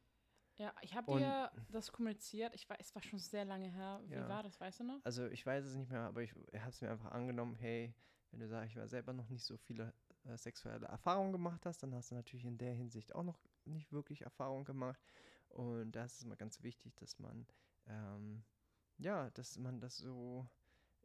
Ja, 0.57 0.73
ich 0.81 0.95
habe 0.95 1.11
dir 1.11 1.51
das 1.69 1.91
kommuniziert. 1.91 2.53
Ich 2.55 2.69
weiß, 2.69 2.77
es 2.79 2.95
war 2.95 3.01
schon 3.01 3.19
sehr 3.19 3.45
lange 3.45 3.69
her. 3.71 4.01
Wie 4.07 4.13
Ja. 4.13 4.27
war 4.27 4.43
das, 4.43 4.59
weißt 4.59 4.79
du 4.81 4.83
noch? 4.85 4.99
Also 5.03 5.27
ich 5.27 5.45
weiß 5.45 5.65
es 5.65 5.75
nicht 5.75 5.89
mehr, 5.89 6.01
aber 6.01 6.21
ich 6.23 6.33
habe 6.33 6.69
es 6.69 6.81
mir 6.81 6.89
einfach 6.89 7.11
angenommen, 7.11 7.55
hey, 7.55 7.93
wenn 8.31 8.39
du 8.39 8.47
sagst, 8.47 8.71
ich 8.71 8.77
war 8.77 8.87
selber 8.87 9.13
noch 9.13 9.29
nicht 9.29 9.45
so 9.45 9.57
viele 9.57 9.93
äh, 10.25 10.37
sexuelle 10.37 10.87
Erfahrungen 10.87 11.31
gemacht 11.31 11.65
hast, 11.65 11.81
dann 11.83 11.93
hast 11.93 12.11
du 12.11 12.15
natürlich 12.15 12.45
in 12.45 12.57
der 12.57 12.73
Hinsicht 12.73 13.15
auch 13.15 13.23
noch 13.23 13.39
nicht 13.65 13.91
wirklich 13.91 14.21
Erfahrung 14.21 14.65
gemacht. 14.65 15.01
Und 15.49 15.91
da 15.93 16.03
ist 16.05 16.17
es 16.17 16.25
mal 16.25 16.35
ganz 16.35 16.61
wichtig, 16.63 16.95
dass 16.97 17.19
man, 17.19 17.47
ähm, 17.87 18.43
ja, 18.97 19.29
dass 19.31 19.57
man 19.57 19.79
das 19.79 19.97
so 19.97 20.47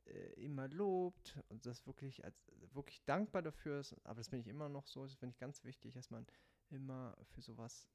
äh, 0.06 0.32
immer 0.42 0.68
lobt 0.68 1.38
und 1.48 1.64
das 1.66 1.86
wirklich 1.86 2.24
als 2.24 2.44
wirklich 2.72 3.04
dankbar 3.04 3.42
dafür 3.42 3.80
ist. 3.80 3.94
Aber 4.04 4.16
das 4.16 4.30
bin 4.30 4.40
ich 4.40 4.48
immer 4.48 4.68
noch 4.68 4.86
so. 4.86 5.04
Das 5.04 5.14
finde 5.14 5.32
ich 5.34 5.38
ganz 5.38 5.62
wichtig, 5.64 5.92
dass 5.92 6.10
man 6.10 6.26
immer 6.70 7.16
für 7.26 7.40
sowas 7.40 7.88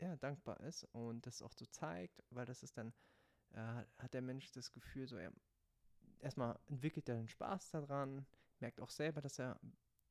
ja, 0.00 0.16
dankbar 0.16 0.60
ist 0.60 0.84
und 0.92 1.26
das 1.26 1.42
auch 1.42 1.52
so 1.52 1.66
zeigt, 1.66 2.22
weil 2.30 2.46
das 2.46 2.62
ist 2.62 2.76
dann, 2.78 2.92
äh, 3.52 3.84
hat- 3.98 4.14
der 4.14 4.22
Mensch 4.22 4.50
das 4.52 4.72
Gefühl, 4.72 5.08
so 5.08 5.16
er 5.16 5.32
erstmal 6.20 6.58
entwickelt 6.66 7.08
er 7.08 7.16
den 7.16 7.28
Spaß 7.28 7.70
daran, 7.70 8.26
merkt 8.60 8.80
auch 8.80 8.90
selber, 8.90 9.20
dass 9.20 9.38
er, 9.38 9.60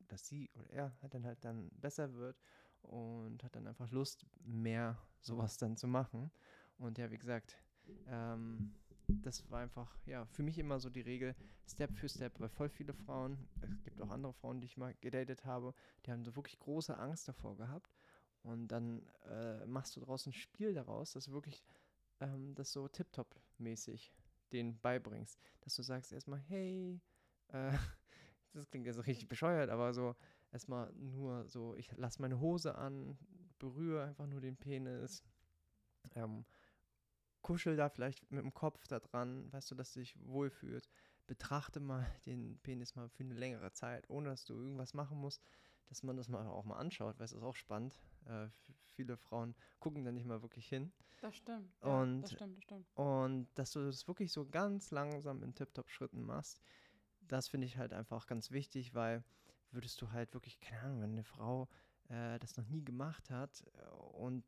dass 0.07 0.27
sie 0.27 0.49
oder 0.55 0.69
er 0.71 1.01
halt 1.01 1.13
dann 1.13 1.25
halt 1.25 1.43
dann 1.43 1.69
besser 1.71 2.13
wird 2.13 2.39
und 2.81 3.43
hat 3.43 3.55
dann 3.55 3.67
einfach 3.67 3.89
Lust, 3.91 4.25
mehr 4.39 4.97
sowas 5.21 5.57
dann 5.57 5.75
zu 5.77 5.87
machen. 5.87 6.31
Und 6.77 6.97
ja, 6.97 7.11
wie 7.11 7.17
gesagt, 7.17 7.57
ähm, 8.07 8.75
das 9.21 9.49
war 9.49 9.61
einfach, 9.61 9.97
ja, 10.05 10.25
für 10.27 10.43
mich 10.43 10.57
immer 10.57 10.79
so 10.79 10.89
die 10.89 11.01
Regel, 11.01 11.35
Step 11.65 11.93
für 11.97 12.07
Step, 12.09 12.39
weil 12.39 12.49
voll 12.49 12.69
viele 12.69 12.93
Frauen, 12.93 13.47
es 13.61 13.83
gibt 13.83 14.01
auch 14.01 14.09
andere 14.09 14.33
Frauen, 14.33 14.61
die 14.61 14.65
ich 14.65 14.77
mal 14.77 14.93
gedatet 15.01 15.45
habe, 15.45 15.73
die 16.05 16.11
haben 16.11 16.23
so 16.23 16.35
wirklich 16.35 16.59
große 16.59 16.97
Angst 16.97 17.27
davor 17.27 17.57
gehabt. 17.57 17.96
Und 18.47 18.69
dann 18.69 19.05
äh, 19.25 19.65
machst 19.65 19.95
du 19.95 19.99
daraus 19.99 20.25
ein 20.25 20.33
Spiel 20.33 20.73
daraus, 20.73 21.11
dass 21.11 21.25
du 21.25 21.33
wirklich 21.33 21.65
ähm, 22.21 22.55
das 22.55 22.71
so 22.71 22.87
tiptop-mäßig 22.87 24.13
denen 24.53 24.79
beibringst. 24.79 25.37
Dass 25.61 25.75
du 25.75 25.83
sagst 25.83 26.13
erstmal, 26.13 26.39
hey, 26.39 27.01
äh, 27.49 27.71
das 28.53 28.69
klingt 28.69 28.85
jetzt 28.87 29.05
richtig 29.05 29.27
bescheuert, 29.27 29.69
aber 29.69 29.93
so 29.93 30.15
erstmal 30.51 30.93
nur 30.93 31.47
so, 31.49 31.75
ich 31.75 31.91
lasse 31.97 32.21
meine 32.21 32.39
Hose 32.39 32.75
an, 32.75 33.17
berühre 33.59 34.05
einfach 34.05 34.27
nur 34.27 34.39
den 34.39 34.55
Penis, 34.55 35.23
ähm, 36.15 36.45
kuschel 37.41 37.75
da 37.75 37.89
vielleicht 37.89 38.31
mit 38.31 38.43
dem 38.43 38.53
Kopf 38.53 38.87
da 38.87 38.99
dran, 38.99 39.51
weißt 39.51 39.71
du, 39.71 39.75
dass 39.75 39.93
du 39.93 39.99
dich 39.99 40.17
wohlfühlst. 40.25 40.89
Betrachte 41.27 41.81
mal 41.81 42.05
den 42.25 42.59
Penis 42.59 42.95
mal 42.95 43.09
für 43.09 43.23
eine 43.23 43.33
längere 43.33 43.73
Zeit, 43.73 44.09
ohne 44.09 44.29
dass 44.29 44.45
du 44.45 44.53
irgendwas 44.53 44.93
machen 44.93 45.17
musst, 45.17 45.43
dass 45.89 46.03
man 46.03 46.15
das 46.15 46.29
mal 46.29 46.47
auch 46.47 46.65
mal 46.65 46.77
anschaut, 46.77 47.19
weil 47.19 47.25
es 47.25 47.33
ist 47.33 47.43
auch 47.43 47.55
spannend. 47.55 47.99
Äh, 48.27 48.49
viele 48.95 49.17
Frauen 49.17 49.55
gucken 49.79 50.03
da 50.03 50.11
nicht 50.11 50.25
mal 50.25 50.41
wirklich 50.41 50.67
hin. 50.67 50.91
Das 51.21 51.35
stimmt. 51.35 51.73
Und- 51.81 52.23
das 52.23 52.31
stimmt, 52.31 52.57
das 52.57 52.63
stimmt. 52.63 52.87
Und 52.95 53.47
dass 53.55 53.71
du 53.71 53.85
das 53.85 54.07
wirklich 54.07 54.31
so 54.31 54.47
ganz 54.47 54.91
langsam 54.91 55.43
in 55.43 55.53
Tip-Top-Schritten 55.53 56.23
machst, 56.23 56.61
das 57.21 57.47
finde 57.47 57.67
ich 57.67 57.77
halt 57.77 57.93
einfach 57.93 58.25
ganz 58.27 58.51
wichtig, 58.51 58.93
weil 58.93 59.23
würdest 59.71 60.01
du 60.01 60.11
halt 60.11 60.33
wirklich, 60.33 60.59
keine 60.59 60.81
Ahnung, 60.81 61.01
wenn 61.01 61.11
eine 61.11 61.23
Frau 61.23 61.67
äh, 62.09 62.39
das 62.39 62.57
noch 62.57 62.67
nie 62.67 62.83
gemacht 62.83 63.29
hat 63.29 63.63
äh, 63.75 63.87
und 64.17 64.43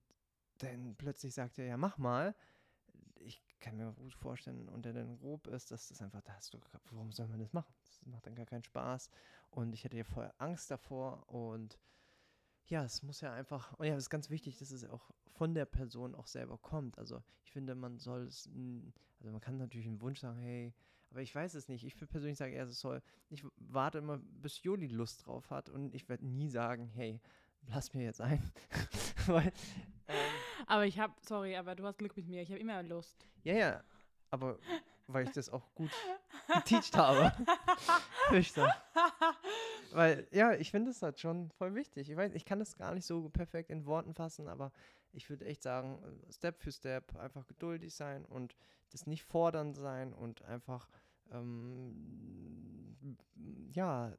dann 0.60 0.96
plötzlich 0.96 1.34
sagt 1.34 1.58
er, 1.60 1.66
ja, 1.66 1.78
mach 1.78 1.98
mal, 1.98 2.36
ich 3.20 3.42
kann 3.60 3.78
mir 3.78 3.92
gut 3.94 4.14
vorstellen, 4.14 4.70
und 4.70 4.84
der 4.86 4.94
dann 4.94 5.18
grob 5.20 5.48
ist, 5.48 5.72
dass 5.72 5.90
das 5.90 6.02
einfach, 6.02 6.22
da 6.22 6.34
hast 6.34 6.54
du, 6.54 6.60
warum 6.92 7.12
soll 7.12 7.28
man 7.28 7.40
das 7.40 7.54
machen? 7.54 7.74
Das 7.82 8.06
macht 8.06 8.26
dann 8.26 8.36
gar 8.36 8.46
keinen 8.46 8.64
Spaß. 8.64 9.10
Und 9.52 9.74
ich 9.74 9.84
hätte 9.84 9.98
ja 9.98 10.04
vorher 10.04 10.34
Angst 10.38 10.72
davor 10.72 11.28
und 11.30 11.78
ja, 12.70 12.84
es 12.84 13.04
muss 13.04 13.22
ja 13.22 13.34
einfach, 13.34 13.74
und 13.80 13.88
ja, 13.88 13.94
es 13.94 14.06
ist 14.06 14.10
ganz 14.10 14.30
wichtig, 14.30 14.58
dass 14.58 14.72
es 14.72 14.88
auch 14.88 15.12
von 15.38 15.54
der 15.54 15.66
Person 15.66 16.16
auch 16.16 16.28
selber 16.28 16.58
kommt. 16.58 16.98
Also 16.98 17.22
ich 17.44 17.52
finde, 17.52 17.76
man 17.76 17.98
soll 17.98 18.28
es, 18.28 18.48
also 19.20 19.32
man 19.32 19.42
kann 19.42 19.58
natürlich 19.58 19.88
einen 19.88 20.02
Wunsch 20.02 20.20
sagen, 20.20 20.40
hey, 20.40 20.74
aber 21.10 21.22
ich 21.22 21.34
weiß 21.34 21.56
es 21.56 21.68
nicht. 21.68 21.84
Ich 21.84 21.96
würde 21.96 22.08
persönlich 22.08 22.38
sagen, 22.38 22.54
eher, 22.54 22.66
es 22.66 22.80
soll, 22.80 23.02
ich 23.30 23.44
warte 23.58 23.98
immer, 23.98 24.20
bis 24.20 24.62
Joli 24.64 24.88
Lust 24.88 25.26
drauf 25.26 25.50
hat 25.50 25.70
und 25.70 25.96
ich 25.96 26.08
werde 26.08 26.26
nie 26.26 26.50
sagen, 26.50 26.88
hey, 26.94 27.20
lass 27.68 27.94
mir 27.94 28.04
jetzt 28.04 28.22
ein. 28.22 28.42
Weil, 29.26 29.52
ähm, 30.08 30.32
Aber 30.68 30.86
ich 30.86 31.00
habe, 31.00 31.14
sorry, 31.22 31.56
aber 31.56 31.76
du 31.76 31.86
hast 31.86 31.98
Glück 31.98 32.16
mit 32.16 32.28
mir. 32.28 32.42
Ich 32.42 32.50
habe 32.50 32.60
immer 32.60 32.82
Lust. 32.84 33.28
ja, 33.44 33.54
ja, 33.54 33.84
aber 34.30 34.60
weil 35.08 35.26
ich 35.26 35.32
das 35.32 35.50
auch 35.50 35.74
gut 35.74 35.90
geteacht 36.54 36.96
habe. 36.96 37.32
ich 38.32 38.52
sagen. 38.52 38.72
Weil, 39.92 40.28
ja, 40.32 40.54
ich 40.54 40.72
finde 40.72 40.92
es 40.92 41.02
halt 41.02 41.20
schon 41.20 41.50
voll 41.52 41.76
wichtig. 41.76 42.10
Ich 42.10 42.18
weiß, 42.18 42.34
ich 42.34 42.46
kann 42.46 42.60
das 42.60 42.76
gar 42.78 42.94
nicht 42.94 43.06
so 43.06 43.30
perfekt 43.30 43.70
in 43.70 43.86
Worten 43.86 44.14
fassen, 44.14 44.48
aber 44.48 44.72
ich 45.14 45.30
würde 45.30 45.46
echt 45.46 45.64
sagen, 45.64 46.00
Step 46.30 46.62
für 46.62 46.72
Step 46.72 47.16
einfach 47.16 47.48
geduldig 47.48 47.94
sein 47.94 48.26
und 48.26 48.56
das 48.92 49.08
nicht 49.08 49.24
fordern 49.24 49.74
sein 49.74 50.14
und 50.14 50.44
einfach, 50.44 50.90
ähm, 51.32 53.18
ja, 53.74 54.14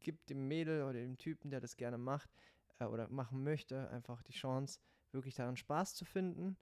gibt 0.00 0.30
dem 0.30 0.46
Mädel 0.48 0.82
oder 0.82 0.94
dem 0.94 1.18
Typen, 1.18 1.50
der 1.50 1.60
das 1.60 1.76
gerne 1.76 1.98
macht 1.98 2.30
äh, 2.78 2.84
oder 2.84 3.08
machen 3.08 3.42
möchte, 3.42 3.88
einfach 3.90 4.22
die 4.22 4.32
Chance, 4.32 4.78
wirklich 5.12 5.34
daran 5.34 5.56
Spaß 5.56 5.94
zu 5.94 6.04
finden 6.04 6.56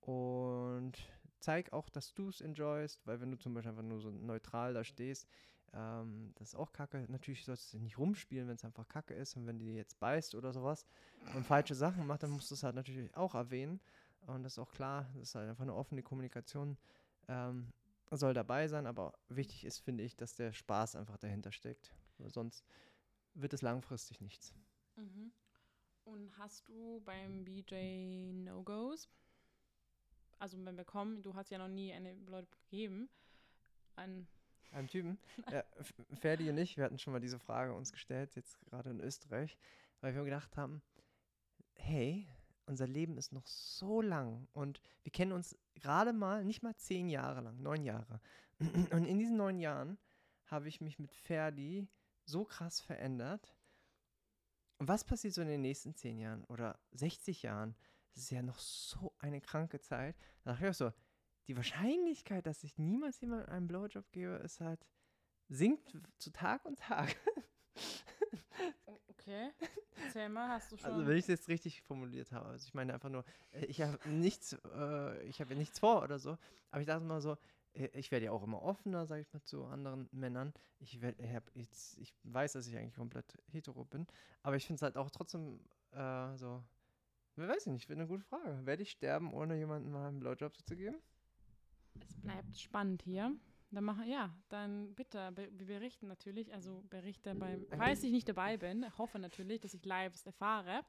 und 0.00 0.98
zeig 1.40 1.72
auch, 1.72 1.88
dass 1.90 2.14
du 2.14 2.28
es 2.28 2.40
enjoyst, 2.40 3.06
weil 3.06 3.20
wenn 3.20 3.30
du 3.30 3.38
zum 3.38 3.54
Beispiel 3.54 3.70
einfach 3.70 3.82
nur 3.82 4.00
so 4.00 4.10
neutral 4.10 4.74
da 4.74 4.84
stehst, 4.84 5.28
ähm, 5.74 6.32
das 6.36 6.48
ist 6.48 6.54
auch 6.54 6.72
kacke. 6.72 7.04
Natürlich 7.08 7.44
sollst 7.44 7.72
du 7.72 7.78
nicht 7.78 7.98
rumspielen, 7.98 8.48
wenn 8.48 8.56
es 8.56 8.64
einfach 8.64 8.88
kacke 8.88 9.14
ist 9.14 9.36
und 9.36 9.46
wenn 9.46 9.58
die 9.58 9.74
jetzt 9.74 9.98
beißt 10.00 10.34
oder 10.34 10.52
sowas 10.52 10.86
und 11.34 11.46
falsche 11.46 11.74
Sachen 11.74 12.06
macht, 12.06 12.22
dann 12.22 12.30
musst 12.30 12.50
du 12.50 12.54
es 12.54 12.62
halt 12.62 12.74
natürlich 12.74 13.14
auch 13.16 13.34
erwähnen. 13.34 13.80
Und 14.26 14.42
das 14.42 14.54
ist 14.54 14.58
auch 14.58 14.70
klar, 14.70 15.08
das 15.14 15.28
ist 15.28 15.34
halt 15.34 15.48
einfach 15.48 15.62
eine 15.62 15.74
offene 15.74 16.02
Kommunikation. 16.02 16.76
Ähm, 17.28 17.72
soll 18.10 18.34
dabei 18.34 18.68
sein, 18.68 18.86
aber 18.86 19.18
wichtig 19.28 19.64
ist, 19.64 19.78
finde 19.78 20.04
ich, 20.04 20.16
dass 20.16 20.34
der 20.34 20.52
Spaß 20.52 20.96
einfach 20.96 21.18
dahinter 21.18 21.52
steckt. 21.52 21.92
Sonst 22.26 22.64
wird 23.34 23.52
es 23.52 23.62
langfristig 23.62 24.20
nichts. 24.20 24.54
Mhm. 24.96 25.32
Und 26.04 26.38
hast 26.38 26.66
du 26.68 27.02
beim 27.04 27.44
BJ 27.44 28.32
No-Gos, 28.32 29.10
also 30.38 30.56
wenn 30.64 30.76
wir 30.76 30.84
kommen, 30.84 31.22
du 31.22 31.34
hast 31.34 31.50
ja 31.50 31.58
noch 31.58 31.68
nie 31.68 31.92
eine 31.92 32.14
Leute 32.26 32.48
gegeben, 32.64 33.10
an 33.96 34.26
einem 34.70 34.88
Typen. 34.88 35.18
ja, 35.50 35.64
Ferdi 36.20 36.48
und 36.50 36.58
ich, 36.58 36.76
wir 36.76 36.84
hatten 36.84 36.98
schon 36.98 37.12
mal 37.12 37.20
diese 37.20 37.38
Frage 37.38 37.74
uns 37.74 37.92
gestellt, 37.92 38.34
jetzt 38.36 38.60
gerade 38.66 38.90
in 38.90 39.00
Österreich, 39.00 39.58
weil 40.00 40.14
wir 40.14 40.24
gedacht 40.24 40.56
haben, 40.56 40.82
hey, 41.74 42.28
unser 42.66 42.86
Leben 42.86 43.16
ist 43.16 43.32
noch 43.32 43.46
so 43.46 44.00
lang 44.00 44.46
und 44.52 44.80
wir 45.02 45.12
kennen 45.12 45.32
uns 45.32 45.56
gerade 45.74 46.12
mal, 46.12 46.44
nicht 46.44 46.62
mal 46.62 46.76
zehn 46.76 47.08
Jahre 47.08 47.40
lang, 47.40 47.60
neun 47.62 47.82
Jahre. 47.82 48.20
Und 48.92 49.04
in 49.04 49.18
diesen 49.18 49.36
neun 49.36 49.58
Jahren 49.58 49.98
habe 50.46 50.68
ich 50.68 50.80
mich 50.80 50.98
mit 50.98 51.14
Ferdi 51.14 51.88
so 52.24 52.44
krass 52.44 52.80
verändert. 52.80 53.54
Und 54.78 54.88
was 54.88 55.04
passiert 55.04 55.34
so 55.34 55.42
in 55.42 55.48
den 55.48 55.60
nächsten 55.60 55.94
zehn 55.94 56.18
Jahren 56.18 56.44
oder 56.44 56.78
60 56.92 57.42
Jahren? 57.42 57.74
Das 58.14 58.24
ist 58.24 58.30
ja 58.30 58.42
noch 58.42 58.58
so 58.58 59.14
eine 59.18 59.40
kranke 59.40 59.80
Zeit. 59.80 60.16
Da 60.42 60.52
dachte 60.52 60.64
ich 60.64 60.70
auch 60.70 60.74
so, 60.74 60.92
die 61.48 61.56
Wahrscheinlichkeit, 61.56 62.46
dass 62.46 62.62
ich 62.62 62.78
niemals 62.78 63.20
jemandem 63.20 63.48
einen 63.50 63.66
Blowjob 63.66 64.10
gebe, 64.12 64.34
ist 64.44 64.60
halt, 64.60 64.86
sinkt 65.48 65.96
zu 66.18 66.30
Tag 66.30 66.64
und 66.64 66.78
Tag. 66.78 67.16
Okay. 69.08 69.50
Erzähl 70.04 70.28
mal, 70.28 70.48
hast 70.48 70.72
du 70.72 70.76
schon. 70.76 70.90
Also, 70.90 71.06
wenn 71.06 71.16
ich 71.16 71.24
es 71.24 71.28
jetzt 71.28 71.48
richtig 71.48 71.82
formuliert 71.82 72.32
habe. 72.32 72.48
Also, 72.48 72.66
ich 72.66 72.74
meine 72.74 72.94
einfach 72.94 73.10
nur, 73.10 73.24
äh, 73.52 73.66
ich 73.66 73.82
habe 73.82 73.98
nichts, 74.08 74.54
äh, 74.74 75.22
ich 75.24 75.40
habe 75.40 75.52
ja 75.52 75.58
nichts 75.58 75.78
vor 75.78 76.02
oder 76.02 76.18
so. 76.18 76.38
Aber 76.70 76.80
ich 76.80 76.86
dachte 76.86 77.04
mal 77.04 77.20
so, 77.20 77.36
äh, 77.74 77.88
ich 77.92 78.10
werde 78.10 78.26
ja 78.26 78.32
auch 78.32 78.42
immer 78.42 78.62
offener, 78.62 79.06
sage 79.06 79.22
ich 79.22 79.32
mal, 79.32 79.42
zu 79.42 79.64
anderen 79.66 80.08
Männern. 80.12 80.54
Ich, 80.78 81.00
werd, 81.02 81.18
ich, 81.20 81.30
jetzt, 81.54 81.98
ich 81.98 82.14
weiß, 82.24 82.54
dass 82.54 82.66
ich 82.66 82.76
eigentlich 82.76 82.94
komplett 82.94 83.38
hetero 83.48 83.84
bin. 83.84 84.06
Aber 84.42 84.56
ich 84.56 84.66
finde 84.66 84.76
es 84.76 84.82
halt 84.82 84.96
auch 84.96 85.10
trotzdem 85.10 85.60
äh, 85.92 86.36
so, 86.36 86.64
weiß 87.36 87.66
ich 87.66 87.72
nicht, 87.72 87.86
finde 87.86 88.02
eine 88.02 88.08
gute 88.08 88.24
Frage. 88.24 88.64
Werde 88.64 88.82
ich 88.82 88.90
sterben, 88.90 89.32
ohne 89.32 89.56
jemandem 89.56 89.92
mal 89.92 90.08
einen 90.08 90.20
Blowjob 90.20 90.56
zu 90.66 90.76
geben? 90.76 90.96
Es 92.00 92.16
bleibt 92.20 92.56
spannend 92.56 93.02
hier. 93.02 93.34
Dann 93.70 93.84
machen, 93.84 94.06
ja, 94.08 94.34
dann 94.48 94.94
bitte, 94.94 95.30
wir 95.34 95.66
berichten 95.66 96.06
natürlich, 96.06 96.54
also 96.54 96.82
berichte 96.88 97.34
beim, 97.34 97.66
falls 97.76 98.02
ich 98.02 98.12
nicht 98.12 98.26
dabei 98.26 98.56
bin, 98.56 98.86
hoffe 98.96 99.18
natürlich, 99.18 99.60
dass 99.60 99.74
ich 99.74 99.84
live 99.84 100.14
erfahre. 100.24 100.80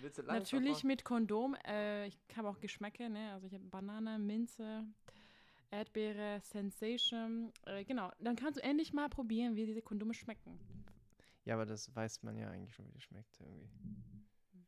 Willst 0.00 0.16
du 0.16 0.22
live 0.22 0.38
natürlich 0.38 0.68
erfahren? 0.68 0.86
mit 0.86 1.04
Kondom. 1.04 1.56
Äh, 1.66 2.06
ich 2.06 2.18
habe 2.34 2.48
auch 2.48 2.58
Geschmäcke, 2.58 3.10
ne? 3.10 3.32
Also 3.32 3.46
ich 3.46 3.52
habe 3.52 3.64
Banane, 3.64 4.18
Minze, 4.18 4.86
Erdbeere, 5.70 6.40
Sensation. 6.40 7.52
Äh, 7.66 7.84
genau, 7.84 8.10
dann 8.18 8.34
kannst 8.34 8.58
du 8.58 8.62
endlich 8.62 8.94
mal 8.94 9.10
probieren, 9.10 9.54
wie 9.54 9.66
diese 9.66 9.82
Kondome 9.82 10.14
schmecken. 10.14 10.58
Ja, 11.44 11.54
aber 11.54 11.66
das 11.66 11.94
weiß 11.94 12.22
man 12.22 12.36
ja 12.38 12.48
eigentlich 12.48 12.74
schon, 12.74 12.86
wie 12.88 12.92
das 12.92 13.02
schmeckt 13.02 13.38
irgendwie. 13.40 13.68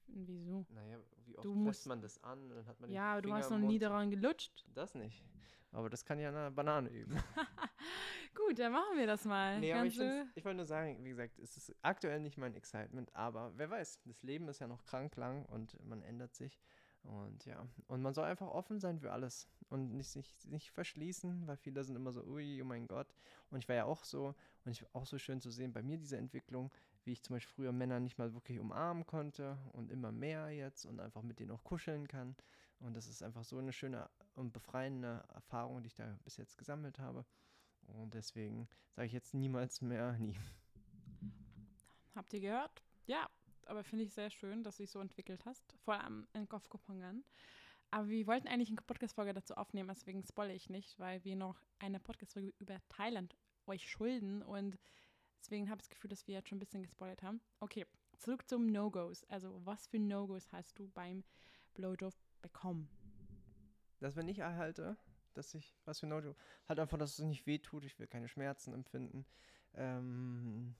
Wieso? 0.06 0.66
Naja, 0.70 0.98
wie 1.24 1.36
oft 1.36 1.44
du 1.46 1.54
musst, 1.54 1.86
man 1.86 2.00
das 2.02 2.22
an? 2.22 2.50
Dann 2.50 2.66
hat 2.66 2.78
man 2.80 2.90
ja, 2.90 3.20
du 3.20 3.32
hast 3.32 3.50
noch 3.50 3.58
nie 3.58 3.78
daran 3.78 4.10
gelutscht. 4.10 4.66
Das 4.74 4.94
nicht. 4.94 5.24
Aber 5.72 5.90
das 5.90 6.04
kann 6.04 6.18
ja 6.18 6.28
eine 6.28 6.50
Banane 6.50 6.88
üben. 6.88 7.16
Gut, 8.34 8.58
dann 8.58 8.72
machen 8.72 8.96
wir 8.96 9.06
das 9.06 9.24
mal. 9.24 9.58
Nee, 9.60 9.72
aber 9.72 9.84
ich, 9.84 10.00
ich 10.34 10.44
wollte 10.44 10.56
nur 10.56 10.66
sagen, 10.66 11.04
wie 11.04 11.10
gesagt, 11.10 11.38
es 11.38 11.56
ist 11.56 11.74
aktuell 11.82 12.20
nicht 12.20 12.38
mein 12.38 12.54
Excitement, 12.54 13.14
aber 13.14 13.52
wer 13.56 13.70
weiß, 13.70 14.00
das 14.04 14.22
Leben 14.22 14.48
ist 14.48 14.60
ja 14.60 14.66
noch 14.66 14.84
krank 14.84 15.16
lang 15.16 15.44
und 15.46 15.76
man 15.84 16.02
ändert 16.02 16.34
sich. 16.34 16.58
Und 17.02 17.44
ja, 17.46 17.66
und 17.86 18.02
man 18.02 18.12
soll 18.12 18.24
einfach 18.24 18.48
offen 18.48 18.80
sein 18.80 18.98
für 18.98 19.12
alles 19.12 19.48
und 19.70 19.94
nicht 19.94 20.10
sich 20.10 20.34
nicht 20.46 20.70
verschließen, 20.70 21.46
weil 21.46 21.56
viele 21.56 21.82
sind 21.84 21.96
immer 21.96 22.12
so, 22.12 22.22
ui, 22.24 22.60
oh 22.60 22.64
mein 22.64 22.86
Gott. 22.86 23.14
Und 23.50 23.58
ich 23.58 23.68
war 23.68 23.76
ja 23.76 23.84
auch 23.84 24.04
so, 24.04 24.34
und 24.64 24.72
ich 24.72 24.82
war 24.82 24.90
auch 24.92 25.06
so 25.06 25.16
schön 25.18 25.40
zu 25.40 25.50
sehen 25.50 25.72
bei 25.72 25.82
mir 25.82 25.96
diese 25.96 26.16
Entwicklung, 26.16 26.70
wie 27.04 27.12
ich 27.12 27.22
zum 27.22 27.36
Beispiel 27.36 27.54
früher 27.54 27.72
Männer 27.72 28.00
nicht 28.00 28.18
mal 28.18 28.34
wirklich 28.34 28.58
umarmen 28.58 29.06
konnte 29.06 29.56
und 29.72 29.90
immer 29.90 30.12
mehr 30.12 30.50
jetzt 30.50 30.84
und 30.84 31.00
einfach 31.00 31.22
mit 31.22 31.38
denen 31.38 31.52
auch 31.52 31.64
kuscheln 31.64 32.08
kann. 32.08 32.36
Und 32.80 32.94
das 32.94 33.06
ist 33.06 33.22
einfach 33.22 33.44
so 33.44 33.58
eine 33.58 33.72
schöne 33.72 34.08
und 34.34 34.52
befreiende 34.52 35.24
Erfahrung, 35.34 35.82
die 35.82 35.88
ich 35.88 35.94
da 35.94 36.18
bis 36.24 36.36
jetzt 36.36 36.56
gesammelt 36.56 36.98
habe. 36.98 37.24
Und 37.88 38.14
deswegen 38.14 38.68
sage 38.92 39.06
ich 39.06 39.12
jetzt 39.12 39.34
niemals 39.34 39.80
mehr 39.80 40.12
nie. 40.18 40.38
Habt 42.14 42.32
ihr 42.32 42.40
gehört? 42.40 42.82
Ja, 43.06 43.28
aber 43.66 43.84
finde 43.84 44.04
ich 44.04 44.12
sehr 44.12 44.30
schön, 44.30 44.62
dass 44.62 44.76
du 44.76 44.82
dich 44.82 44.90
so 44.90 45.00
entwickelt 45.00 45.44
hast. 45.44 45.74
Vor 45.84 45.94
allem 45.94 46.26
in 46.32 46.48
Kopfkupongan. 46.48 47.24
Aber 47.90 48.08
wir 48.08 48.26
wollten 48.26 48.48
eigentlich 48.48 48.68
eine 48.68 48.82
Podcast-Folge 48.82 49.32
dazu 49.32 49.54
aufnehmen, 49.54 49.88
deswegen 49.88 50.22
spoilere 50.22 50.54
ich 50.54 50.68
nicht, 50.68 50.98
weil 50.98 51.24
wir 51.24 51.36
noch 51.36 51.58
eine 51.78 51.98
Podcast-Folge 51.98 52.52
über 52.58 52.78
Thailand 52.90 53.34
euch 53.66 53.88
schulden 53.88 54.42
und 54.42 54.78
deswegen 55.40 55.70
habe 55.70 55.78
ich 55.78 55.88
das 55.88 55.90
Gefühl, 55.90 56.10
dass 56.10 56.26
wir 56.26 56.34
jetzt 56.34 56.48
schon 56.48 56.56
ein 56.56 56.60
bisschen 56.60 56.82
gespoilert 56.82 57.22
haben. 57.22 57.40
Okay, 57.60 57.86
zurück 58.18 58.46
zum 58.46 58.66
No-Gos. 58.66 59.24
Also, 59.24 59.64
was 59.64 59.86
für 59.86 59.98
No-Gos 59.98 60.52
hast 60.52 60.78
du 60.78 60.88
beim 60.88 61.24
Blowjob 61.74 62.14
bekommen? 62.42 62.88
Dass 64.00 64.16
wenn 64.16 64.28
ich 64.28 64.38
erhalte, 64.38 64.96
dass 65.34 65.54
ich, 65.54 65.76
was 65.84 66.00
für 66.00 66.06
No-Job, 66.06 66.36
halt 66.68 66.78
einfach, 66.78 66.98
dass 66.98 67.18
es 67.18 67.24
nicht 67.24 67.46
wehtut, 67.46 67.84
ich 67.84 67.98
will 67.98 68.06
keine 68.06 68.28
Schmerzen 68.28 68.72
empfinden. 68.72 69.24
Ähm, 69.74 70.74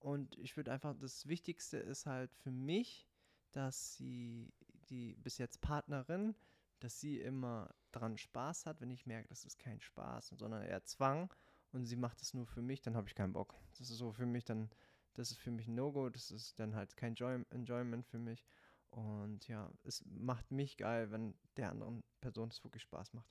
und 0.00 0.38
ich 0.38 0.56
würde 0.56 0.72
einfach, 0.72 0.94
das 0.98 1.26
Wichtigste 1.26 1.76
ist 1.76 2.06
halt 2.06 2.34
für 2.34 2.50
mich, 2.50 3.08
dass 3.52 3.96
sie, 3.96 4.52
die 4.88 5.14
bis 5.16 5.38
jetzt 5.38 5.60
Partnerin, 5.60 6.34
dass 6.78 7.00
sie 7.00 7.20
immer 7.20 7.74
daran 7.92 8.16
Spaß 8.16 8.66
hat, 8.66 8.80
wenn 8.80 8.90
ich 8.90 9.06
merke, 9.06 9.28
das 9.28 9.44
ist 9.44 9.58
kein 9.58 9.80
Spaß, 9.80 10.28
sondern 10.28 10.62
eher 10.62 10.84
Zwang 10.84 11.32
und 11.72 11.84
sie 11.84 11.96
macht 11.96 12.22
es 12.22 12.34
nur 12.34 12.46
für 12.46 12.62
mich, 12.62 12.80
dann 12.80 12.96
habe 12.96 13.08
ich 13.08 13.14
keinen 13.14 13.32
Bock. 13.32 13.54
Das 13.78 13.90
ist 13.90 13.98
so 13.98 14.12
für 14.12 14.26
mich 14.26 14.44
dann, 14.44 14.70
das 15.14 15.30
ist 15.30 15.38
für 15.38 15.50
mich 15.50 15.68
ein 15.68 15.74
No-Go, 15.74 16.08
das 16.08 16.30
ist 16.30 16.58
dann 16.58 16.74
halt 16.74 16.96
kein 16.96 17.14
Joy 17.14 17.44
Enjoyment 17.50 18.06
für 18.06 18.18
mich. 18.18 18.44
Und 18.90 19.46
ja, 19.46 19.70
es 19.84 20.04
macht 20.04 20.50
mich 20.50 20.76
geil, 20.76 21.10
wenn 21.10 21.34
der 21.56 21.70
anderen 21.70 22.02
Person 22.20 22.48
es 22.48 22.62
wirklich 22.64 22.82
Spaß 22.82 23.12
macht. 23.12 23.30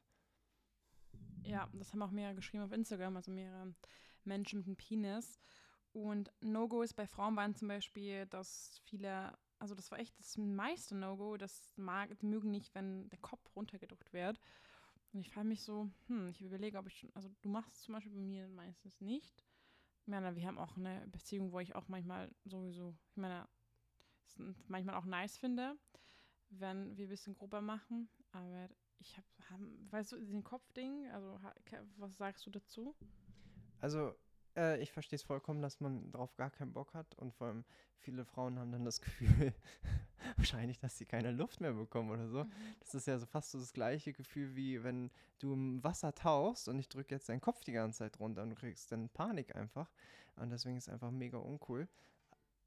Ja, 1.43 1.69
das 1.73 1.91
haben 1.91 2.01
auch 2.01 2.11
mehrere 2.11 2.35
geschrieben 2.35 2.63
auf 2.63 2.71
Instagram, 2.71 3.15
also 3.17 3.31
mehrere 3.31 3.73
Menschen 4.23 4.59
mit 4.59 4.67
einem 4.67 4.77
Penis. 4.77 5.39
Und 5.91 6.31
No-Gos 6.41 6.93
bei 6.93 7.07
Frauen 7.07 7.35
waren 7.35 7.55
zum 7.55 7.67
Beispiel, 7.67 8.25
dass 8.27 8.79
viele, 8.83 9.37
also 9.57 9.75
das 9.75 9.91
war 9.91 9.99
echt 9.99 10.17
das 10.19 10.37
meiste 10.37 10.95
No-Go, 10.95 11.37
das 11.37 11.73
mag, 11.77 12.17
die 12.19 12.27
mögen 12.27 12.51
nicht, 12.51 12.73
wenn 12.75 13.09
der 13.09 13.19
Kopf 13.19 13.55
runtergedrückt 13.55 14.13
wird. 14.13 14.39
Und 15.11 15.21
ich 15.21 15.31
frage 15.31 15.47
mich 15.47 15.63
so, 15.63 15.89
hm, 16.07 16.29
ich 16.29 16.41
überlege, 16.41 16.77
ob 16.77 16.87
ich 16.87 16.99
schon, 16.99 17.09
also 17.15 17.29
du 17.41 17.49
machst 17.49 17.75
es 17.75 17.81
zum 17.81 17.95
Beispiel 17.95 18.13
bei 18.13 18.19
mir 18.21 18.47
meistens 18.47 19.01
nicht. 19.01 19.43
Ich 20.01 20.07
meine, 20.07 20.35
wir 20.35 20.47
haben 20.47 20.59
auch 20.59 20.77
eine 20.77 21.05
Beziehung, 21.07 21.51
wo 21.51 21.59
ich 21.59 21.75
auch 21.75 21.87
manchmal 21.87 22.31
sowieso, 22.45 22.95
ich 23.09 23.17
meine, 23.17 23.47
manchmal 24.67 24.95
auch 24.95 25.05
nice 25.05 25.37
finde, 25.37 25.75
wenn 26.49 26.97
wir 26.97 27.07
ein 27.07 27.09
bisschen 27.09 27.33
grober 27.33 27.61
machen. 27.61 28.09
Aber 28.31 28.69
ich 28.99 29.17
habe, 29.17 29.27
hab, 29.49 29.59
weißt 29.91 30.11
du, 30.11 30.19
diesen 30.19 30.43
Kopfding, 30.43 31.07
also 31.11 31.39
was 31.97 32.17
sagst 32.17 32.45
du 32.45 32.51
dazu? 32.51 32.95
Also, 33.79 34.13
äh, 34.55 34.81
ich 34.81 34.91
verstehe 34.91 35.17
es 35.17 35.23
vollkommen, 35.23 35.61
dass 35.61 35.79
man 35.79 36.11
darauf 36.11 36.35
gar 36.35 36.49
keinen 36.49 36.73
Bock 36.73 36.93
hat 36.93 37.15
und 37.15 37.33
vor 37.33 37.47
allem 37.47 37.63
viele 37.97 38.25
Frauen 38.25 38.59
haben 38.59 38.71
dann 38.71 38.85
das 38.85 39.01
Gefühl, 39.01 39.53
wahrscheinlich, 40.35 40.79
dass 40.79 40.97
sie 40.97 41.05
keine 41.05 41.31
Luft 41.31 41.61
mehr 41.61 41.73
bekommen 41.73 42.11
oder 42.11 42.27
so. 42.27 42.43
Mhm. 42.43 42.51
Das 42.79 42.95
ist 42.95 43.07
ja 43.07 43.17
so 43.17 43.25
fast 43.25 43.51
so 43.51 43.59
das 43.59 43.73
gleiche 43.73 44.13
Gefühl, 44.13 44.55
wie 44.55 44.83
wenn 44.83 45.11
du 45.39 45.53
im 45.53 45.83
Wasser 45.83 46.13
tauchst 46.13 46.67
und 46.67 46.79
ich 46.79 46.89
drücke 46.89 47.15
jetzt 47.15 47.29
deinen 47.29 47.41
Kopf 47.41 47.63
die 47.63 47.71
ganze 47.71 47.99
Zeit 47.99 48.19
runter 48.19 48.43
und 48.43 48.49
du 48.49 48.55
kriegst 48.55 48.91
dann 48.91 49.09
Panik 49.09 49.55
einfach. 49.55 49.89
Und 50.35 50.49
deswegen 50.49 50.77
ist 50.77 50.87
es 50.87 50.93
einfach 50.93 51.11
mega 51.11 51.37
uncool. 51.37 51.87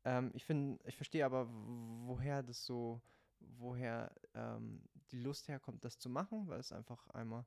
Ähm, 0.04 0.30
ich 0.34 0.44
finde, 0.44 0.78
ich 0.86 0.96
verstehe 0.96 1.24
aber, 1.24 1.48
woher 1.48 2.42
das 2.42 2.64
so, 2.64 3.00
woher 3.40 4.12
ähm, 4.34 4.82
die 5.10 5.20
Lust 5.20 5.48
herkommt, 5.48 5.84
das 5.84 5.98
zu 5.98 6.08
machen, 6.08 6.48
weil 6.48 6.60
es 6.60 6.72
einfach 6.72 7.08
einmal 7.10 7.44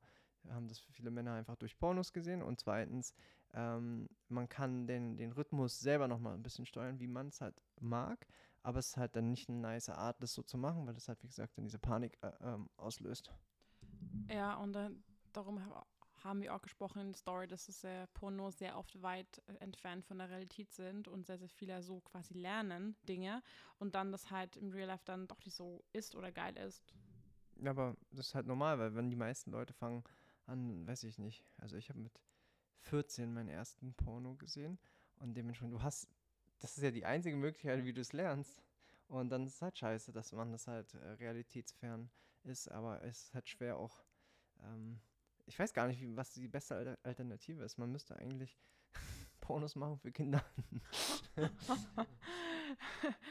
haben 0.50 0.68
das 0.68 0.80
viele 0.80 1.12
Männer 1.12 1.34
einfach 1.34 1.56
durch 1.56 1.78
Pornos 1.78 2.14
gesehen. 2.14 2.42
Und 2.42 2.60
zweitens, 2.60 3.14
ähm, 3.54 4.08
man 4.28 4.50
kann 4.50 4.88
den, 4.88 5.18
den 5.18 5.32
Rhythmus 5.32 5.80
selber 5.80 6.08
nochmal 6.08 6.36
ein 6.36 6.44
bisschen 6.44 6.66
steuern, 6.66 7.00
wie 7.00 7.08
man 7.08 7.30
es 7.30 7.42
halt 7.42 7.62
mag. 7.80 8.28
Aber 8.64 8.80
es 8.80 8.88
ist 8.88 8.98
halt 8.98 9.16
dann 9.16 9.30
nicht 9.30 9.50
eine 9.50 9.60
nice 9.60 9.90
Art, 9.90 10.22
das 10.22 10.34
so 10.34 10.44
zu 10.44 10.58
machen, 10.58 10.86
weil 10.86 10.94
das 10.94 11.08
halt, 11.08 11.22
wie 11.24 11.28
gesagt, 11.28 11.58
dann 11.58 11.66
diese 11.66 11.80
Panik 11.80 12.18
äh, 12.22 12.32
ähm, 12.42 12.70
auslöst. 12.78 13.32
Ja, 14.30 14.56
und 14.56 14.74
dann, 14.74 15.04
darum 15.34 15.60
haben 16.26 16.42
wir 16.42 16.54
auch 16.54 16.62
gesprochen 16.62 17.00
in 17.00 17.08
der 17.12 17.18
Story, 17.18 17.48
dass 17.48 17.70
es 17.70 17.84
äh, 17.84 18.08
Pornos 18.08 18.58
sehr 18.58 18.78
oft 18.78 19.02
weit 19.02 19.42
äh, 19.48 19.54
entfernt 19.64 20.06
von 20.06 20.18
der 20.18 20.30
Realität 20.30 20.72
sind 20.74 21.08
und 21.08 21.26
sehr, 21.26 21.38
sehr 21.38 21.50
viele 21.50 21.82
so 21.82 22.02
quasi 22.02 22.34
lernen 22.34 22.96
Dinge 23.08 23.42
und 23.78 23.96
dann 23.96 24.12
das 24.12 24.32
halt 24.32 24.58
im 24.58 24.72
Real 24.72 24.88
Life 24.88 25.04
dann 25.06 25.28
doch 25.28 25.44
nicht 25.46 25.56
so 25.56 25.84
ist 25.94 26.16
oder 26.16 26.32
geil 26.32 26.58
ist. 26.58 26.84
Ja, 27.58 27.72
aber 27.72 27.96
das 28.12 28.28
ist 28.28 28.36
halt 28.36 28.48
normal, 28.48 28.80
weil 28.80 28.96
wenn 28.96 29.10
die 29.10 29.16
meisten 29.16 29.52
Leute 29.52 29.74
fangen 29.74 30.04
an, 30.46 30.86
weiß 30.86 31.04
ich 31.04 31.18
nicht. 31.18 31.46
Also 31.58 31.78
ich 31.78 31.90
habe 31.90 32.00
mit 32.00 32.20
14 32.80 33.34
meinen 33.34 33.50
ersten 33.50 33.94
Porno 33.94 34.36
gesehen 34.36 34.78
und 35.18 35.36
dementsprechend, 35.36 35.74
du 35.74 35.82
hast, 35.82 36.10
das 36.60 36.76
ist 36.76 36.84
ja 36.84 36.92
die 36.92 37.06
einzige 37.06 37.38
Möglichkeit, 37.38 37.86
wie 37.86 37.94
du 37.94 38.02
es 38.02 38.14
lernst. 38.14 38.62
Und 39.08 39.30
dann 39.30 39.46
ist 39.46 39.56
es 39.56 39.62
halt 39.62 39.78
scheiße, 39.78 40.12
dass 40.12 40.32
man 40.32 40.52
das 40.52 40.68
halt 40.68 40.94
äh, 40.96 41.10
realitätsfern 41.12 42.10
ist, 42.44 42.70
aber 42.70 43.04
es 43.04 43.26
ist 43.26 43.34
halt 43.34 43.48
schwer 43.48 43.78
auch, 43.78 44.04
ähm, 44.64 45.00
ich 45.46 45.58
weiß 45.58 45.74
gar 45.74 45.88
nicht, 45.88 46.02
wie, 46.02 46.16
was 46.16 46.34
die 46.34 46.48
beste 46.48 46.98
Alternative 47.04 47.64
ist. 47.64 47.78
Man 47.78 47.92
müsste 47.92 48.18
eigentlich 48.18 48.58
Pornos 49.42 49.76
machen 49.76 49.98
für 50.00 50.12
Kinder. 50.12 50.44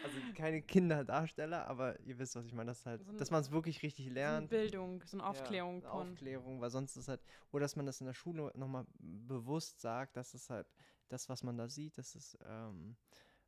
also 0.04 0.18
keine 0.34 0.62
Kinderdarsteller, 0.62 1.66
aber 1.66 1.98
ihr 2.00 2.18
wisst, 2.18 2.36
was 2.36 2.46
ich 2.46 2.52
meine. 2.52 2.70
Das 2.70 2.86
halt, 2.86 3.04
so 3.04 3.16
dass 3.16 3.30
man 3.30 3.40
es 3.40 3.50
wirklich 3.50 3.82
richtig 3.82 4.10
lernt. 4.10 4.50
So 4.50 4.56
eine 4.56 4.64
Bildung, 4.64 5.02
so 5.04 5.16
eine 5.16 5.26
Aufklärung. 5.26 5.82
Ja, 5.82 5.92
eine 5.92 6.10
Aufklärung, 6.10 6.60
weil 6.60 6.70
sonst 6.70 6.96
ist 6.96 7.08
halt, 7.08 7.20
oder 7.50 7.62
dass 7.62 7.76
man 7.76 7.86
das 7.86 8.00
in 8.00 8.06
der 8.06 8.14
Schule 8.14 8.52
nochmal 8.54 8.86
bewusst 8.98 9.80
sagt, 9.80 10.16
dass 10.16 10.34
es 10.34 10.50
halt 10.50 10.66
das, 11.08 11.28
was 11.28 11.42
man 11.42 11.56
da 11.56 11.68
sieht, 11.68 11.98
dass 11.98 12.14
es, 12.14 12.38
ähm, 12.46 12.96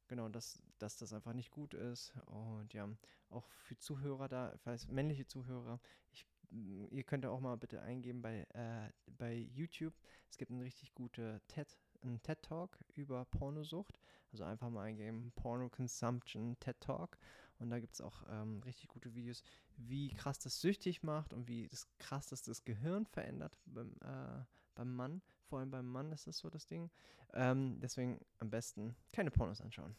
genau, 0.09 0.29
dass, 0.29 0.63
dass 0.79 0.97
das 0.97 1.13
einfach 1.13 1.33
nicht 1.33 1.51
gut 1.51 1.75
ist. 1.75 2.13
Und 2.27 2.73
ja, 2.75 2.89
auch 3.31 3.49
für 3.49 3.79
Zuhörer 3.79 4.29
da, 4.29 4.55
falls 4.59 4.89
männliche 4.89 5.27
Zuhörer, 5.27 5.81
ich 6.13 6.27
ihr 6.51 7.05
könnt 7.05 7.27
auch 7.27 7.41
mal 7.41 7.57
bitte 7.57 7.81
eingeben 7.83 8.23
bei, 8.23 8.47
äh, 8.55 8.91
bei 9.07 9.35
YouTube. 9.35 9.95
Es 10.31 10.37
gibt 10.37 10.51
eine 10.51 10.63
richtig 10.63 10.95
gute 10.95 11.41
TED, 11.49 11.77
einen 12.03 12.23
TED 12.23 12.43
Talk 12.43 12.79
über 12.95 13.25
Pornosucht. 13.25 13.99
Also 14.33 14.45
einfach 14.45 14.69
mal 14.71 14.83
eingeben, 14.83 15.33
Porno 15.35 15.69
Consumption 15.69 16.59
TED 16.61 16.81
Talk. 16.81 17.19
Und 17.59 17.71
da 17.71 17.79
gibt 17.79 17.95
es 17.95 18.01
auch 18.01 18.23
ähm, 18.29 18.61
richtig 18.65 18.89
gute 18.89 19.15
Videos, 19.15 19.43
wie 19.77 20.11
krass 20.11 20.39
das 20.39 20.61
süchtig 20.61 21.03
macht 21.03 21.33
und 21.33 21.49
wie 21.49 21.69
das 21.69 21.87
krass 21.99 22.29
das, 22.29 22.43
das 22.43 22.65
Gehirn 22.65 23.07
verändert 23.07 23.57
beim, 23.65 23.93
äh, 24.03 24.45
beim 24.75 24.95
Mann. 24.95 25.23
Vor 25.49 25.61
allem 25.61 25.71
beim 25.71 25.87
Mann 25.87 26.13
ist 26.13 26.27
das 26.27 26.39
so 26.39 26.51
das 26.51 26.67
Ding. 26.67 26.91
Ähm, 27.33 27.79
deswegen 27.81 28.21
am 28.39 28.51
besten 28.51 28.95
keine 29.13 29.31
Pornos 29.31 29.61
anschauen, 29.61 29.97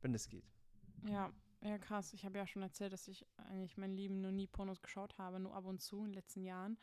wenn 0.00 0.14
es 0.14 0.28
geht. 0.28 0.50
Ja, 1.06 1.32
ja, 1.62 1.78
krass. 1.78 2.12
Ich 2.12 2.24
habe 2.24 2.38
ja 2.38 2.46
schon 2.46 2.62
erzählt, 2.62 2.92
dass 2.92 3.08
ich 3.08 3.24
eigentlich 3.36 3.76
mein 3.76 3.92
Leben 3.92 4.20
nur 4.20 4.32
nie 4.32 4.46
Pornos 4.46 4.82
geschaut 4.82 5.16
habe, 5.18 5.38
nur 5.38 5.54
ab 5.54 5.64
und 5.64 5.80
zu 5.80 5.98
in 5.98 6.06
den 6.06 6.14
letzten 6.14 6.42
Jahren. 6.42 6.76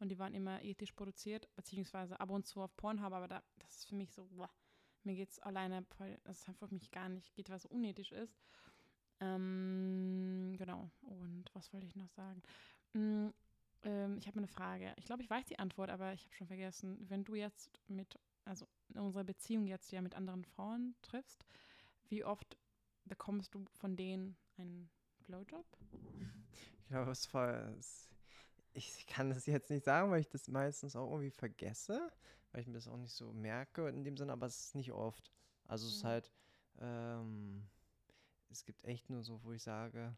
Und 0.00 0.08
die 0.08 0.18
waren 0.18 0.34
immer 0.34 0.62
ethisch 0.62 0.92
produziert, 0.92 1.48
beziehungsweise 1.54 2.18
ab 2.18 2.30
und 2.30 2.46
zu 2.46 2.60
auf 2.60 2.76
Pornhub, 2.76 3.12
aber 3.12 3.28
da, 3.28 3.42
das 3.60 3.76
ist 3.76 3.88
für 3.88 3.94
mich 3.94 4.12
so, 4.12 4.26
boah, 4.26 4.50
mir 5.04 5.14
geht 5.14 5.30
es 5.30 5.38
alleine, 5.38 5.86
das 6.24 6.40
ist 6.40 6.48
einfach 6.48 6.68
für 6.68 6.74
mich 6.74 6.90
gar 6.90 7.08
nicht 7.08 7.32
geht, 7.34 7.48
was 7.48 7.64
unethisch 7.64 8.10
ist. 8.10 8.36
Ähm, 9.20 10.54
genau. 10.58 10.90
Und 11.02 11.44
was 11.52 11.72
wollte 11.72 11.86
ich 11.86 11.94
noch 11.94 12.08
sagen? 12.08 12.42
Mm, 12.92 13.28
ähm, 13.84 14.18
ich 14.18 14.26
habe 14.26 14.38
eine 14.38 14.48
Frage. 14.48 14.92
Ich 14.96 15.04
glaube, 15.04 15.22
ich 15.22 15.30
weiß 15.30 15.46
die 15.46 15.58
Antwort, 15.58 15.90
aber 15.90 16.12
ich 16.12 16.24
habe 16.24 16.34
schon 16.34 16.46
vergessen. 16.46 16.98
Wenn 17.08 17.24
du 17.24 17.34
jetzt 17.34 17.80
mit, 17.86 18.18
also 18.44 18.66
in 18.88 19.00
unserer 19.00 19.24
Beziehung 19.24 19.66
jetzt 19.66 19.92
ja 19.92 20.02
mit 20.02 20.14
anderen 20.14 20.44
Frauen 20.44 20.96
triffst, 21.02 21.44
wie 22.08 22.24
oft 22.24 22.56
bekommst 23.04 23.54
du 23.54 23.64
von 23.72 23.96
denen 23.96 24.36
einen 24.56 24.90
Blowjob? 25.26 25.66
Ich 26.78 26.86
glaube, 26.88 27.10
es 27.10 27.32
war. 27.32 27.72
Ich 28.72 29.06
kann 29.06 29.30
das 29.30 29.46
jetzt 29.46 29.70
nicht 29.70 29.84
sagen, 29.84 30.10
weil 30.10 30.20
ich 30.20 30.28
das 30.28 30.48
meistens 30.48 30.96
auch 30.96 31.10
irgendwie 31.10 31.30
vergesse, 31.30 32.10
weil 32.50 32.60
ich 32.60 32.66
mir 32.66 32.74
das 32.74 32.88
auch 32.88 32.96
nicht 32.96 33.14
so 33.14 33.32
merke 33.32 33.88
in 33.88 34.02
dem 34.02 34.16
Sinne, 34.16 34.32
aber 34.32 34.46
es 34.46 34.66
ist 34.66 34.74
nicht 34.74 34.92
oft. 34.92 35.32
Also 35.66 35.86
es 35.86 35.96
ist 35.96 36.02
mhm. 36.02 36.08
halt, 36.08 36.32
ähm, 36.80 37.68
es 38.50 38.64
gibt 38.64 38.84
echt 38.84 39.10
nur 39.10 39.22
so, 39.22 39.42
wo 39.44 39.52
ich 39.52 39.62
sage, 39.62 40.16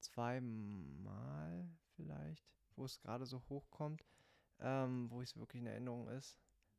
zweimal 0.00 1.68
vielleicht, 1.96 2.44
wo 2.76 2.84
es 2.84 3.00
gerade 3.00 3.26
so 3.26 3.42
hochkommt, 3.48 4.04
ähm, 4.60 5.10
wo 5.10 5.22
es 5.22 5.36
wirklich 5.36 5.62
in 5.62 5.66
Erinnerung 5.66 6.08
ist. 6.08 6.36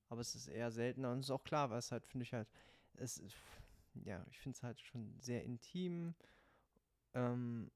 Aber 0.09 0.21
es 0.21 0.35
ist 0.35 0.47
eher 0.47 0.71
seltener 0.71 1.11
und 1.11 1.19
es 1.19 1.25
ist 1.27 1.31
auch 1.31 1.43
klar, 1.43 1.69
weil 1.69 1.79
es 1.79 1.91
halt, 1.91 2.05
finde 2.05 2.23
ich 2.23 2.33
halt, 2.33 2.49
es, 2.95 3.21
ja, 3.93 4.25
ich 4.29 4.39
finde 4.39 4.55
es 4.55 4.63
halt 4.63 4.79
schon 4.79 5.19
sehr 5.19 5.43
intim. 5.43 6.13
Ähm, 7.13 7.71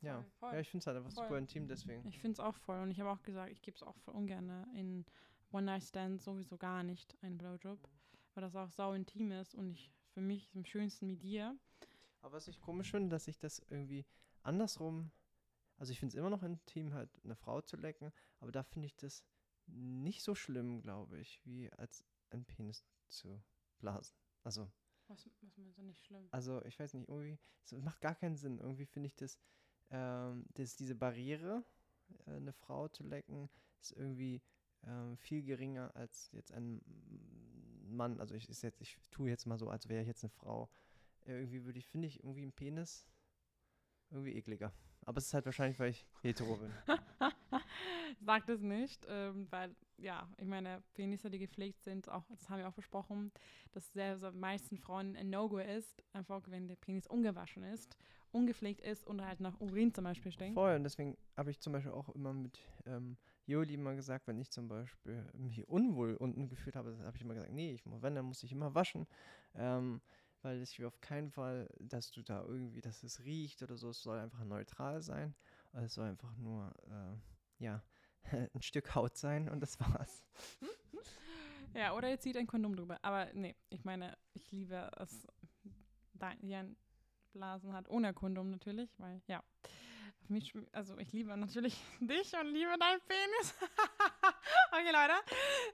ja. 0.00 0.24
Voll, 0.38 0.54
ja, 0.54 0.60
ich 0.60 0.70
finde 0.70 0.82
es 0.82 0.86
halt 0.86 0.96
einfach 0.96 1.12
voll. 1.12 1.24
super 1.24 1.38
intim, 1.38 1.68
deswegen. 1.68 2.06
Ich 2.06 2.18
finde 2.18 2.34
es 2.34 2.40
auch 2.40 2.56
voll 2.56 2.80
und 2.80 2.90
ich 2.90 3.00
habe 3.00 3.10
auch 3.10 3.22
gesagt, 3.22 3.50
ich 3.50 3.62
gebe 3.62 3.76
es 3.76 3.82
auch 3.82 3.96
voll 3.98 4.14
ungern 4.14 4.48
in 4.74 5.04
One-Night-Stand 5.52 6.22
sowieso 6.22 6.56
gar 6.56 6.82
nicht 6.82 7.16
einen 7.22 7.38
Blowjob, 7.38 7.78
weil 8.34 8.42
das 8.42 8.54
auch 8.56 8.70
sau 8.70 8.92
intim 8.92 9.32
ist 9.32 9.54
und 9.54 9.70
ich 9.70 9.90
für 10.12 10.20
mich 10.20 10.50
am 10.54 10.64
schönsten 10.64 11.06
mit 11.06 11.22
dir. 11.22 11.58
Aber 12.20 12.36
was 12.36 12.48
ich 12.48 12.60
komisch 12.60 12.90
finde, 12.90 13.10
dass 13.10 13.28
ich 13.28 13.38
das 13.38 13.60
irgendwie 13.70 14.04
andersrum, 14.42 15.10
also 15.76 15.92
ich 15.92 16.00
finde 16.00 16.14
es 16.14 16.18
immer 16.18 16.30
noch 16.30 16.42
intim, 16.42 16.94
halt 16.94 17.10
eine 17.24 17.36
Frau 17.36 17.60
zu 17.60 17.76
lecken, 17.76 18.12
aber 18.40 18.52
da 18.52 18.62
finde 18.62 18.86
ich 18.86 18.96
das 18.96 19.24
nicht 19.66 20.22
so 20.22 20.34
schlimm, 20.34 20.82
glaube 20.82 21.18
ich, 21.18 21.40
wie 21.44 21.70
als 21.72 22.04
ein 22.30 22.44
Penis 22.44 22.84
zu 23.08 23.42
blasen. 23.78 24.16
Also 24.42 24.70
was, 25.08 25.28
was 25.40 25.56
meinst 25.56 25.78
du 25.78 25.82
nicht 25.82 26.04
schlimm? 26.04 26.28
Also, 26.30 26.64
ich 26.64 26.78
weiß 26.78 26.94
nicht, 26.94 27.08
irgendwie, 27.08 27.38
es 27.64 27.72
macht 27.72 28.00
gar 28.00 28.14
keinen 28.14 28.36
Sinn. 28.36 28.58
Irgendwie 28.58 28.86
finde 28.86 29.06
ich 29.06 29.16
das, 29.16 29.38
ähm, 29.90 30.46
das, 30.54 30.76
diese 30.76 30.94
Barriere, 30.94 31.64
äh, 32.26 32.32
eine 32.32 32.52
Frau 32.52 32.88
zu 32.88 33.04
lecken, 33.04 33.48
ist 33.80 33.92
irgendwie 33.92 34.42
ähm, 34.84 35.16
viel 35.16 35.42
geringer 35.42 35.94
als 35.94 36.30
jetzt 36.32 36.52
ein 36.52 36.80
Mann. 37.88 38.20
Also, 38.20 38.34
ich, 38.34 38.48
ist 38.48 38.62
jetzt, 38.62 38.80
ich 38.80 38.96
tue 39.10 39.28
jetzt 39.30 39.46
mal 39.46 39.58
so, 39.58 39.68
als 39.68 39.88
wäre 39.88 40.02
ich 40.02 40.08
jetzt 40.08 40.24
eine 40.24 40.30
Frau. 40.30 40.70
Äh, 41.24 41.32
irgendwie 41.32 41.64
würde 41.64 41.78
ich, 41.78 41.86
finde 41.86 42.08
ich, 42.08 42.22
irgendwie 42.22 42.44
ein 42.44 42.52
Penis 42.52 43.06
irgendwie 44.10 44.34
ekliger. 44.36 44.72
Aber 45.04 45.18
es 45.18 45.26
ist 45.26 45.34
halt 45.34 45.46
wahrscheinlich, 45.46 45.78
weil 45.78 45.90
ich 45.90 46.06
hetero 46.22 46.56
bin. 46.56 46.72
Sag 48.20 48.46
das 48.46 48.60
nicht, 48.60 49.06
ähm, 49.08 49.46
weil, 49.50 49.74
ja, 49.98 50.28
ich 50.38 50.46
meine, 50.46 50.82
Penisse, 50.94 51.30
die 51.30 51.38
gepflegt 51.38 51.82
sind, 51.82 52.08
auch, 52.08 52.24
das 52.28 52.48
haben 52.48 52.58
wir 52.58 52.68
auch 52.68 52.74
besprochen, 52.74 53.32
dass 53.72 53.92
sehr, 53.92 54.18
so 54.18 54.30
meisten 54.32 54.78
Frauen 54.78 55.16
ein 55.16 55.30
No-Go 55.30 55.58
ist, 55.58 56.02
einfach 56.12 56.42
wenn 56.48 56.68
der 56.68 56.76
Penis 56.76 57.06
ungewaschen 57.06 57.62
ist, 57.62 57.96
ungepflegt 58.32 58.80
ist 58.80 59.06
und 59.06 59.24
halt 59.24 59.40
nach 59.40 59.60
Urin 59.60 59.92
zum 59.94 60.04
Beispiel 60.04 60.32
stinkt. 60.32 60.54
Voll, 60.54 60.76
und 60.76 60.84
deswegen 60.84 61.16
habe 61.36 61.50
ich 61.50 61.60
zum 61.60 61.72
Beispiel 61.72 61.92
auch 61.92 62.08
immer 62.10 62.32
mit 62.32 62.60
ähm, 62.84 63.16
Joli 63.46 63.74
immer 63.74 63.94
gesagt, 63.94 64.26
wenn 64.26 64.38
ich 64.38 64.50
zum 64.50 64.68
Beispiel 64.68 65.24
mich 65.34 65.66
unwohl 65.68 66.14
unten 66.16 66.48
gefühlt 66.48 66.76
habe, 66.76 66.98
habe 67.04 67.16
ich 67.16 67.22
immer 67.22 67.34
gesagt, 67.34 67.52
nee, 67.52 67.72
ich, 67.72 67.82
wenn, 67.84 68.14
dann 68.14 68.26
muss 68.26 68.42
ich 68.42 68.52
immer 68.52 68.74
waschen. 68.74 69.06
Ähm, 69.54 70.00
weil 70.42 70.62
ich 70.62 70.78
will 70.78 70.86
auf 70.86 71.00
keinen 71.00 71.30
Fall, 71.30 71.68
dass 71.80 72.10
du 72.10 72.22
da 72.22 72.42
irgendwie, 72.42 72.80
dass 72.80 73.02
es 73.02 73.24
riecht 73.24 73.62
oder 73.62 73.76
so. 73.76 73.90
Es 73.90 74.02
soll 74.02 74.18
einfach 74.18 74.44
neutral 74.44 75.02
sein. 75.02 75.34
Es 75.72 75.94
soll 75.94 76.06
einfach 76.06 76.36
nur, 76.36 76.72
äh, 76.88 77.64
ja, 77.64 77.82
ein 78.54 78.62
Stück 78.62 78.94
Haut 78.94 79.16
sein 79.16 79.48
und 79.48 79.60
das 79.60 79.78
war's. 79.80 80.24
Ja, 81.74 81.94
oder 81.94 82.08
jetzt 82.08 82.22
zieht 82.22 82.36
ein 82.38 82.46
Kondom 82.46 82.74
drüber. 82.74 82.98
Aber 83.02 83.28
nee, 83.34 83.54
ich 83.68 83.84
meine, 83.84 84.16
ich 84.32 84.50
liebe 84.50 84.90
es, 84.96 85.26
Jan 86.40 86.76
Blasen 87.32 87.74
hat 87.74 87.88
ohne 87.90 88.14
Kondom 88.14 88.50
natürlich, 88.50 88.90
weil 88.98 89.20
ja. 89.26 89.42
Mich, 90.28 90.54
also 90.72 90.98
ich 90.98 91.12
liebe 91.12 91.36
natürlich 91.36 91.80
dich 92.00 92.32
und 92.32 92.46
liebe 92.52 92.76
deinen 92.78 93.00
Penis. 93.02 93.54
okay, 94.72 94.90
Leute, 94.90 95.14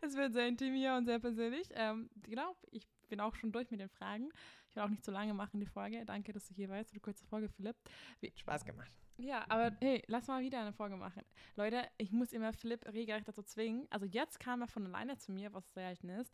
es 0.03 0.15
wird 0.15 0.35
sehr 0.35 0.47
intim 0.47 0.75
hier 0.75 0.95
und 0.95 1.07
sehr 1.07 1.19
persönlich. 1.21 1.69
Ähm, 1.73 2.11
genau, 2.23 2.55
ich 2.71 2.87
bin 3.09 3.21
auch 3.21 3.35
schon 3.35 3.53
durch 3.53 3.71
mit 3.71 3.81
den 3.81 3.89
Fragen. 3.89 4.31
Ich 4.73 4.77
will 4.77 4.85
auch 4.85 4.89
nicht 4.89 5.05
zu 5.05 5.11
lange 5.11 5.35
machen, 5.35 5.61
die 5.61 5.67
Folge. 5.67 6.03
Danke, 6.07 6.33
dass 6.33 6.49
du 6.49 6.55
hier 6.55 6.71
warst 6.71 6.89
für 6.89 6.95
die 6.95 7.01
kurze 7.01 7.27
Folge, 7.27 7.51
Philipp. 7.51 7.77
Wie, 8.21 8.33
Spaß 8.35 8.65
gemacht. 8.65 8.91
Ja, 9.19 9.45
aber 9.51 9.77
hey, 9.81 10.03
lass 10.07 10.29
mal 10.29 10.43
wieder 10.43 10.63
eine 10.63 10.73
Folge 10.73 10.97
machen. 10.97 11.23
Leute, 11.57 11.87
ich 11.99 12.11
muss 12.11 12.33
immer 12.33 12.55
Philipp 12.55 12.87
regelrecht 12.91 13.29
dazu 13.29 13.43
zwingen. 13.43 13.87
Also 13.91 14.07
jetzt 14.07 14.41
kam 14.41 14.63
er 14.63 14.69
von 14.69 14.87
alleine 14.87 15.19
zu 15.19 15.31
mir, 15.31 15.53
was 15.53 15.75
selten 15.75 16.09
ist. 16.09 16.33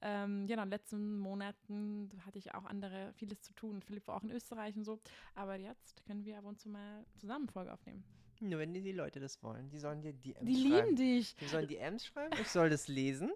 Ähm, 0.00 0.46
ja, 0.46 0.54
in 0.54 0.60
den 0.60 0.70
letzten 0.70 1.18
Monaten 1.18 2.12
hatte 2.24 2.38
ich 2.38 2.54
auch 2.54 2.66
andere, 2.66 3.12
vieles 3.14 3.42
zu 3.42 3.52
tun. 3.52 3.82
Philipp 3.82 4.06
war 4.06 4.14
auch 4.14 4.22
in 4.22 4.30
Österreich 4.30 4.76
und 4.76 4.84
so. 4.84 5.00
Aber 5.34 5.56
jetzt 5.56 6.06
können 6.06 6.24
wir 6.24 6.38
ab 6.38 6.44
und 6.44 6.60
zu 6.60 6.68
mal 6.68 7.04
zusammen 7.16 7.48
Folge 7.48 7.72
aufnehmen. 7.72 8.04
Nur 8.38 8.60
wenn 8.60 8.72
die 8.72 8.92
Leute 8.92 9.18
das 9.18 9.42
wollen. 9.42 9.70
Die 9.70 9.80
sollen 9.80 10.02
dir 10.02 10.12
DMs 10.12 10.46
die 10.46 10.54
schreiben. 10.54 10.54
Die 10.54 10.68
lieben 10.68 10.96
dich. 10.96 11.34
Die 11.34 11.46
sollen 11.46 11.66
DMs 11.66 12.06
schreiben. 12.06 12.36
Ich 12.40 12.48
soll 12.48 12.70
das 12.70 12.86
lesen 12.86 13.32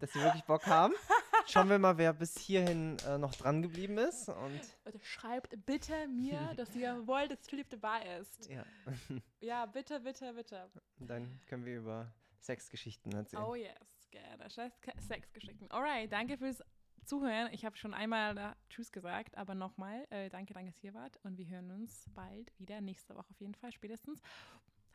dass 0.00 0.12
sie 0.12 0.20
wirklich 0.20 0.44
Bock 0.44 0.66
haben. 0.66 0.94
Schauen 1.46 1.68
wir 1.68 1.78
mal, 1.78 1.96
wer 1.98 2.12
bis 2.12 2.38
hierhin 2.38 2.96
äh, 3.06 3.18
noch 3.18 3.34
dran 3.34 3.62
geblieben 3.62 3.98
ist. 3.98 4.28
Und 4.28 4.60
Schreibt 5.02 5.54
bitte 5.66 6.06
mir, 6.08 6.54
dass 6.56 6.74
ihr 6.76 7.06
wollt, 7.06 7.30
dass 7.32 7.46
Philipp 7.48 7.68
dabei 7.70 8.18
ist. 8.18 8.48
Ja. 8.48 8.64
ja, 9.40 9.66
bitte, 9.66 10.00
bitte, 10.00 10.32
bitte. 10.34 10.70
Dann 10.98 11.40
können 11.46 11.64
wir 11.64 11.78
über 11.78 12.12
Sexgeschichten 12.40 13.12
erzählen. 13.12 13.42
Oh 13.42 13.54
yes, 13.54 14.08
gerne. 14.10 14.48
Sex- 14.48 15.06
Sexgeschichten. 15.06 15.70
Alright, 15.70 16.12
danke 16.12 16.38
fürs 16.38 16.62
Zuhören. 17.04 17.52
Ich 17.52 17.64
habe 17.64 17.76
schon 17.76 17.94
einmal 17.94 18.54
Tschüss 18.68 18.92
gesagt, 18.92 19.36
aber 19.36 19.54
nochmal, 19.54 20.06
äh, 20.10 20.28
danke, 20.28 20.54
danke, 20.54 20.70
dass 20.72 20.82
ihr 20.84 20.94
wart. 20.94 21.18
Und 21.24 21.38
wir 21.38 21.46
hören 21.48 21.70
uns 21.70 22.06
bald 22.14 22.52
wieder, 22.58 22.80
nächste 22.80 23.14
Woche 23.16 23.30
auf 23.30 23.40
jeden 23.40 23.54
Fall, 23.54 23.72
spätestens. 23.72 24.20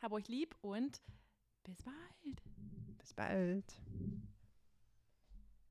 Hab 0.00 0.12
euch 0.12 0.28
lieb 0.28 0.54
und 0.60 1.02
bis 1.64 1.82
bald. 1.82 2.42
Bis 2.98 3.14
bald. 3.14 3.64